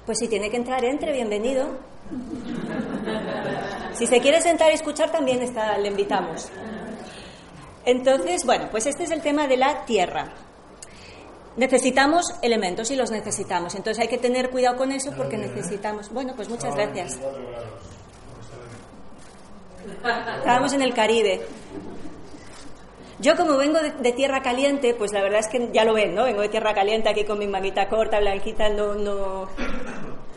pues 0.05 0.19
si 0.19 0.27
tiene 0.27 0.49
que 0.51 0.57
entrar, 0.57 0.85
entre, 0.85 1.11
bienvenido. 1.11 1.67
Si 3.93 4.05
se 4.05 4.19
quiere 4.21 4.39
sentar 4.41 4.71
y 4.71 4.75
escuchar, 4.75 5.11
también 5.11 5.41
está, 5.41 5.77
le 5.79 5.87
invitamos. 5.87 6.49
Entonces, 7.85 8.45
bueno, 8.45 8.67
pues 8.69 8.85
este 8.85 9.05
es 9.05 9.11
el 9.11 9.21
tema 9.21 9.47
de 9.47 9.57
la 9.57 9.85
tierra. 9.85 10.31
Necesitamos 11.57 12.35
elementos 12.41 12.91
y 12.91 12.95
los 12.95 13.11
necesitamos. 13.11 13.75
Entonces 13.75 14.01
hay 14.01 14.09
que 14.09 14.17
tener 14.17 14.49
cuidado 14.49 14.77
con 14.77 14.91
eso 14.91 15.11
porque 15.15 15.37
necesitamos. 15.37 16.09
Bueno, 16.09 16.33
pues 16.35 16.49
muchas 16.49 16.75
gracias. 16.75 17.17
Estábamos 20.39 20.73
en 20.73 20.81
el 20.81 20.93
Caribe. 20.93 21.41
Yo 23.19 23.37
como 23.37 23.55
vengo 23.55 23.79
de, 23.79 24.11
tierra 24.11 24.41
caliente, 24.41 24.93
pues 24.93 25.13
la 25.13 25.21
verdad 25.21 25.39
es 25.39 25.47
que 25.47 25.69
ya 25.71 25.85
lo 25.85 25.93
ven, 25.93 26.13
¿no? 26.13 26.25
Vengo 26.25 26.41
de 26.41 26.49
tierra 26.49 26.73
caliente 26.73 27.07
aquí 27.07 27.23
con 27.23 27.39
mi 27.39 27.47
manguita 27.47 27.87
corta, 27.87 28.19
blanquita, 28.19 28.67
no, 28.67 28.93
no, 28.93 29.47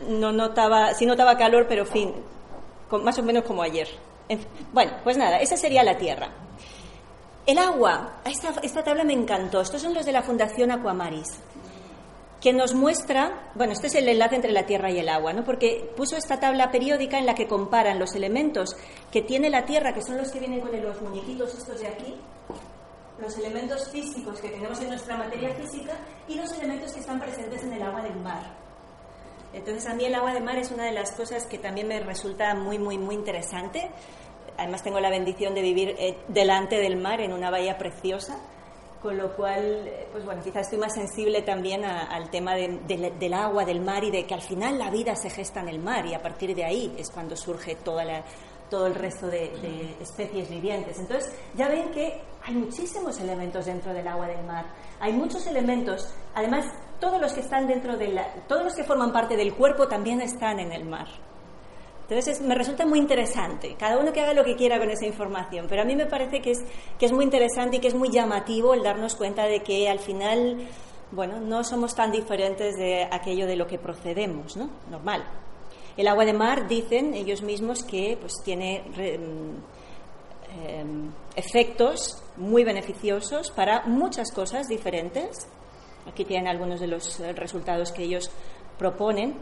no 0.07 0.31
notaba, 0.31 0.93
sí 0.93 1.05
notaba 1.05 1.37
calor, 1.37 1.65
pero 1.67 1.81
en 1.81 1.87
fin, 1.87 2.13
más 3.03 3.19
o 3.19 3.23
menos 3.23 3.43
como 3.43 3.63
ayer. 3.63 3.89
bueno, 4.71 4.93
pues 5.03 5.17
nada, 5.17 5.41
esa 5.41 5.57
sería 5.57 5.83
la 5.83 5.97
tierra. 5.97 6.29
El 7.45 7.57
agua, 7.57 8.21
esta, 8.25 8.53
esta 8.61 8.83
tabla 8.83 9.03
me 9.03 9.13
encantó. 9.13 9.61
Estos 9.61 9.81
son 9.81 9.93
los 9.93 10.05
de 10.05 10.11
la 10.11 10.21
Fundación 10.21 10.71
Aquamaris 10.71 11.39
que 12.41 12.53
nos 12.53 12.73
muestra, 12.73 13.51
bueno, 13.55 13.73
este 13.73 13.87
es 13.87 13.95
el 13.95 14.07
enlace 14.07 14.35
entre 14.35 14.51
la 14.51 14.65
Tierra 14.65 14.89
y 14.91 14.99
el 14.99 15.09
agua, 15.09 15.33
¿no? 15.33 15.43
Porque 15.43 15.91
puso 15.95 16.15
esta 16.15 16.39
tabla 16.39 16.71
periódica 16.71 17.17
en 17.19 17.25
la 17.25 17.35
que 17.35 17.47
comparan 17.47 17.99
los 17.99 18.15
elementos 18.15 18.77
que 19.11 19.21
tiene 19.21 19.49
la 19.49 19.65
Tierra, 19.65 19.93
que 19.93 20.01
son 20.01 20.17
los 20.17 20.31
que 20.31 20.39
vienen 20.39 20.61
con 20.61 20.81
los 20.81 21.01
muñequitos 21.01 21.53
estos 21.53 21.81
de 21.81 21.87
aquí, 21.87 22.15
los 23.19 23.37
elementos 23.37 23.89
físicos 23.89 24.39
que 24.39 24.49
tenemos 24.49 24.79
en 24.79 24.89
nuestra 24.89 25.17
materia 25.17 25.53
física 25.55 25.93
y 26.27 26.35
los 26.35 26.51
elementos 26.53 26.93
que 26.93 27.01
están 27.01 27.19
presentes 27.19 27.61
en 27.63 27.73
el 27.73 27.83
agua 27.83 28.01
del 28.03 28.15
mar. 28.15 28.43
Entonces 29.51 29.85
a 29.87 29.93
mí 29.93 30.05
el 30.05 30.15
agua 30.15 30.33
del 30.33 30.43
mar 30.43 30.57
es 30.57 30.71
una 30.71 30.85
de 30.85 30.91
las 30.93 31.11
cosas 31.11 31.45
que 31.45 31.57
también 31.57 31.87
me 31.87 31.99
resulta 31.99 32.53
muy, 32.55 32.79
muy, 32.79 32.97
muy 32.97 33.15
interesante. 33.15 33.89
Además 34.59 34.83
tengo 34.83 34.99
la 34.99 35.09
bendición 35.09 35.55
de 35.55 35.61
vivir 35.61 35.95
eh, 35.97 36.17
delante 36.27 36.77
del 36.77 36.97
mar 36.97 37.21
en 37.21 37.33
una 37.33 37.49
bahía 37.49 37.77
preciosa, 37.77 38.37
con 39.01 39.17
lo 39.17 39.33
cual, 39.35 39.87
eh, 39.87 40.07
pues 40.11 40.25
bueno, 40.25 40.41
quizás 40.43 40.63
estoy 40.63 40.79
más 40.79 40.93
sensible 40.93 41.41
también 41.41 41.85
al 41.85 42.29
tema 42.29 42.55
del 42.55 43.33
agua, 43.33 43.63
del 43.63 43.79
mar 43.79 44.03
y 44.03 44.11
de 44.11 44.25
que 44.25 44.33
al 44.33 44.41
final 44.41 44.77
la 44.77 44.89
vida 44.89 45.15
se 45.15 45.29
gesta 45.29 45.61
en 45.61 45.69
el 45.69 45.79
mar 45.79 46.05
y 46.05 46.13
a 46.13 46.21
partir 46.21 46.53
de 46.53 46.65
ahí 46.65 46.93
es 46.97 47.09
cuando 47.09 47.37
surge 47.37 47.75
toda 47.75 48.03
la, 48.03 48.23
todo 48.69 48.87
el 48.87 48.95
resto 48.95 49.27
de, 49.27 49.95
especies 50.01 50.49
vivientes. 50.49 50.99
Entonces, 50.99 51.33
ya 51.55 51.69
ven 51.69 51.91
que 51.91 52.21
hay 52.43 52.53
muchísimos 52.53 53.19
elementos 53.19 53.65
dentro 53.65 53.93
del 53.93 54.07
agua 54.07 54.27
del 54.27 54.45
mar. 54.45 54.65
Hay 54.99 55.13
muchos 55.13 55.47
elementos, 55.47 56.13
además, 56.35 56.65
todos 56.99 57.21
los 57.21 57.31
que 57.31 57.39
están 57.39 57.65
dentro 57.65 57.97
de 57.97 58.09
la, 58.09 58.33
todos 58.47 58.63
los 58.63 58.75
que 58.75 58.83
forman 58.83 59.13
parte 59.13 59.37
del 59.37 59.53
cuerpo 59.53 59.87
también 59.87 60.21
están 60.21 60.59
en 60.59 60.73
el 60.73 60.83
mar. 60.83 61.07
Entonces 62.09 62.41
me 62.41 62.55
resulta 62.55 62.87
muy 62.87 62.97
interesante, 62.97 63.75
cada 63.77 63.99
uno 63.99 64.11
que 64.11 64.19
haga 64.19 64.33
lo 64.33 64.43
que 64.43 64.55
quiera 64.55 64.79
con 64.79 64.89
esa 64.89 65.05
información, 65.05 65.67
pero 65.69 65.83
a 65.83 65.85
mí 65.85 65.95
me 65.95 66.07
parece 66.07 66.41
que 66.41 66.51
es, 66.51 66.65
que 66.97 67.05
es 67.05 67.11
muy 67.11 67.23
interesante 67.23 67.77
y 67.77 67.79
que 67.79 67.87
es 67.87 67.93
muy 67.93 68.09
llamativo 68.09 68.73
el 68.73 68.81
darnos 68.81 69.15
cuenta 69.15 69.43
de 69.43 69.61
que 69.61 69.87
al 69.87 69.99
final, 69.99 70.57
bueno, 71.11 71.39
no 71.39 71.63
somos 71.63 71.93
tan 71.93 72.11
diferentes 72.11 72.75
de 72.77 73.07
aquello 73.11 73.45
de 73.45 73.55
lo 73.55 73.67
que 73.67 73.77
procedemos, 73.77 74.57
¿no? 74.57 74.71
Normal. 74.89 75.23
El 75.97 76.07
agua 76.07 76.25
de 76.25 76.33
mar, 76.33 76.67
dicen 76.67 77.13
ellos 77.13 77.43
mismos, 77.43 77.83
que 77.83 78.17
pues, 78.19 78.33
tiene 78.43 78.81
mm, 78.89 80.63
em, 80.65 81.11
efectos 81.35 82.23
muy 82.37 82.63
beneficiosos 82.63 83.51
para 83.51 83.85
muchas 83.85 84.31
cosas 84.31 84.67
diferentes. 84.67 85.47
Aquí 86.07 86.25
tienen 86.25 86.47
algunos 86.47 86.79
de 86.79 86.87
los 86.87 87.19
eh, 87.19 87.33
resultados 87.33 87.91
que 87.91 88.01
ellos 88.01 88.31
proponen. 88.79 89.35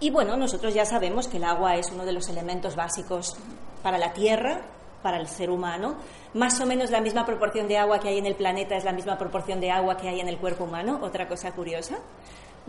Y 0.00 0.10
bueno, 0.10 0.36
nosotros 0.36 0.74
ya 0.74 0.84
sabemos 0.84 1.28
que 1.28 1.36
el 1.36 1.44
agua 1.44 1.76
es 1.76 1.90
uno 1.92 2.04
de 2.04 2.12
los 2.12 2.28
elementos 2.28 2.74
básicos 2.74 3.36
para 3.82 3.98
la 3.98 4.12
Tierra, 4.12 4.62
para 5.02 5.18
el 5.18 5.28
ser 5.28 5.50
humano. 5.50 5.96
Más 6.34 6.60
o 6.60 6.66
menos 6.66 6.90
la 6.90 7.00
misma 7.00 7.24
proporción 7.26 7.68
de 7.68 7.78
agua 7.78 8.00
que 8.00 8.08
hay 8.08 8.18
en 8.18 8.26
el 8.26 8.34
planeta 8.34 8.76
es 8.76 8.84
la 8.84 8.92
misma 8.92 9.18
proporción 9.18 9.60
de 9.60 9.70
agua 9.70 9.96
que 9.96 10.08
hay 10.08 10.20
en 10.20 10.28
el 10.28 10.38
cuerpo 10.38 10.64
humano, 10.64 11.00
otra 11.02 11.28
cosa 11.28 11.52
curiosa 11.52 11.98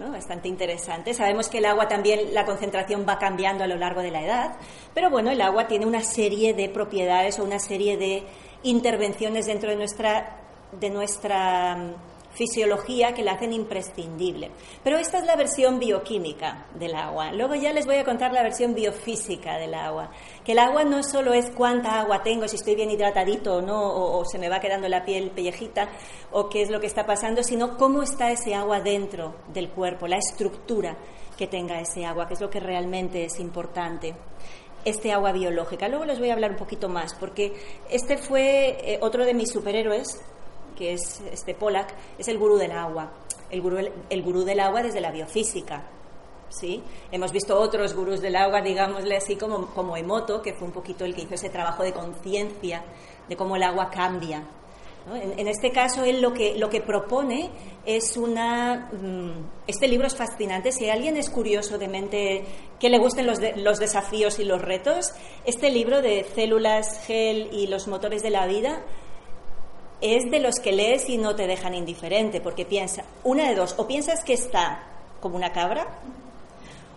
bastante 0.09 0.47
interesante. 0.47 1.13
Sabemos 1.13 1.49
que 1.49 1.59
el 1.59 1.65
agua 1.65 1.87
también, 1.87 2.33
la 2.33 2.45
concentración 2.45 3.05
va 3.07 3.19
cambiando 3.19 3.63
a 3.63 3.67
lo 3.67 3.75
largo 3.75 4.01
de 4.01 4.11
la 4.11 4.23
edad, 4.23 4.55
pero 4.93 5.09
bueno, 5.09 5.29
el 5.29 5.41
agua 5.41 5.67
tiene 5.67 5.85
una 5.85 6.01
serie 6.01 6.53
de 6.53 6.69
propiedades 6.69 7.39
o 7.39 7.43
una 7.43 7.59
serie 7.59 7.97
de 7.97 8.23
intervenciones 8.63 9.45
dentro 9.45 9.69
de 9.69 9.75
nuestra, 9.75 10.37
de 10.71 10.89
nuestra 10.89 11.77
fisiología 12.33 13.13
que 13.13 13.23
la 13.23 13.33
hacen 13.33 13.53
imprescindible. 13.53 14.51
Pero 14.83 14.97
esta 14.97 15.19
es 15.19 15.25
la 15.25 15.35
versión 15.35 15.79
bioquímica 15.79 16.65
del 16.75 16.95
agua. 16.95 17.31
Luego 17.31 17.55
ya 17.55 17.73
les 17.73 17.85
voy 17.85 17.97
a 17.97 18.03
contar 18.03 18.33
la 18.33 18.43
versión 18.43 18.73
biofísica 18.73 19.57
del 19.57 19.73
agua. 19.73 20.11
Que 20.45 20.53
el 20.53 20.59
agua 20.59 20.83
no 20.83 21.03
solo 21.03 21.33
es 21.33 21.49
cuánta 21.51 21.99
agua 21.99 22.23
tengo, 22.23 22.47
si 22.47 22.55
estoy 22.55 22.75
bien 22.75 22.91
hidratadito 22.91 23.55
o 23.55 23.61
no, 23.61 23.81
o, 23.81 24.25
se 24.25 24.39
me 24.39 24.49
va 24.49 24.59
quedando 24.59 24.87
la 24.87 25.03
piel 25.03 25.31
pellejita, 25.31 25.89
o 26.31 26.49
qué 26.49 26.61
es 26.61 26.69
lo 26.69 26.79
que 26.79 26.87
está 26.87 27.05
pasando, 27.05 27.43
sino 27.43 27.77
cómo 27.77 28.03
está 28.03 28.31
ese 28.31 28.55
agua 28.55 28.79
dentro 28.79 29.35
del 29.53 29.69
cuerpo, 29.69 30.07
la 30.07 30.17
estructura 30.17 30.95
que 31.37 31.47
tenga 31.47 31.79
ese 31.79 32.05
agua, 32.05 32.27
que 32.27 32.35
es 32.35 32.41
lo 32.41 32.49
que 32.49 32.59
realmente 32.59 33.25
es 33.25 33.39
importante 33.39 34.15
este 34.85 35.11
agua 35.11 35.31
biológica. 35.31 35.87
Luego 35.87 36.05
les 36.05 36.19
voy 36.19 36.29
a 36.29 36.33
hablar 36.33 36.51
un 36.51 36.57
poquito 36.57 36.89
más, 36.89 37.13
porque 37.13 37.53
este 37.89 38.17
fue 38.17 38.77
eh, 38.93 38.99
otro 39.01 39.25
de 39.25 39.33
mis 39.33 39.51
superhéroes 39.51 40.21
que 40.81 40.93
es 40.93 41.21
este 41.31 41.53
Pollack, 41.53 41.93
es 42.17 42.27
el 42.27 42.39
gurú 42.39 42.57
del 42.57 42.71
agua, 42.71 43.11
el 43.51 43.61
gurú, 43.61 43.77
el 44.09 44.45
del 44.45 44.59
agua 44.59 44.81
desde 44.81 44.99
la 44.99 45.11
biofísica. 45.11 45.83
¿sí? 46.49 46.81
Hemos 47.11 47.31
visto 47.31 47.55
otros 47.59 47.93
gurús 47.93 48.19
del 48.19 48.35
agua, 48.35 48.63
digámosle 48.63 49.15
así, 49.15 49.35
como, 49.35 49.67
como 49.75 49.95
Emoto, 49.95 50.41
que 50.41 50.53
fue 50.53 50.67
un 50.67 50.73
poquito 50.73 51.05
el 51.05 51.13
que 51.13 51.21
hizo 51.21 51.35
ese 51.35 51.51
trabajo 51.51 51.83
de 51.83 51.93
conciencia 51.93 52.83
de 53.29 53.37
cómo 53.37 53.57
el 53.57 53.61
agua 53.61 53.91
cambia. 53.91 54.43
En, 55.37 55.47
este 55.47 55.71
caso, 55.71 56.03
él 56.03 56.19
lo 56.19 56.33
que, 56.33 56.57
lo 56.57 56.67
que 56.69 56.81
propone 56.81 57.51
es 57.85 58.17
una... 58.17 58.89
Mm, 58.91 59.67
este 59.67 59.87
libro 59.87 60.07
es 60.07 60.15
fascinante. 60.15 60.71
Si 60.71 60.89
alguien 60.89 61.15
es 61.15 61.29
curioso 61.29 61.77
de 61.77 61.87
mente, 61.87 62.43
que 62.79 62.89
le 62.89 62.97
gusten 62.97 63.27
los, 63.27 63.37
los 63.57 63.77
desafíos 63.77 64.39
y 64.39 64.45
los 64.45 64.59
retos, 64.59 65.13
este 65.45 65.69
libro 65.69 66.01
de 66.01 66.25
células, 66.33 67.05
gel 67.05 67.49
y 67.51 67.67
los 67.67 67.87
motores 67.87 68.23
de 68.23 68.31
la 68.31 68.47
vida 68.47 68.83
es 70.01 70.29
de 70.29 70.39
los 70.39 70.59
que 70.59 70.71
lees 70.71 71.07
y 71.09 71.17
no 71.17 71.35
te 71.35 71.47
dejan 71.47 71.75
indiferente, 71.75 72.41
porque 72.41 72.65
piensa, 72.65 73.05
una 73.23 73.47
de 73.47 73.55
dos, 73.55 73.75
o 73.77 73.87
piensas 73.87 74.23
que 74.23 74.33
está 74.33 74.83
como 75.21 75.35
una 75.35 75.51
cabra, 75.51 75.87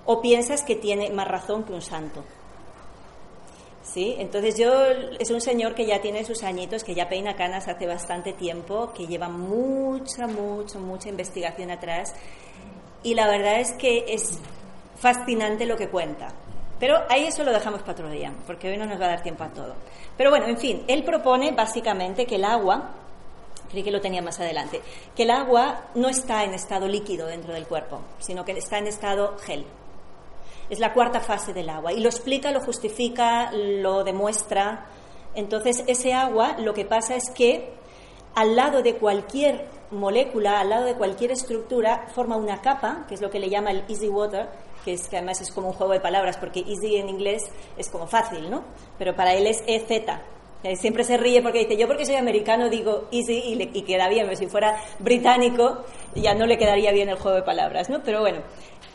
o 0.07 0.21
piensas 0.21 0.63
que 0.63 0.75
tiene 0.75 1.11
más 1.11 1.29
razón 1.29 1.65
que 1.65 1.73
un 1.73 1.83
santo. 1.83 2.25
¿Sí? 3.83 4.17
Entonces 4.19 4.57
yo 4.59 4.73
es 5.19 5.31
un 5.31 5.43
señor 5.43 5.75
que 5.75 5.87
ya 5.87 6.01
tiene 6.01 6.25
sus 6.25 6.43
añitos, 6.43 6.83
que 6.83 6.95
ya 6.95 7.09
peina 7.09 7.37
canas 7.37 7.69
hace 7.69 7.87
bastante 7.87 8.33
tiempo, 8.33 8.93
que 8.95 9.07
lleva 9.07 9.29
mucha, 9.29 10.27
mucha, 10.27 10.79
mucha 10.79 11.11
investigación 11.11 11.71
atrás 11.71 12.15
y 13.03 13.15
la 13.15 13.29
verdad 13.29 13.61
es 13.61 13.73
que 13.73 14.07
es 14.09 14.39
fascinante 14.97 15.67
lo 15.67 15.77
que 15.77 15.91
cuenta. 15.91 16.29
Pero 16.85 17.03
ahí 17.09 17.25
eso 17.25 17.43
lo 17.45 17.51
dejamos 17.51 17.81
para 17.81 17.93
otro 17.93 18.11
día, 18.11 18.31
porque 18.47 18.69
hoy 18.69 18.77
no 18.77 18.85
nos 18.85 19.01
va 19.01 19.07
a 19.07 19.09
dar 19.09 19.23
tiempo 19.23 19.43
a 19.43 19.49
todo. 19.49 19.75
Pero 20.19 20.29
bueno, 20.29 20.49
en 20.49 20.59
fin, 20.59 20.85
él 20.87 21.03
propone 21.03 21.51
básicamente 21.53 22.27
que 22.27 22.35
el 22.35 22.45
agua, 22.45 22.91
creí 23.71 23.83
que 23.83 23.91
lo 23.91 24.03
tenía 24.03 24.21
más 24.21 24.39
adelante, 24.39 24.83
que 25.17 25.23
el 25.23 25.31
agua 25.31 25.87
no 25.95 26.11
está 26.11 26.45
en 26.45 26.53
estado 26.53 26.87
líquido 26.87 27.27
dentro 27.27 27.55
del 27.55 27.67
cuerpo, 27.67 28.03
sino 28.19 28.45
que 28.45 28.53
está 28.53 28.77
en 28.77 28.87
estado 28.87 29.39
gel. 29.39 29.65
Es 30.69 30.79
la 30.79 30.93
cuarta 30.93 31.21
fase 31.21 31.55
del 31.55 31.71
agua 31.71 31.91
y 31.95 32.01
lo 32.01 32.11
explica, 32.11 32.51
lo 32.51 32.61
justifica, 32.61 33.51
lo 33.51 34.05
demuestra. 34.05 34.85
Entonces, 35.35 35.85
ese 35.87 36.13
agua 36.13 36.57
lo 36.59 36.75
que 36.75 36.85
pasa 36.85 37.17
es 37.17 37.31
que 37.31 37.73
al 38.35 38.57
lado 38.57 38.83
de 38.83 38.97
cualquier 38.97 39.69
molécula, 39.91 40.61
al 40.61 40.69
lado 40.69 40.85
de 40.85 40.97
cualquier 40.97 41.31
estructura, 41.31 42.09
forma 42.15 42.37
una 42.37 42.61
capa, 42.61 43.07
que 43.09 43.15
es 43.15 43.23
lo 43.23 43.31
que 43.31 43.39
le 43.39 43.49
llama 43.49 43.71
el 43.71 43.85
easy 43.89 44.11
water, 44.11 44.51
que 44.85 44.93
es 44.93 45.09
que 45.09 45.17
además 45.17 45.41
es 45.41 45.51
como 45.51 45.69
un 45.69 45.75
juego 45.75 45.93
de 45.93 46.01
palabras, 46.01 46.37
porque 46.37 46.61
easy 46.61 46.97
en 46.97 47.09
inglés 47.09 47.51
es 47.77 47.89
como 47.89 48.07
fácil, 48.07 48.51
¿no? 48.51 48.65
Pero 48.99 49.17
para 49.17 49.35
él 49.35 49.47
es 49.47 49.65
EZ. 49.67 50.05
Siempre 50.77 51.05
se 51.05 51.19
ríe 51.19 51.43
porque 51.43 51.59
dice, 51.59 51.77
yo 51.77 51.87
porque 51.87 52.07
soy 52.07 52.15
americano 52.15 52.71
digo 52.71 53.09
easy 53.13 53.69
y, 53.75 53.83
queda 53.83 54.09
bien, 54.09 54.25
pero 54.25 54.37
si 54.37 54.47
fuera 54.47 54.81
británico 54.99 55.85
ya 56.15 56.35
no 56.35 56.47
le 56.47 56.57
quedaría 56.57 56.91
bien 56.91 57.11
el 57.11 57.17
juego 57.17 57.37
de 57.37 57.43
palabras, 57.43 57.91
¿no? 57.91 58.03
Pero 58.03 58.21
bueno, 58.21 58.41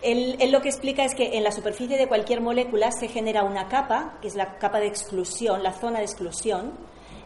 él, 0.01 0.37
lo 0.51 0.61
que 0.61 0.69
explica 0.69 1.03
es 1.05 1.13
que 1.13 1.37
en 1.37 1.43
la 1.43 1.51
superficie 1.51 1.95
de 1.95 2.07
cualquier 2.07 2.41
molécula 2.41 2.91
se 2.91 3.07
genera 3.07 3.43
una 3.43 3.67
capa, 3.67 4.17
que 4.19 4.27
es 4.27 4.35
la 4.35 4.57
capa 4.57 4.79
de 4.79 4.87
exclusión, 4.87 5.61
la 5.61 5.73
zona 5.73 5.99
de 5.99 6.05
exclusión, 6.05 6.73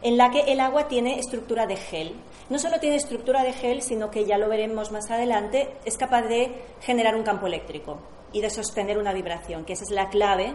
en 0.02 0.18
la 0.18 0.30
que 0.30 0.42
el 0.52 0.60
agua 0.60 0.90
tiene 0.90 1.20
estructura 1.20 1.66
de 1.66 1.78
gel. 1.78 2.14
No 2.50 2.60
solo 2.60 2.82
tiene 2.82 2.98
estructura 2.98 3.44
de 3.44 3.54
gel, 3.54 3.82
sino 3.82 4.12
que 4.12 4.26
ya 4.26 4.38
lo 4.38 4.50
veremos 4.50 4.92
más 4.92 5.10
adelante, 5.10 5.70
es 5.86 5.98
capaz 5.98 6.24
de 6.24 6.52
generar 6.82 7.16
un 7.16 7.24
campo 7.24 7.48
eléctrico 7.48 8.00
y 8.34 8.42
de 8.42 8.50
sostener 8.50 8.98
una 8.98 9.14
vibración, 9.14 9.64
que 9.64 9.74
esa 9.74 9.84
es 9.84 9.92
la 9.92 10.10
clave 10.10 10.54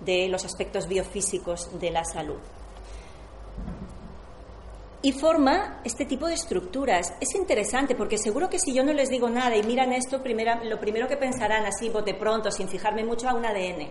de 0.00 0.28
los 0.28 0.44
aspectos 0.44 0.86
biofísicos 0.86 1.78
de 1.80 1.90
la 1.90 2.04
salud. 2.04 2.38
Y 5.02 5.12
forma 5.12 5.80
este 5.84 6.06
tipo 6.06 6.26
de 6.26 6.34
estructuras. 6.34 7.12
Es 7.20 7.34
interesante 7.34 7.94
porque 7.94 8.16
seguro 8.16 8.48
que 8.48 8.58
si 8.58 8.72
yo 8.72 8.82
no 8.82 8.92
les 8.94 9.10
digo 9.10 9.28
nada 9.28 9.54
y 9.54 9.62
miran 9.62 9.92
esto, 9.92 10.22
primera, 10.22 10.64
lo 10.64 10.80
primero 10.80 11.06
que 11.08 11.18
pensarán 11.18 11.66
así, 11.66 11.90
bote 11.90 12.14
pronto, 12.14 12.50
sin 12.50 12.68
fijarme 12.68 13.04
mucho, 13.04 13.28
a 13.28 13.34
un 13.34 13.44
ADN. 13.44 13.90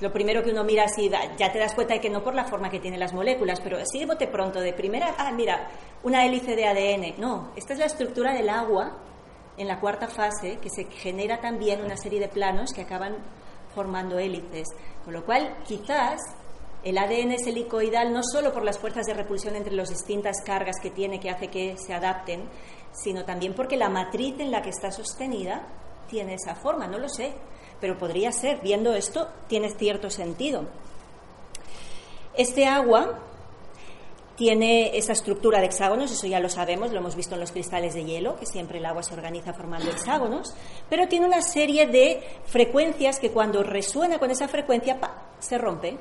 Lo 0.00 0.12
primero 0.12 0.42
que 0.42 0.50
uno 0.50 0.62
mira 0.62 0.84
así, 0.84 1.08
ya 1.08 1.52
te 1.52 1.58
das 1.58 1.72
cuenta 1.74 1.94
de 1.94 2.00
que 2.00 2.10
no 2.10 2.22
por 2.22 2.34
la 2.34 2.44
forma 2.44 2.68
que 2.68 2.80
tienen 2.80 3.00
las 3.00 3.14
moléculas, 3.14 3.60
pero 3.60 3.78
así 3.78 4.00
de 4.00 4.06
bote 4.06 4.26
pronto, 4.26 4.60
de 4.60 4.74
primera, 4.74 5.14
ah, 5.16 5.32
mira, 5.32 5.70
una 6.02 6.26
hélice 6.26 6.54
de 6.54 6.66
ADN. 6.66 7.14
No, 7.18 7.52
esta 7.56 7.72
es 7.72 7.78
la 7.78 7.86
estructura 7.86 8.34
del 8.34 8.50
agua 8.50 8.98
en 9.56 9.68
la 9.68 9.80
cuarta 9.80 10.08
fase, 10.08 10.58
que 10.58 10.70
se 10.70 10.84
genera 10.84 11.40
también 11.40 11.82
una 11.82 11.96
serie 11.96 12.20
de 12.20 12.28
planos 12.28 12.72
que 12.72 12.82
acaban 12.82 13.16
formando 13.74 14.18
hélices. 14.18 14.68
Con 15.04 15.14
lo 15.14 15.24
cual, 15.24 15.56
quizás 15.64 16.20
el 16.82 16.98
ADN 16.98 17.32
es 17.32 17.46
helicoidal 17.46 18.12
no 18.12 18.22
solo 18.22 18.52
por 18.52 18.62
las 18.62 18.78
fuerzas 18.78 19.06
de 19.06 19.14
repulsión 19.14 19.56
entre 19.56 19.74
las 19.74 19.88
distintas 19.88 20.42
cargas 20.44 20.76
que 20.82 20.90
tiene 20.90 21.18
que 21.18 21.30
hace 21.30 21.48
que 21.48 21.76
se 21.78 21.94
adapten, 21.94 22.48
sino 22.92 23.24
también 23.24 23.54
porque 23.54 23.76
la 23.76 23.88
matriz 23.88 24.38
en 24.38 24.50
la 24.50 24.62
que 24.62 24.70
está 24.70 24.90
sostenida 24.90 25.66
tiene 26.08 26.34
esa 26.34 26.54
forma, 26.54 26.86
no 26.86 26.98
lo 26.98 27.08
sé, 27.08 27.32
pero 27.80 27.98
podría 27.98 28.30
ser, 28.32 28.60
viendo 28.60 28.94
esto, 28.94 29.28
tiene 29.48 29.70
cierto 29.70 30.10
sentido. 30.10 30.64
Este 32.36 32.66
agua 32.66 33.20
tiene 34.36 34.96
esa 34.96 35.12
estructura 35.12 35.60
de 35.60 35.66
hexágonos, 35.66 36.10
eso 36.10 36.26
ya 36.26 36.40
lo 36.40 36.48
sabemos, 36.48 36.92
lo 36.92 36.98
hemos 36.98 37.14
visto 37.14 37.34
en 37.34 37.40
los 37.40 37.52
cristales 37.52 37.94
de 37.94 38.04
hielo, 38.04 38.36
que 38.36 38.46
siempre 38.46 38.78
el 38.78 38.86
agua 38.86 39.02
se 39.02 39.14
organiza 39.14 39.52
formando 39.52 39.90
hexágonos, 39.90 40.54
pero 40.90 41.06
tiene 41.06 41.26
una 41.26 41.40
serie 41.40 41.86
de 41.86 42.22
frecuencias 42.46 43.20
que 43.20 43.30
cuando 43.30 43.62
resuena 43.62 44.18
con 44.18 44.30
esa 44.30 44.48
frecuencia 44.48 44.98
se 45.38 45.58
rompe 45.58 45.98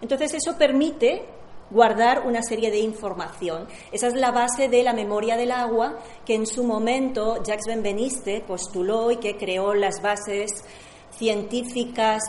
entonces 0.00 0.34
eso 0.34 0.56
permite 0.56 1.24
guardar 1.70 2.26
una 2.26 2.42
serie 2.42 2.70
de 2.70 2.78
información. 2.78 3.68
Esa 3.92 4.08
es 4.08 4.14
la 4.14 4.32
base 4.32 4.68
de 4.68 4.82
la 4.82 4.92
memoria 4.92 5.36
del 5.36 5.52
agua 5.52 5.98
que 6.24 6.34
en 6.34 6.46
su 6.46 6.64
momento 6.64 7.42
Jacques 7.44 7.66
Benveniste 7.66 8.40
postuló 8.40 9.10
y 9.10 9.18
que 9.18 9.36
creó 9.36 9.74
las 9.74 10.02
bases 10.02 10.64
científicas, 11.10 12.22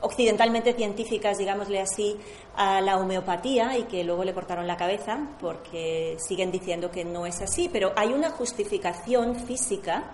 occidentalmente 0.00 0.72
científicas, 0.74 1.38
digámosle 1.38 1.80
así, 1.80 2.16
a 2.56 2.80
la 2.80 2.96
homeopatía 2.96 3.76
y 3.78 3.84
que 3.84 4.02
luego 4.02 4.24
le 4.24 4.34
cortaron 4.34 4.66
la 4.66 4.76
cabeza 4.76 5.18
porque 5.40 6.16
siguen 6.18 6.50
diciendo 6.50 6.90
que 6.90 7.04
no 7.04 7.26
es 7.26 7.40
así, 7.42 7.68
pero 7.70 7.92
hay 7.96 8.12
una 8.12 8.30
justificación 8.30 9.36
física 9.36 10.12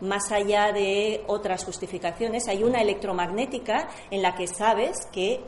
más 0.00 0.30
allá 0.30 0.72
de 0.72 1.24
otras 1.26 1.64
justificaciones, 1.64 2.48
hay 2.48 2.62
una 2.62 2.82
electromagnética 2.82 3.88
en 4.10 4.22
la 4.22 4.34
que 4.34 4.46
sabes 4.46 5.06
que 5.12 5.40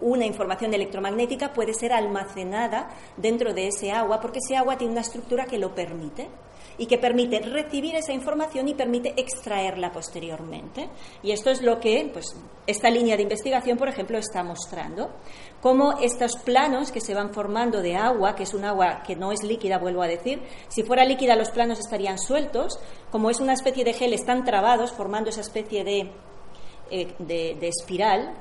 una 0.00 0.26
información 0.26 0.72
electromagnética 0.74 1.52
puede 1.52 1.74
ser 1.74 1.92
almacenada 1.92 2.90
dentro 3.16 3.52
de 3.54 3.68
ese 3.68 3.90
agua 3.90 4.20
porque 4.20 4.38
ese 4.38 4.56
agua 4.56 4.76
tiene 4.76 4.92
una 4.92 5.02
estructura 5.02 5.44
que 5.44 5.58
lo 5.58 5.74
permite 5.74 6.28
y 6.78 6.86
que 6.86 6.96
permite 6.96 7.40
recibir 7.40 7.96
esa 7.96 8.12
información 8.12 8.68
y 8.68 8.74
permite 8.74 9.12
extraerla 9.16 9.90
posteriormente. 9.90 10.88
Y 11.22 11.32
esto 11.32 11.50
es 11.50 11.60
lo 11.60 11.80
que 11.80 12.08
pues, 12.12 12.36
esta 12.66 12.88
línea 12.88 13.16
de 13.16 13.24
investigación, 13.24 13.76
por 13.76 13.88
ejemplo, 13.88 14.16
está 14.16 14.44
mostrando. 14.44 15.10
Cómo 15.60 15.98
estos 15.98 16.36
planos 16.36 16.92
que 16.92 17.00
se 17.00 17.14
van 17.14 17.34
formando 17.34 17.82
de 17.82 17.96
agua, 17.96 18.36
que 18.36 18.44
es 18.44 18.54
un 18.54 18.64
agua 18.64 19.02
que 19.04 19.16
no 19.16 19.32
es 19.32 19.42
líquida, 19.42 19.78
vuelvo 19.78 20.02
a 20.02 20.06
decir, 20.06 20.40
si 20.68 20.84
fuera 20.84 21.04
líquida 21.04 21.34
los 21.34 21.50
planos 21.50 21.80
estarían 21.80 22.18
sueltos, 22.18 22.78
como 23.10 23.28
es 23.28 23.40
una 23.40 23.54
especie 23.54 23.84
de 23.84 23.92
gel, 23.92 24.12
están 24.12 24.44
trabados 24.44 24.92
formando 24.92 25.30
esa 25.30 25.40
especie 25.40 25.82
de, 25.82 26.12
eh, 26.90 27.14
de 27.18 27.68
espiral 27.68 28.36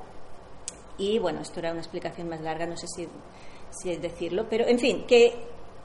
y 0.97 1.19
bueno, 1.19 1.41
esto 1.41 1.59
era 1.59 1.71
una 1.71 1.81
explicación 1.81 2.29
más 2.29 2.41
larga, 2.41 2.65
no 2.65 2.77
sé 2.77 2.87
si, 2.87 3.07
si 3.69 3.91
es 3.91 4.01
decirlo, 4.01 4.47
pero 4.49 4.67
en 4.67 4.79
fin, 4.79 5.05
que 5.07 5.33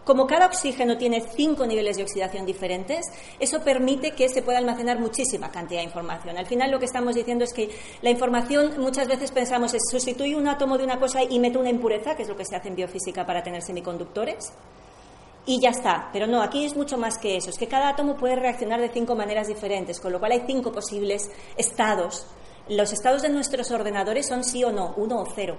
como 0.05 0.27
cada 0.27 0.47
oxígeno 0.47 0.99
tiene 0.99 1.21
cinco 1.21 1.65
niveles 1.65 1.97
de 1.97 2.03
oxidación 2.03 2.45
diferentes, 2.45 3.07
eso 3.39 3.63
permite 3.63 4.13
que 4.13 4.29
se 4.29 4.43
pueda 4.43 4.59
almacenar 4.59 4.99
muchísima 4.99 5.51
cantidad 5.51 5.81
de 5.81 5.85
información. 5.85 6.37
Al 6.37 6.47
final 6.47 6.73
lo 6.73 6.81
que 6.81 6.87
estamos 6.87 7.15
diciendo 7.15 7.45
es 7.45 7.53
que 7.53 7.71
la 8.01 8.11
información 8.11 8.81
muchas 8.81 9.07
veces 9.07 9.31
pensamos 9.31 9.75
es 9.75 9.83
sustituir 9.89 10.37
un 10.37 10.49
átomo 10.49 10.77
de 10.77 10.85
una 10.85 10.99
cosa 10.99 11.23
y 11.23 11.39
meto 11.39 11.61
una 11.61 11.71
impureza, 11.71 12.17
que 12.17 12.23
es 12.23 12.29
lo 12.29 12.37
que 12.37 12.45
se 12.45 12.57
hace 12.57 12.69
en 12.69 12.77
biofísica 12.77 13.25
para 13.25 13.45
tener 13.45 13.63
semiconductores, 13.63 14.53
y 15.47 15.61
ya 15.61 15.71
está. 15.71 16.09
Pero 16.13 16.27
no, 16.27 16.43
aquí 16.43 16.65
es 16.65 16.77
mucho 16.77 16.99
más 16.99 17.19
que 17.19 17.37
eso. 17.37 17.51
Es 17.51 17.59
que 17.59 17.69
cada 17.69 17.89
átomo 17.89 18.17
puede 18.17 18.37
reaccionar 18.37 18.81
de 18.81 18.89
cinco 18.89 19.15
maneras 19.15 19.49
diferentes, 19.49 20.01
con 20.01 20.13
lo 20.13 20.19
cual 20.19 20.33
hay 20.33 20.43
cinco 20.47 20.73
posibles 20.73 21.31
estados 21.57 22.27
los 22.69 22.93
estados 22.93 23.23
de 23.23 23.29
nuestros 23.29 23.71
ordenadores 23.71 24.29
son 24.29 24.45
sí 24.45 24.65
o 24.65 24.73
no, 24.73 24.95
uno 24.97 25.21
o 25.21 25.27
cero. 25.35 25.59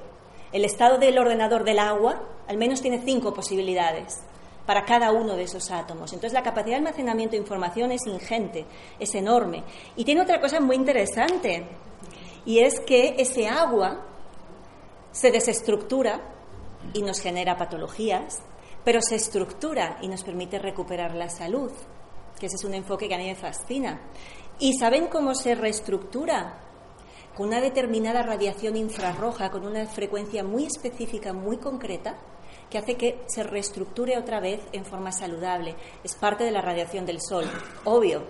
El 0.52 0.66
estado 0.66 0.98
del 0.98 1.18
ordenador 1.18 1.64
del 1.64 1.80
agua 1.80 2.22
al 2.48 2.58
menos 2.58 2.82
tiene 2.82 3.02
cinco 3.04 3.34
posibilidades 3.34 4.22
para 4.66 4.86
cada 4.86 5.12
uno 5.12 5.36
de 5.36 5.44
esos 5.44 5.72
átomos. 5.72 6.14
Entonces 6.14 6.34
la 6.34 6.44
capacidad 6.44 6.78
de 6.78 6.88
almacenamiento 6.88 7.32
de 7.32 7.42
información 7.42 7.92
es 7.92 8.06
ingente, 8.08 8.66
es 9.00 9.14
enorme. 9.16 9.64
Y 9.96 10.06
tiene 10.06 10.22
otra 10.22 10.40
cosa 10.40 10.60
muy 10.60 10.76
interesante, 10.76 11.66
y 12.46 12.60
es 12.60 12.80
que 12.80 13.16
ese 13.18 13.48
agua 13.48 14.06
se 15.12 15.32
desestructura 15.32 16.22
y 16.94 17.02
nos 17.02 17.20
genera 17.20 17.58
patologías, 17.58 18.42
pero 18.84 19.02
se 19.02 19.16
estructura 19.16 19.98
y 20.02 20.08
nos 20.08 20.24
permite 20.24 20.60
recuperar 20.60 21.16
la 21.16 21.30
salud, 21.30 21.72
que 22.40 22.48
ese 22.48 22.56
es 22.56 22.64
un 22.64 22.74
enfoque 22.74 23.08
que 23.08 23.16
a 23.16 23.18
mí 23.18 23.28
me 23.28 23.36
fascina. 23.36 24.02
¿Y 24.60 24.74
saben 24.74 25.08
cómo 25.08 25.36
se 25.36 25.56
reestructura? 25.56 26.60
Con 27.36 27.48
una 27.48 27.62
determinada 27.62 28.24
radiación 28.24 28.78
infrarroja, 28.78 29.50
con 29.50 29.66
una 29.66 29.86
frecuencia 29.88 30.44
muy 30.44 30.66
específica, 30.66 31.34
muy 31.34 31.58
concreta, 31.58 32.16
que 32.70 32.78
hace 32.78 32.96
que 32.96 33.22
se 33.28 33.44
reestructure 33.44 34.18
otra 34.18 34.40
vez 34.40 34.62
en 34.72 34.86
forma 34.86 35.12
saludable. 35.12 35.76
Es 36.04 36.16
parte 36.16 36.44
de 36.44 36.52
la 36.52 36.62
radiación 36.62 37.06
del 37.06 37.22
sol, 37.22 37.46
obvio. 37.86 38.24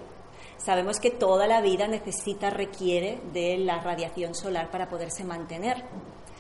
Sabemos 0.58 1.00
que 1.00 1.12
toda 1.12 1.48
la 1.48 1.62
vida 1.62 1.88
necesita, 1.88 2.50
requiere 2.50 3.20
de 3.34 3.58
la 3.58 3.80
radiación 3.80 4.34
solar 4.34 4.72
para 4.72 4.88
poderse 4.88 5.24
mantener. 5.24 5.84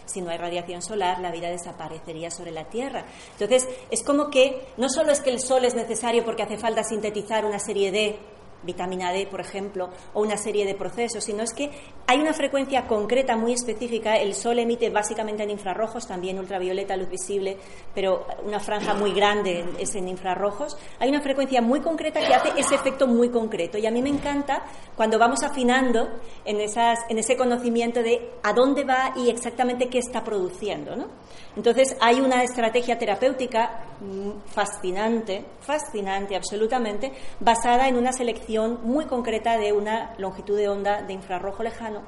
Si 0.05 0.21
no 0.21 0.31
hay 0.31 0.37
radiación 0.37 0.81
solar, 0.81 1.19
la 1.19 1.31
vida 1.31 1.49
desaparecería 1.49 2.29
sobre 2.29 2.51
la 2.51 2.65
Tierra. 2.65 3.05
Entonces, 3.31 3.67
es 3.89 4.03
como 4.03 4.29
que 4.29 4.67
no 4.77 4.89
solo 4.89 5.11
es 5.11 5.21
que 5.21 5.29
el 5.29 5.39
sol 5.39 5.65
es 5.65 5.75
necesario 5.75 6.23
porque 6.23 6.43
hace 6.43 6.57
falta 6.57 6.83
sintetizar 6.83 7.45
una 7.45 7.59
serie 7.59 7.91
de 7.91 8.19
vitamina 8.63 9.11
D, 9.11 9.27
por 9.27 9.41
ejemplo, 9.41 9.89
o 10.13 10.21
una 10.21 10.37
serie 10.37 10.65
de 10.65 10.75
procesos, 10.75 11.23
sino 11.23 11.43
es 11.43 11.53
que 11.53 11.69
hay 12.07 12.19
una 12.19 12.33
frecuencia 12.33 12.87
concreta 12.87 13.35
muy 13.35 13.53
específica. 13.53 14.15
El 14.15 14.33
Sol 14.33 14.59
emite 14.59 14.89
básicamente 14.89 15.43
en 15.43 15.51
infrarrojos, 15.51 16.07
también 16.07 16.39
ultravioleta, 16.39 16.97
luz 16.97 17.09
visible, 17.09 17.57
pero 17.93 18.25
una 18.45 18.59
franja 18.59 18.93
muy 18.93 19.13
grande 19.13 19.65
es 19.79 19.95
en 19.95 20.07
infrarrojos. 20.07 20.77
Hay 20.99 21.09
una 21.09 21.21
frecuencia 21.21 21.61
muy 21.61 21.81
concreta 21.81 22.19
que 22.19 22.33
hace 22.33 22.49
ese 22.57 22.75
efecto 22.75 23.07
muy 23.07 23.29
concreto. 23.29 23.77
Y 23.77 23.85
a 23.85 23.91
mí 23.91 24.01
me 24.01 24.09
encanta 24.09 24.63
cuando 24.95 25.17
vamos 25.17 25.43
afinando 25.43 26.09
en, 26.45 26.59
esas, 26.59 26.99
en 27.09 27.19
ese 27.19 27.37
conocimiento 27.37 28.01
de 28.01 28.31
a 28.43 28.53
dónde 28.53 28.83
va 28.83 29.13
y 29.15 29.29
exactamente 29.29 29.89
qué 29.89 29.99
está 29.99 30.23
produciendo. 30.23 30.95
¿no? 30.95 31.07
Entonces 31.55 31.95
hay 31.99 32.19
una 32.19 32.43
estrategia 32.43 32.97
terapéutica 32.97 33.85
mm, 34.01 34.49
fascinante, 34.51 35.45
fascinante 35.61 36.35
absolutamente, 36.35 37.11
basada 37.39 37.87
en 37.87 37.95
una 37.95 38.11
selección 38.11 38.52
muy 38.57 39.05
concreta 39.05 39.57
de 39.57 39.73
una 39.73 40.13
longitud 40.17 40.57
de 40.57 40.69
onda 40.69 41.01
de 41.01 41.13
infrarrojo 41.13 41.63
lejano 41.63 42.01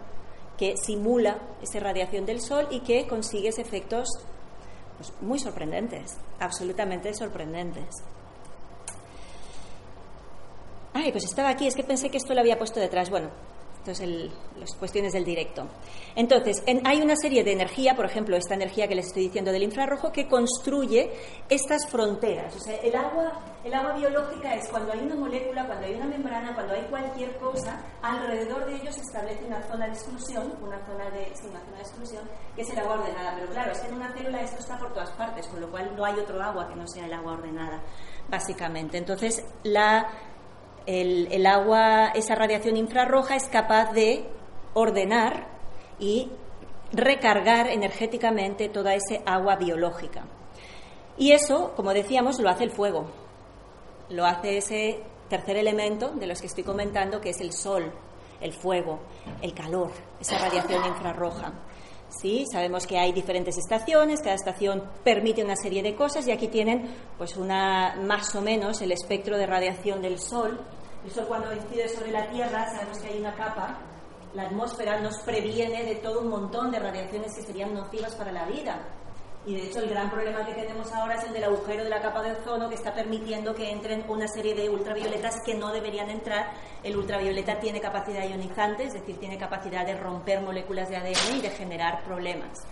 que 0.57 0.75
simula 0.77 1.37
esa 1.61 1.79
radiación 1.79 2.25
del 2.25 2.41
Sol 2.41 2.67
y 2.71 2.79
que 2.81 3.07
consigue 3.07 3.49
efectos 3.49 4.07
pues, 4.97 5.11
muy 5.21 5.39
sorprendentes, 5.39 6.17
absolutamente 6.39 7.13
sorprendentes. 7.13 7.89
Ay, 10.93 11.11
pues 11.11 11.25
estaba 11.25 11.49
aquí, 11.49 11.67
es 11.67 11.75
que 11.75 11.83
pensé 11.83 12.09
que 12.09 12.17
esto 12.17 12.33
lo 12.33 12.39
había 12.39 12.57
puesto 12.57 12.79
detrás. 12.79 13.09
Bueno, 13.09 13.29
Entonces, 13.85 14.31
las 14.57 14.73
cuestiones 14.73 15.13
del 15.13 15.23
directo. 15.23 15.67
Entonces, 16.15 16.63
hay 16.65 17.03
una 17.03 17.15
serie 17.15 17.43
de 17.43 17.51
energía, 17.51 17.95
por 17.95 18.05
ejemplo, 18.05 18.35
esta 18.35 18.55
energía 18.55 18.87
que 18.87 18.95
les 18.95 19.05
estoy 19.05 19.25
diciendo 19.25 19.51
del 19.51 19.61
infrarrojo, 19.61 20.11
que 20.11 20.27
construye 20.27 21.11
estas 21.49 21.87
fronteras. 21.87 22.55
O 22.55 22.59
sea, 22.59 22.77
el 22.77 22.95
agua, 22.95 23.45
el 23.63 23.71
agua 23.71 23.93
biológica 23.93 24.55
es 24.55 24.67
cuando 24.69 24.91
hay 24.91 25.01
una 25.01 25.13
molécula, 25.13 25.67
cuando 25.67 25.85
hay 25.85 25.93
una 25.93 26.07
membrana, 26.07 26.55
cuando 26.55 26.73
hay 26.73 26.81
cualquier 26.89 27.37
cosa, 27.37 27.79
alrededor 28.01 28.65
de 28.65 28.75
ellos 28.77 28.95
se 28.95 29.01
establece 29.01 29.45
una 29.45 29.61
zona 29.61 29.85
de 29.85 29.91
exclusión, 29.91 30.51
una 30.63 30.83
zona 30.87 31.11
de, 31.11 31.31
una 31.47 31.59
zona 31.59 31.75
de 31.75 31.81
exclusión, 31.81 32.23
que 32.55 32.63
es 32.63 32.69
el 32.71 32.79
agua 32.79 32.95
ordenada. 32.95 33.35
Pero 33.35 33.51
claro, 33.51 33.71
es 33.71 33.79
que 33.81 33.87
en 33.89 33.93
una 33.93 34.11
célula 34.13 34.41
esto 34.41 34.61
está 34.61 34.79
por 34.79 34.93
todas 34.93 35.11
partes, 35.11 35.45
con 35.45 35.61
lo 35.61 35.69
cual 35.69 35.95
no 35.95 36.03
hay 36.03 36.15
otro 36.15 36.41
agua 36.41 36.67
que 36.67 36.75
no 36.75 36.87
sea 36.87 37.05
el 37.05 37.13
agua 37.13 37.33
ordenada, 37.33 37.83
básicamente. 38.29 38.97
Entonces, 38.97 39.45
la 39.61 40.07
el, 40.85 41.45
agua, 41.45 42.09
esa 42.09 42.35
radiación 42.35 42.77
infrarroja 42.77 43.35
es 43.35 43.47
capaz 43.47 43.91
de 43.93 44.25
ordenar 44.73 45.47
y 45.99 46.29
recargar 46.91 47.67
energéticamente 47.67 48.69
toda 48.69 48.93
esa 48.93 49.21
agua 49.25 49.55
biológica. 49.55 50.25
Y 51.17 51.31
eso, 51.31 51.73
como 51.75 51.93
decíamos, 51.93 52.39
lo 52.39 52.49
hace 52.49 52.65
el 52.65 52.71
fuego. 52.71 53.07
Lo 54.09 54.25
hace 54.25 54.57
ese 54.57 55.01
tercer 55.29 55.57
elemento 55.57 56.11
de 56.11 56.27
los 56.27 56.41
que 56.41 56.47
estoy 56.47 56.63
comentando, 56.63 57.21
que 57.21 57.29
es 57.29 57.41
el 57.41 57.53
sol, 57.53 57.91
el 58.41 58.53
fuego, 58.53 58.99
el 59.41 59.53
calor, 59.53 59.91
esa 60.19 60.37
radiación 60.37 60.85
infrarroja. 60.85 61.53
¿Sí? 62.09 62.45
Sabemos 62.51 62.87
que 62.87 62.97
hay 62.97 63.11
diferentes 63.11 63.57
estaciones, 63.57 64.21
cada 64.21 64.35
estación 64.35 64.83
permite 65.03 65.43
una 65.43 65.55
serie 65.55 65.83
de 65.83 65.95
cosas 65.95 66.27
y 66.27 66.31
aquí 66.31 66.47
tienen 66.47 66.95
pues 67.17 67.35
una 67.35 67.95
más 68.01 68.33
o 68.35 68.41
menos 68.41 68.81
el 68.81 68.91
espectro 68.91 69.37
de 69.37 69.45
radiación 69.45 70.01
del 70.01 70.19
Sol. 70.19 70.59
El 71.03 71.11
Sol 71.11 71.25
cuando 71.27 71.53
incide 71.53 71.89
sobre 71.89 72.11
la 72.11 72.29
Tierra 72.29 72.67
sabemos 72.69 72.99
que 72.99 73.07
hay 73.07 73.19
una 73.19 73.35
capa, 73.35 73.79
la 74.33 74.43
atmósfera 74.43 74.99
nos 74.99 75.19
previene 75.19 75.83
de 75.83 75.95
todo 75.95 76.21
un 76.21 76.29
montón 76.29 76.71
de 76.71 76.79
radiaciones 76.79 77.33
que 77.35 77.43
serían 77.43 77.73
nocivas 77.73 78.15
para 78.15 78.31
la 78.31 78.45
vida. 78.45 78.81
Y 79.47 79.53
de 79.53 79.67
hecho 79.67 79.79
el 79.79 79.89
gran 79.89 80.09
problema 80.09 80.43
que 80.43 80.53
tenemos 80.53 80.91
ahora 80.91 81.15
es 81.15 81.23
el 81.23 81.33
del 81.33 81.43
agujero 81.43 81.83
de 81.83 81.89
la 81.89 82.01
capa 82.01 82.23
de 82.23 82.31
ozono 82.31 82.67
que 82.67 82.75
está 82.75 82.93
permitiendo 82.95 83.53
que 83.53 83.69
entren 83.69 84.03
una 84.09 84.27
serie 84.27 84.55
de 84.55 84.69
ultravioletas 84.69 85.39
que 85.45 85.53
no 85.53 85.71
deberían 85.71 86.09
entrar. 86.09 86.51
El 86.83 86.97
ultravioleta 86.97 87.59
tiene 87.59 87.79
capacidad 87.79 88.27
ionizante, 88.27 88.85
es 88.85 88.93
decir, 88.93 89.19
tiene 89.19 89.37
capacidad 89.37 89.85
de 89.85 89.95
romper 89.99 90.41
moléculas 90.41 90.89
de 90.89 90.97
ADN 90.97 91.37
y 91.37 91.41
de 91.41 91.51
generar 91.51 92.03
problemas. 92.03 92.65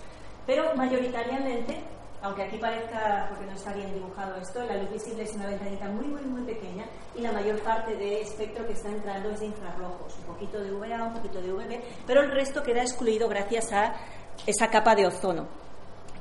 Pero 0.47 0.73
mayoritariamente, 0.75 1.79
aunque 2.23 2.41
aquí 2.41 2.57
parezca, 2.57 3.27
porque 3.29 3.45
no 3.45 3.51
está 3.51 3.71
bien 3.73 3.93
dibujado 3.93 4.35
esto, 4.37 4.65
la 4.65 4.77
luz 4.77 4.89
visible 4.91 5.23
es 5.23 5.35
una 5.35 5.45
ventanita 5.45 5.87
muy, 5.89 6.07
muy, 6.07 6.21
muy 6.23 6.41
pequeña 6.41 6.85
y 7.15 7.21
la 7.21 7.31
mayor 7.31 7.61
parte 7.61 7.95
de 7.95 8.21
espectro 8.21 8.65
que 8.65 8.73
está 8.73 8.89
entrando 8.89 9.29
es 9.29 9.41
de 9.41 9.45
infrarrojos, 9.45 10.17
un 10.17 10.33
poquito 10.33 10.59
de 10.59 10.73
UVA, 10.73 11.03
un 11.03 11.13
poquito 11.13 11.39
de 11.39 11.53
UVB, 11.53 11.81
pero 12.07 12.21
el 12.21 12.31
resto 12.31 12.63
queda 12.63 12.81
excluido 12.81 13.29
gracias 13.29 13.71
a 13.71 13.93
esa 14.47 14.69
capa 14.69 14.95
de 14.95 15.05
ozono 15.05 15.61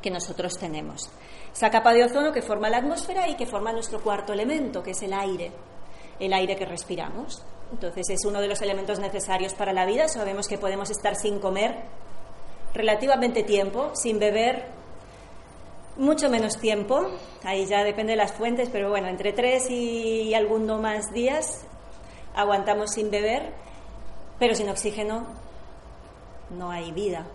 que 0.02 0.10
nosotros 0.10 0.58
tenemos. 0.58 1.10
Esa 1.52 1.70
capa 1.70 1.94
de 1.94 2.04
ozono 2.04 2.32
que 2.32 2.42
forma 2.42 2.68
la 2.68 2.78
atmósfera 2.78 3.28
y 3.28 3.36
que 3.36 3.46
forma 3.46 3.72
nuestro 3.72 4.02
cuarto 4.02 4.32
elemento, 4.32 4.82
que 4.82 4.90
es 4.90 5.02
el 5.02 5.12
aire, 5.12 5.52
el 6.18 6.32
aire 6.32 6.56
que 6.56 6.66
respiramos. 6.66 7.42
Entonces 7.72 8.10
es 8.10 8.24
uno 8.26 8.40
de 8.40 8.48
los 8.48 8.60
elementos 8.60 8.98
necesarios 8.98 9.54
para 9.54 9.72
la 9.72 9.86
vida. 9.86 10.08
Sabemos 10.08 10.48
que 10.48 10.58
podemos 10.58 10.90
estar 10.90 11.14
sin 11.14 11.38
comer 11.38 11.84
relativamente 12.74 13.42
tiempo, 13.42 13.92
sin 13.94 14.18
beber 14.18 14.66
mucho 15.96 16.28
menos 16.28 16.58
tiempo. 16.58 17.06
Ahí 17.44 17.66
ya 17.66 17.84
depende 17.84 18.12
de 18.12 18.16
las 18.16 18.32
fuentes, 18.32 18.68
pero 18.70 18.90
bueno, 18.90 19.08
entre 19.08 19.32
tres 19.32 19.70
y 19.70 20.34
alguno 20.34 20.78
más 20.78 21.12
días 21.12 21.64
aguantamos 22.34 22.92
sin 22.92 23.10
beber, 23.10 23.52
pero 24.38 24.54
sin 24.54 24.68
oxígeno 24.68 25.26
no 26.50 26.70
hay 26.70 26.92
vida. 26.92 27.26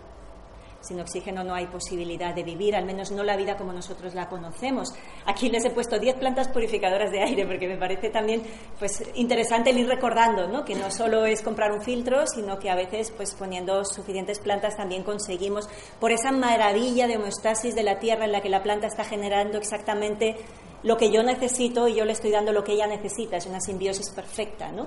Sin 0.88 1.00
oxígeno 1.00 1.44
no 1.44 1.54
hay 1.54 1.66
posibilidad 1.66 2.34
de 2.34 2.42
vivir, 2.42 2.74
al 2.74 2.86
menos 2.86 3.10
no 3.10 3.22
la 3.22 3.36
vida 3.36 3.58
como 3.58 3.74
nosotros 3.74 4.14
la 4.14 4.26
conocemos. 4.26 4.94
Aquí 5.26 5.50
les 5.50 5.62
he 5.66 5.70
puesto 5.70 5.98
10 5.98 6.16
plantas 6.16 6.48
purificadoras 6.48 7.10
de 7.10 7.22
aire 7.22 7.44
porque 7.46 7.68
me 7.68 7.76
parece 7.76 8.08
también 8.08 8.42
pues, 8.78 9.02
interesante 9.14 9.68
el 9.68 9.80
ir 9.80 9.86
recordando 9.86 10.48
¿no? 10.48 10.64
que 10.64 10.74
no 10.74 10.90
solo 10.90 11.26
es 11.26 11.42
comprar 11.42 11.72
un 11.72 11.82
filtro, 11.82 12.26
sino 12.26 12.58
que 12.58 12.70
a 12.70 12.74
veces 12.74 13.10
pues, 13.10 13.34
poniendo 13.34 13.84
suficientes 13.84 14.38
plantas 14.38 14.78
también 14.78 15.02
conseguimos, 15.02 15.68
por 16.00 16.10
esa 16.10 16.32
maravilla 16.32 17.06
de 17.06 17.18
homeostasis 17.18 17.74
de 17.74 17.82
la 17.82 17.98
tierra 17.98 18.24
en 18.24 18.32
la 18.32 18.40
que 18.40 18.48
la 18.48 18.62
planta 18.62 18.86
está 18.86 19.04
generando 19.04 19.58
exactamente 19.58 20.36
lo 20.84 20.96
que 20.96 21.10
yo 21.10 21.22
necesito 21.22 21.86
y 21.86 21.96
yo 21.96 22.06
le 22.06 22.12
estoy 22.12 22.30
dando 22.30 22.50
lo 22.50 22.64
que 22.64 22.72
ella 22.72 22.86
necesita. 22.86 23.36
Es 23.36 23.44
una 23.44 23.60
simbiosis 23.60 24.08
perfecta 24.08 24.72
¿no? 24.72 24.86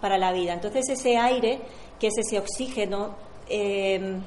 para 0.00 0.16
la 0.16 0.30
vida. 0.30 0.52
Entonces 0.52 0.88
ese 0.90 1.16
aire, 1.16 1.60
que 1.98 2.06
es 2.06 2.18
ese 2.18 2.38
oxígeno, 2.38 3.16
eh, 3.48 4.20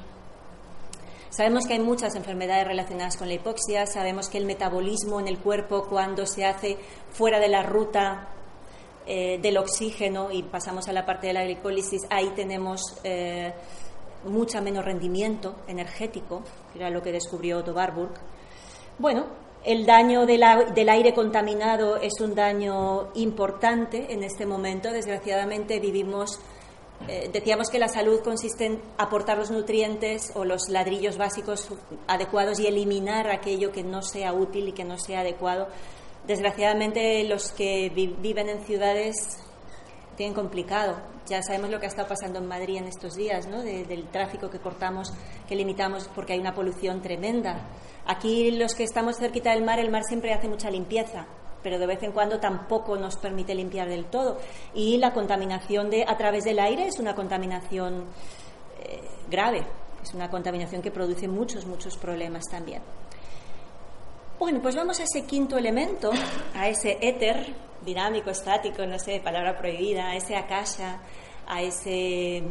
Sabemos 1.36 1.66
que 1.66 1.72
hay 1.72 1.80
muchas 1.80 2.14
enfermedades 2.14 2.64
relacionadas 2.64 3.16
con 3.16 3.26
la 3.26 3.34
hipoxia, 3.34 3.86
sabemos 3.86 4.28
que 4.28 4.38
el 4.38 4.46
metabolismo 4.46 5.18
en 5.18 5.26
el 5.26 5.38
cuerpo 5.38 5.84
cuando 5.88 6.26
se 6.26 6.44
hace 6.44 6.78
fuera 7.10 7.40
de 7.40 7.48
la 7.48 7.64
ruta 7.64 8.28
eh, 9.04 9.40
del 9.42 9.56
oxígeno 9.56 10.30
y 10.30 10.44
pasamos 10.44 10.86
a 10.86 10.92
la 10.92 11.04
parte 11.04 11.26
de 11.26 11.32
la 11.32 11.42
glicólisis, 11.42 12.02
ahí 12.08 12.30
tenemos 12.36 13.00
eh, 13.02 13.52
mucho 14.26 14.62
menos 14.62 14.84
rendimiento 14.84 15.56
energético, 15.66 16.44
que 16.72 16.78
era 16.78 16.88
lo 16.88 17.02
que 17.02 17.10
descubrió 17.10 17.58
Otto 17.58 17.72
Warburg. 17.72 18.12
Bueno, 19.00 19.26
el 19.64 19.86
daño 19.86 20.26
del 20.26 20.88
aire 20.88 21.14
contaminado 21.14 21.96
es 21.96 22.12
un 22.20 22.36
daño 22.36 23.08
importante 23.14 24.12
en 24.12 24.22
este 24.22 24.46
momento. 24.46 24.92
Desgraciadamente 24.92 25.80
vivimos 25.80 26.38
eh, 27.08 27.30
decíamos 27.32 27.68
que 27.70 27.78
la 27.78 27.88
salud 27.88 28.20
consiste 28.20 28.66
en 28.66 28.82
aportar 28.98 29.36
los 29.36 29.50
nutrientes 29.50 30.32
o 30.34 30.44
los 30.44 30.68
ladrillos 30.68 31.18
básicos 31.18 31.68
adecuados 32.06 32.60
y 32.60 32.66
eliminar 32.66 33.30
aquello 33.30 33.72
que 33.72 33.82
no 33.82 34.02
sea 34.02 34.32
útil 34.32 34.68
y 34.68 34.72
que 34.72 34.84
no 34.84 34.98
sea 34.98 35.20
adecuado. 35.20 35.68
Desgraciadamente 36.26 37.22
los 37.24 37.52
que 37.52 37.90
viven 37.90 38.48
en 38.48 38.64
ciudades 38.64 39.14
tienen 40.16 40.34
complicado. 40.34 40.96
Ya 41.26 41.42
sabemos 41.42 41.70
lo 41.70 41.80
que 41.80 41.86
ha 41.86 41.88
estado 41.88 42.08
pasando 42.08 42.38
en 42.38 42.46
Madrid 42.46 42.76
en 42.76 42.86
estos 42.86 43.14
días, 43.14 43.46
¿no? 43.46 43.62
del 43.62 44.08
tráfico 44.08 44.50
que 44.50 44.58
cortamos, 44.58 45.12
que 45.48 45.56
limitamos 45.56 46.08
porque 46.14 46.34
hay 46.34 46.38
una 46.38 46.54
polución 46.54 47.02
tremenda. 47.02 47.68
Aquí 48.06 48.50
los 48.50 48.74
que 48.74 48.84
estamos 48.84 49.16
cerquita 49.18 49.52
del 49.52 49.64
mar, 49.64 49.78
el 49.78 49.90
mar 49.90 50.04
siempre 50.04 50.32
hace 50.32 50.48
mucha 50.48 50.70
limpieza 50.70 51.26
pero 51.64 51.78
de 51.78 51.86
vez 51.86 52.02
en 52.02 52.12
cuando 52.12 52.38
tampoco 52.38 52.96
nos 52.96 53.16
permite 53.16 53.54
limpiar 53.54 53.88
del 53.88 54.04
todo. 54.04 54.38
Y 54.74 54.98
la 54.98 55.12
contaminación 55.14 55.90
de, 55.90 56.04
a 56.06 56.16
través 56.16 56.44
del 56.44 56.60
aire 56.60 56.86
es 56.86 57.00
una 57.00 57.14
contaminación 57.14 58.04
eh, 58.80 59.00
grave, 59.30 59.66
es 60.02 60.12
una 60.12 60.30
contaminación 60.30 60.82
que 60.82 60.90
produce 60.90 61.26
muchos, 61.26 61.64
muchos 61.64 61.96
problemas 61.96 62.44
también. 62.50 62.82
Bueno, 64.38 64.60
pues 64.60 64.76
vamos 64.76 65.00
a 65.00 65.04
ese 65.04 65.24
quinto 65.24 65.56
elemento, 65.56 66.12
a 66.54 66.68
ese 66.68 66.98
éter 67.00 67.54
dinámico, 67.82 68.30
estático, 68.30 68.84
no 68.84 68.98
sé, 68.98 69.20
palabra 69.20 69.56
prohibida, 69.56 70.10
a 70.10 70.16
ese 70.16 70.36
akasha, 70.36 71.00
a 71.46 71.62
ese 71.62 72.42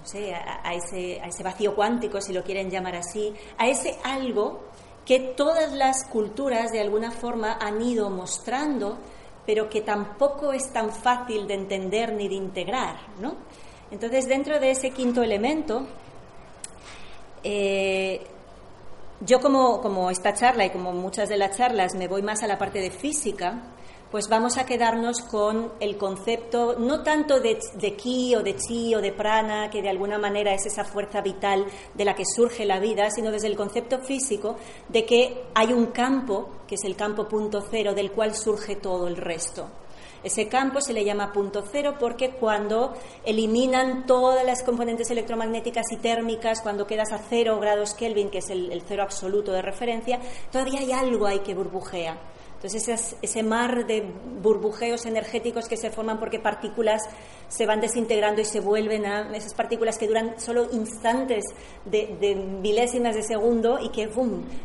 no 0.00 0.06
sé, 0.06 0.32
a, 0.34 0.72
ese, 0.72 1.20
a 1.20 1.26
ese 1.26 1.42
vacío 1.42 1.74
cuántico, 1.74 2.20
si 2.22 2.32
lo 2.32 2.42
quieren 2.42 2.70
llamar 2.70 2.96
así, 2.96 3.34
a 3.58 3.66
ese 3.68 3.98
algo 4.04 4.68
que 5.08 5.20
todas 5.20 5.72
las 5.72 6.04
culturas 6.04 6.70
de 6.70 6.80
alguna 6.80 7.10
forma 7.10 7.56
han 7.58 7.80
ido 7.80 8.10
mostrando, 8.10 8.98
pero 9.46 9.70
que 9.70 9.80
tampoco 9.80 10.52
es 10.52 10.70
tan 10.70 10.92
fácil 10.92 11.46
de 11.46 11.54
entender 11.54 12.12
ni 12.12 12.28
de 12.28 12.34
integrar. 12.34 12.98
¿no? 13.18 13.34
Entonces, 13.90 14.28
dentro 14.28 14.60
de 14.60 14.72
ese 14.72 14.90
quinto 14.90 15.22
elemento, 15.22 15.86
eh, 17.42 18.20
yo 19.20 19.40
como, 19.40 19.80
como 19.80 20.10
esta 20.10 20.34
charla 20.34 20.66
y 20.66 20.70
como 20.70 20.92
muchas 20.92 21.30
de 21.30 21.38
las 21.38 21.56
charlas 21.56 21.94
me 21.94 22.06
voy 22.06 22.20
más 22.20 22.42
a 22.42 22.46
la 22.46 22.58
parte 22.58 22.78
de 22.78 22.90
física, 22.90 23.62
pues 24.10 24.28
vamos 24.28 24.56
a 24.56 24.64
quedarnos 24.64 25.20
con 25.20 25.72
el 25.80 25.98
concepto 25.98 26.76
no 26.78 27.02
tanto 27.02 27.40
de, 27.40 27.58
ki 27.96 28.36
o 28.36 28.42
de 28.42 28.56
chi 28.56 28.94
o 28.94 29.02
de 29.02 29.12
prana, 29.12 29.68
que 29.68 29.82
de 29.82 29.90
alguna 29.90 30.18
manera 30.18 30.54
es 30.54 30.64
esa 30.64 30.84
fuerza 30.84 31.20
vital 31.20 31.66
de 31.94 32.04
la 32.04 32.14
que 32.14 32.24
surge 32.24 32.64
la 32.64 32.80
vida, 32.80 33.10
sino 33.10 33.30
desde 33.30 33.48
el 33.48 33.56
concepto 33.56 33.98
físico 33.98 34.56
de 34.88 35.04
que 35.04 35.44
hay 35.54 35.72
un 35.72 35.86
campo, 35.86 36.48
que 36.66 36.76
es 36.76 36.84
el 36.84 36.96
campo 36.96 37.28
punto 37.28 37.62
cero, 37.70 37.94
del 37.94 38.12
cual 38.12 38.34
surge 38.34 38.76
todo 38.76 39.08
el 39.08 39.16
resto. 39.16 39.68
Ese 40.24 40.48
campo 40.48 40.80
se 40.80 40.92
le 40.92 41.04
llama 41.04 41.32
punto 41.32 41.62
cero 41.70 41.94
porque 42.00 42.30
cuando 42.30 42.94
eliminan 43.24 44.04
todas 44.04 44.44
las 44.44 44.64
componentes 44.64 45.10
electromagnéticas 45.10 45.92
y 45.92 45.96
térmicas, 45.96 46.60
cuando 46.62 46.86
quedas 46.86 47.12
a 47.12 47.18
cero 47.18 47.60
grados 47.60 47.94
Kelvin, 47.94 48.30
que 48.30 48.38
es 48.38 48.48
el, 48.50 48.72
el 48.72 48.82
cero 48.82 49.02
absoluto 49.02 49.52
de 49.52 49.62
referencia, 49.62 50.18
todavía 50.50 50.80
hay 50.80 50.92
algo 50.92 51.26
ahí 51.26 51.40
que 51.40 51.54
burbujea. 51.54 52.18
Entonces, 52.60 53.14
ese 53.22 53.42
mar 53.44 53.86
de 53.86 54.04
burbujeos 54.42 55.06
energéticos 55.06 55.68
que 55.68 55.76
se 55.76 55.90
forman 55.90 56.18
porque 56.18 56.40
partículas 56.40 57.02
se 57.46 57.66
van 57.66 57.80
desintegrando 57.80 58.40
y 58.40 58.44
se 58.44 58.58
vuelven 58.58 59.06
a 59.06 59.30
esas 59.36 59.54
partículas 59.54 59.96
que 59.96 60.08
duran 60.08 60.40
solo 60.40 60.66
instantes 60.72 61.44
de, 61.84 62.34
milésimas 62.60 63.14
de 63.14 63.22
segundo 63.22 63.78
y 63.80 63.90
que 63.90 64.10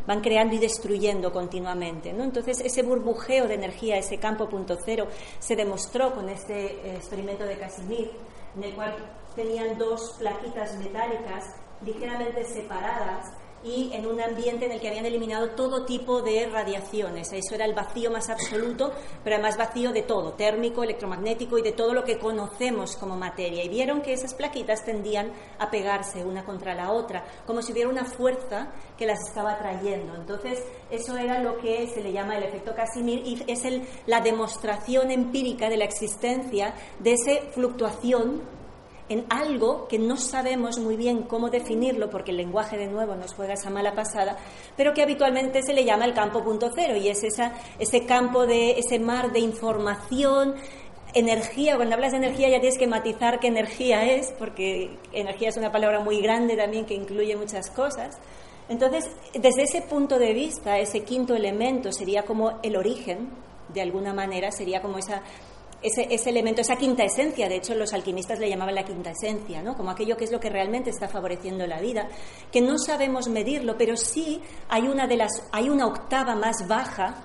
van 0.07 0.21
creando 0.21 0.55
y 0.55 0.57
destruyendo 0.57 1.31
continuamente. 1.31 2.09
Entonces, 2.09 2.61
ese 2.61 2.81
burbujeo 2.81 3.47
de 3.47 3.53
energía, 3.53 3.97
ese 3.97 4.17
campo 4.17 4.49
punto 4.49 4.75
cero, 4.83 5.07
se 5.37 5.55
demostró 5.55 6.15
con 6.15 6.29
este 6.29 6.95
experimento 6.95 7.45
de 7.45 7.59
Casimir, 7.59 8.09
en 8.55 8.63
el 8.63 8.73
cual 8.73 8.95
tenían 9.35 9.77
dos 9.77 10.15
plaquitas 10.17 10.75
metálicas 10.79 11.45
ligeramente 11.85 12.43
separadas 12.43 13.31
y 13.63 13.91
en 13.93 14.05
un 14.05 14.19
ambiente 14.21 14.65
en 14.65 14.71
el 14.71 14.81
que 14.81 14.89
habían 14.89 15.05
eliminado 15.05 15.51
todo 15.51 15.85
tipo 15.85 16.21
de 16.21 16.47
radiaciones. 16.47 17.31
Eso 17.31 17.55
era 17.55 17.65
el 17.65 17.73
vacío 17.73 18.11
más 18.11 18.29
absoluto, 18.29 18.91
pero 19.23 19.35
además 19.35 19.57
vacío 19.57 19.91
de 19.91 20.03
todo, 20.03 20.33
térmico, 20.33 20.83
electromagnético 20.83 21.57
y 21.57 21.61
de 21.61 21.71
todo 21.71 21.93
lo 21.93 22.03
que 22.03 22.19
conocemos 22.19 22.95
como 22.97 23.15
materia. 23.15 23.63
Y 23.63 23.69
vieron 23.69 24.01
que 24.01 24.13
esas 24.13 24.33
plaquitas 24.33 24.83
tendían 24.83 25.31
a 25.59 25.69
pegarse 25.69 26.23
una 26.23 26.43
contra 26.43 26.75
la 26.75 26.91
otra, 26.91 27.23
como 27.45 27.61
si 27.61 27.71
hubiera 27.71 27.89
una 27.89 28.05
fuerza 28.05 28.71
que 28.97 29.05
las 29.05 29.19
estaba 29.27 29.57
trayendo. 29.57 30.15
Entonces, 30.15 30.63
eso 30.89 31.17
era 31.17 31.39
lo 31.39 31.57
que 31.57 31.87
se 31.87 32.01
le 32.01 32.11
llama 32.11 32.37
el 32.37 32.43
efecto 32.43 32.75
Casimir 32.75 33.21
y 33.25 33.43
es 33.47 33.65
el, 33.65 33.87
la 34.05 34.21
demostración 34.21 35.11
empírica 35.11 35.69
de 35.69 35.77
la 35.77 35.85
existencia 35.85 36.73
de 36.99 37.13
esa 37.13 37.51
fluctuación 37.51 38.41
en 39.09 39.25
algo 39.29 39.87
que 39.87 39.99
no 39.99 40.17
sabemos 40.17 40.79
muy 40.79 40.95
bien 40.95 41.23
cómo 41.23 41.49
definirlo, 41.49 42.09
porque 42.09 42.31
el 42.31 42.37
lenguaje 42.37 42.77
de 42.77 42.87
nuevo 42.87 43.15
nos 43.15 43.33
juega 43.33 43.53
esa 43.53 43.69
mala 43.69 43.93
pasada, 43.93 44.37
pero 44.77 44.93
que 44.93 45.01
habitualmente 45.01 45.61
se 45.61 45.73
le 45.73 45.83
llama 45.83 46.05
el 46.05 46.13
campo 46.13 46.43
punto 46.43 46.71
cero, 46.73 46.95
y 46.95 47.09
es 47.09 47.23
esa, 47.23 47.53
ese 47.79 48.05
campo 48.05 48.47
de 48.47 48.79
ese 48.79 48.99
mar 48.99 49.31
de 49.31 49.39
información, 49.39 50.55
energía, 51.13 51.75
cuando 51.75 51.95
hablas 51.95 52.11
de 52.11 52.17
energía 52.17 52.49
ya 52.49 52.59
tienes 52.59 52.79
que 52.79 52.87
matizar 52.87 53.39
qué 53.39 53.47
energía 53.47 54.03
es, 54.05 54.33
porque 54.39 54.97
energía 55.11 55.49
es 55.49 55.57
una 55.57 55.71
palabra 55.71 55.99
muy 55.99 56.21
grande 56.21 56.55
también 56.55 56.85
que 56.85 56.95
incluye 56.95 57.35
muchas 57.35 57.69
cosas. 57.69 58.17
Entonces, 58.69 59.11
desde 59.33 59.63
ese 59.63 59.81
punto 59.81 60.17
de 60.17 60.33
vista, 60.33 60.79
ese 60.79 61.03
quinto 61.03 61.35
elemento 61.35 61.91
sería 61.91 62.23
como 62.23 62.59
el 62.63 62.77
origen, 62.77 63.29
de 63.73 63.81
alguna 63.81 64.13
manera, 64.13 64.51
sería 64.51 64.81
como 64.81 64.97
esa 64.97 65.21
ese, 65.83 66.29
elemento, 66.29 66.61
esa 66.61 66.77
quinta 66.77 67.03
esencia, 67.03 67.49
de 67.49 67.57
hecho 67.57 67.75
los 67.75 67.93
alquimistas 67.93 68.39
le 68.39 68.49
llamaban 68.49 68.75
la 68.75 68.83
quinta 68.83 69.11
esencia, 69.11 69.61
¿no? 69.61 69.75
como 69.75 69.91
aquello 69.91 70.17
que 70.17 70.23
es 70.23 70.31
lo 70.31 70.39
que 70.39 70.49
realmente 70.49 70.89
está 70.89 71.07
favoreciendo 71.07 71.67
la 71.67 71.79
vida, 71.79 72.07
que 72.51 72.61
no 72.61 72.77
sabemos 72.77 73.27
medirlo, 73.27 73.77
pero 73.77 73.97
sí 73.97 74.41
hay 74.69 74.87
una, 74.87 75.07
de 75.07 75.17
las, 75.17 75.31
hay 75.51 75.69
una 75.69 75.87
octava 75.87 76.35
más 76.35 76.67
baja 76.67 77.15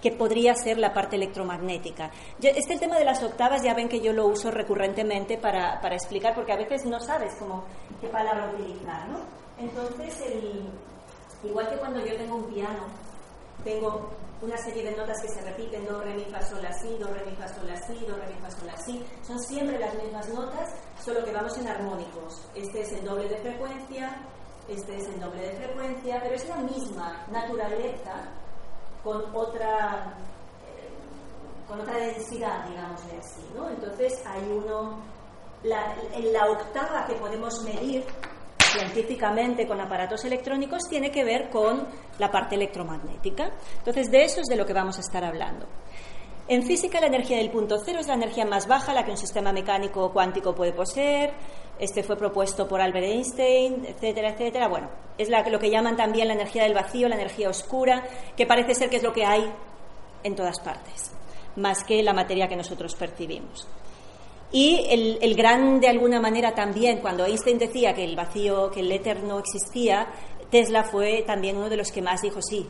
que 0.00 0.12
podría 0.12 0.54
ser 0.54 0.78
la 0.78 0.94
parte 0.94 1.16
electromagnética. 1.16 2.10
este 2.40 2.78
tema 2.78 2.96
de 2.98 3.04
las 3.04 3.22
octavas 3.22 3.62
ya 3.62 3.74
ven 3.74 3.88
que 3.88 4.00
yo 4.00 4.12
lo 4.12 4.28
uso 4.28 4.50
recurrentemente 4.50 5.38
para, 5.38 5.80
para 5.80 5.96
explicar, 5.96 6.34
porque 6.34 6.52
a 6.52 6.56
veces 6.56 6.86
no 6.86 7.00
sabes 7.00 7.34
cómo, 7.38 7.64
qué 8.00 8.06
palabra 8.06 8.52
utilizar. 8.54 9.08
¿no? 9.08 9.18
Entonces, 9.58 10.22
igual 11.42 11.68
que 11.68 11.76
cuando 11.78 12.04
yo 12.06 12.16
tengo 12.16 12.36
un 12.36 12.44
piano, 12.44 12.86
tengo 13.64 14.10
una 14.40 14.56
serie 14.56 14.84
de 14.84 14.96
notas 14.96 15.20
que 15.20 15.28
se 15.28 15.40
repiten, 15.42 15.84
do, 15.84 16.00
re, 16.00 16.14
mi, 16.14 16.24
fa, 16.26 16.40
sol, 16.42 16.62
la, 16.62 16.72
si, 16.72 16.96
do, 16.96 17.08
re, 17.12 17.24
mi, 17.26 17.34
fa, 17.34 17.48
sol, 17.48 17.66
la, 17.66 17.76
si, 17.76 17.94
do, 18.06 18.16
re, 18.16 18.26
mi, 18.32 18.40
fa, 18.40 18.50
sol, 18.50 18.66
la, 18.66 18.76
si. 18.76 19.04
Son 19.22 19.38
siempre 19.40 19.78
las 19.78 19.94
mismas 19.94 20.28
notas, 20.28 20.74
solo 21.02 21.24
que 21.24 21.32
vamos 21.32 21.56
en 21.58 21.68
armónicos. 21.68 22.46
Este 22.54 22.82
es 22.82 22.92
el 22.92 23.04
doble 23.04 23.28
de 23.28 23.38
frecuencia, 23.38 24.16
este 24.68 24.96
es 24.96 25.08
el 25.08 25.20
doble 25.20 25.42
de 25.42 25.56
frecuencia, 25.56 26.20
pero 26.22 26.34
es 26.34 26.48
la 26.48 26.56
misma 26.56 27.26
naturaleza 27.32 28.28
con 29.02 29.24
otra 29.34 30.14
eh, 30.66 31.66
con 31.66 31.80
otra 31.80 31.96
densidad, 31.96 32.64
digamos 32.68 33.00
así, 33.18 33.44
¿no? 33.54 33.68
Entonces 33.70 34.22
hay 34.24 34.42
uno, 34.50 35.00
la, 35.64 35.96
la 36.32 36.50
octava 36.50 37.06
que 37.06 37.14
podemos 37.14 37.62
medir 37.64 38.04
científicamente 38.72 39.66
con 39.66 39.80
aparatos 39.80 40.24
electrónicos 40.24 40.88
tiene 40.88 41.10
que 41.10 41.24
ver 41.24 41.48
con 41.50 41.86
la 42.18 42.30
parte 42.30 42.54
electromagnética. 42.54 43.50
Entonces, 43.78 44.10
de 44.10 44.24
eso 44.24 44.40
es 44.40 44.46
de 44.46 44.56
lo 44.56 44.66
que 44.66 44.72
vamos 44.72 44.98
a 44.98 45.00
estar 45.00 45.24
hablando. 45.24 45.66
En 46.50 46.62
física, 46.62 46.98
la 47.00 47.08
energía 47.08 47.36
del 47.36 47.50
punto 47.50 47.76
cero 47.84 48.00
es 48.00 48.06
la 48.06 48.14
energía 48.14 48.46
más 48.46 48.66
baja, 48.66 48.94
la 48.94 49.04
que 49.04 49.10
un 49.10 49.18
sistema 49.18 49.52
mecánico 49.52 50.10
cuántico 50.12 50.54
puede 50.54 50.72
poseer. 50.72 51.34
Este 51.78 52.02
fue 52.02 52.16
propuesto 52.16 52.66
por 52.66 52.80
Albert 52.80 53.06
Einstein, 53.06 53.84
etcétera, 53.84 54.30
etcétera. 54.30 54.66
Bueno, 54.68 54.88
es 55.18 55.28
lo 55.28 55.58
que 55.58 55.70
llaman 55.70 55.96
también 55.96 56.28
la 56.28 56.34
energía 56.34 56.62
del 56.62 56.72
vacío, 56.72 57.06
la 57.08 57.16
energía 57.16 57.50
oscura, 57.50 58.02
que 58.34 58.46
parece 58.46 58.74
ser 58.74 58.88
que 58.88 58.96
es 58.96 59.02
lo 59.02 59.12
que 59.12 59.26
hay 59.26 59.52
en 60.24 60.34
todas 60.34 60.58
partes, 60.60 61.12
más 61.56 61.84
que 61.84 62.02
la 62.02 62.14
materia 62.14 62.48
que 62.48 62.56
nosotros 62.56 62.94
percibimos. 62.94 63.68
Y 64.50 64.86
el, 64.88 65.18
el, 65.20 65.34
gran, 65.34 65.80
de 65.80 65.88
alguna 65.88 66.20
manera, 66.20 66.54
también, 66.54 67.00
cuando 67.00 67.26
Einstein 67.26 67.58
decía 67.58 67.94
que 67.94 68.04
el 68.04 68.16
vacío, 68.16 68.70
que 68.70 68.80
el 68.80 68.90
éter 68.90 69.22
no 69.22 69.38
existía, 69.38 70.08
Tesla 70.50 70.84
fue 70.84 71.22
también 71.26 71.56
uno 71.56 71.68
de 71.68 71.76
los 71.76 71.92
que 71.92 72.00
más 72.00 72.22
dijo, 72.22 72.40
sí, 72.40 72.66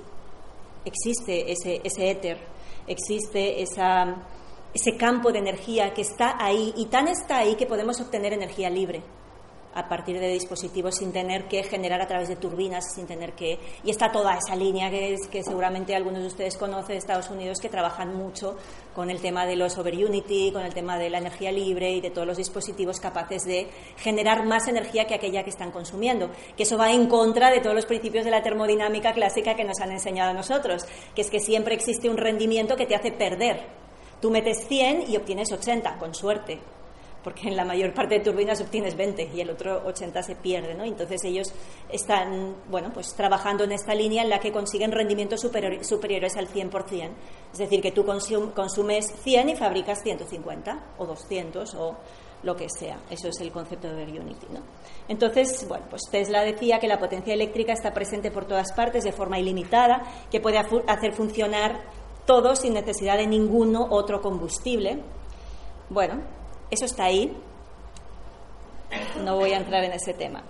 existe 0.84 1.52
ese, 1.52 1.80
ese 1.84 2.10
éter, 2.10 2.38
existe 2.86 3.62
esa, 3.62 4.26
ese 4.74 4.96
campo 4.96 5.30
de 5.30 5.38
energía 5.38 5.94
que 5.94 6.02
está 6.02 6.36
ahí, 6.44 6.74
y 6.76 6.86
tan 6.86 7.06
está 7.06 7.38
ahí 7.38 7.54
que 7.54 7.66
podemos 7.66 8.00
obtener 8.00 8.32
energía 8.32 8.70
libre 8.70 9.02
a 9.74 9.88
partir 9.88 10.18
de 10.18 10.28
dispositivos 10.28 10.96
sin 10.96 11.12
tener 11.12 11.46
que 11.46 11.62
generar 11.62 12.00
a 12.00 12.06
través 12.06 12.28
de 12.28 12.36
turbinas, 12.36 12.94
sin 12.94 13.06
tener 13.06 13.32
que... 13.32 13.58
Y 13.84 13.90
está 13.90 14.10
toda 14.10 14.36
esa 14.36 14.56
línea 14.56 14.90
que, 14.90 15.14
es, 15.14 15.28
que 15.28 15.42
seguramente 15.42 15.94
algunos 15.94 16.22
de 16.22 16.28
ustedes 16.28 16.56
conocen 16.56 16.94
de 16.94 16.96
Estados 16.96 17.30
Unidos 17.30 17.58
que 17.60 17.68
trabajan 17.68 18.16
mucho 18.16 18.56
con 18.94 19.10
el 19.10 19.20
tema 19.20 19.46
de 19.46 19.56
los 19.56 19.76
over 19.78 19.94
unity, 19.94 20.50
con 20.52 20.64
el 20.64 20.74
tema 20.74 20.98
de 20.98 21.10
la 21.10 21.18
energía 21.18 21.52
libre 21.52 21.92
y 21.92 22.00
de 22.00 22.10
todos 22.10 22.26
los 22.26 22.36
dispositivos 22.36 22.98
capaces 22.98 23.44
de 23.44 23.68
generar 23.98 24.44
más 24.44 24.68
energía 24.68 25.06
que 25.06 25.14
aquella 25.14 25.44
que 25.44 25.50
están 25.50 25.70
consumiendo. 25.70 26.30
Que 26.56 26.62
eso 26.62 26.78
va 26.78 26.92
en 26.92 27.06
contra 27.06 27.50
de 27.50 27.60
todos 27.60 27.76
los 27.76 27.86
principios 27.86 28.24
de 28.24 28.30
la 28.30 28.42
termodinámica 28.42 29.12
clásica 29.12 29.54
que 29.54 29.64
nos 29.64 29.80
han 29.80 29.92
enseñado 29.92 30.30
a 30.30 30.34
nosotros, 30.34 30.84
que 31.14 31.22
es 31.22 31.30
que 31.30 31.40
siempre 31.40 31.74
existe 31.74 32.08
un 32.08 32.16
rendimiento 32.16 32.76
que 32.76 32.86
te 32.86 32.94
hace 32.94 33.12
perder. 33.12 33.66
Tú 34.20 34.30
metes 34.30 34.66
100 34.66 35.10
y 35.10 35.16
obtienes 35.16 35.52
80, 35.52 35.98
con 35.98 36.14
suerte 36.14 36.58
porque 37.28 37.46
en 37.46 37.56
la 37.56 37.64
mayor 37.66 37.92
parte 37.92 38.14
de 38.14 38.24
turbinas 38.24 38.58
obtienes 38.58 38.96
20 38.96 39.32
y 39.34 39.42
el 39.42 39.50
otro 39.50 39.82
80 39.84 40.22
se 40.22 40.34
pierde, 40.34 40.74
¿no? 40.74 40.82
Entonces 40.82 41.22
ellos 41.24 41.52
están, 41.92 42.56
bueno, 42.70 42.90
pues 42.90 43.14
trabajando 43.14 43.64
en 43.64 43.72
esta 43.72 43.94
línea 43.94 44.22
en 44.22 44.30
la 44.30 44.40
que 44.40 44.50
consiguen 44.50 44.92
rendimientos 44.92 45.42
superiores 45.42 46.36
al 46.38 46.48
100%. 46.48 47.10
Es 47.52 47.58
decir, 47.58 47.82
que 47.82 47.92
tú 47.92 48.06
consumes 48.06 49.12
100 49.24 49.50
y 49.50 49.56
fabricas 49.56 50.02
150 50.02 50.94
o 50.96 51.04
200 51.04 51.74
o 51.74 51.98
lo 52.44 52.56
que 52.56 52.70
sea. 52.70 52.98
Eso 53.10 53.28
es 53.28 53.38
el 53.42 53.52
concepto 53.52 53.94
de 53.94 54.04
Unity, 54.04 54.46
¿no? 54.48 54.60
Entonces, 55.06 55.68
bueno, 55.68 55.84
pues 55.90 56.04
Tesla 56.10 56.40
decía 56.44 56.78
que 56.78 56.88
la 56.88 56.98
potencia 56.98 57.34
eléctrica 57.34 57.74
está 57.74 57.92
presente 57.92 58.30
por 58.30 58.46
todas 58.46 58.72
partes 58.72 59.04
de 59.04 59.12
forma 59.12 59.38
ilimitada, 59.38 60.02
que 60.30 60.40
puede 60.40 60.56
hacer 60.56 61.12
funcionar 61.12 61.90
todo 62.24 62.56
sin 62.56 62.72
necesidad 62.72 63.18
de 63.18 63.26
ninguno 63.26 63.86
otro 63.90 64.22
combustible. 64.22 65.02
Bueno, 65.90 66.37
eso 66.70 66.84
está 66.84 67.04
ahí. 67.04 67.36
No 69.24 69.36
voy 69.36 69.52
a 69.52 69.58
entrar 69.58 69.84
en 69.84 69.92
ese 69.92 70.14
tema. 70.14 70.42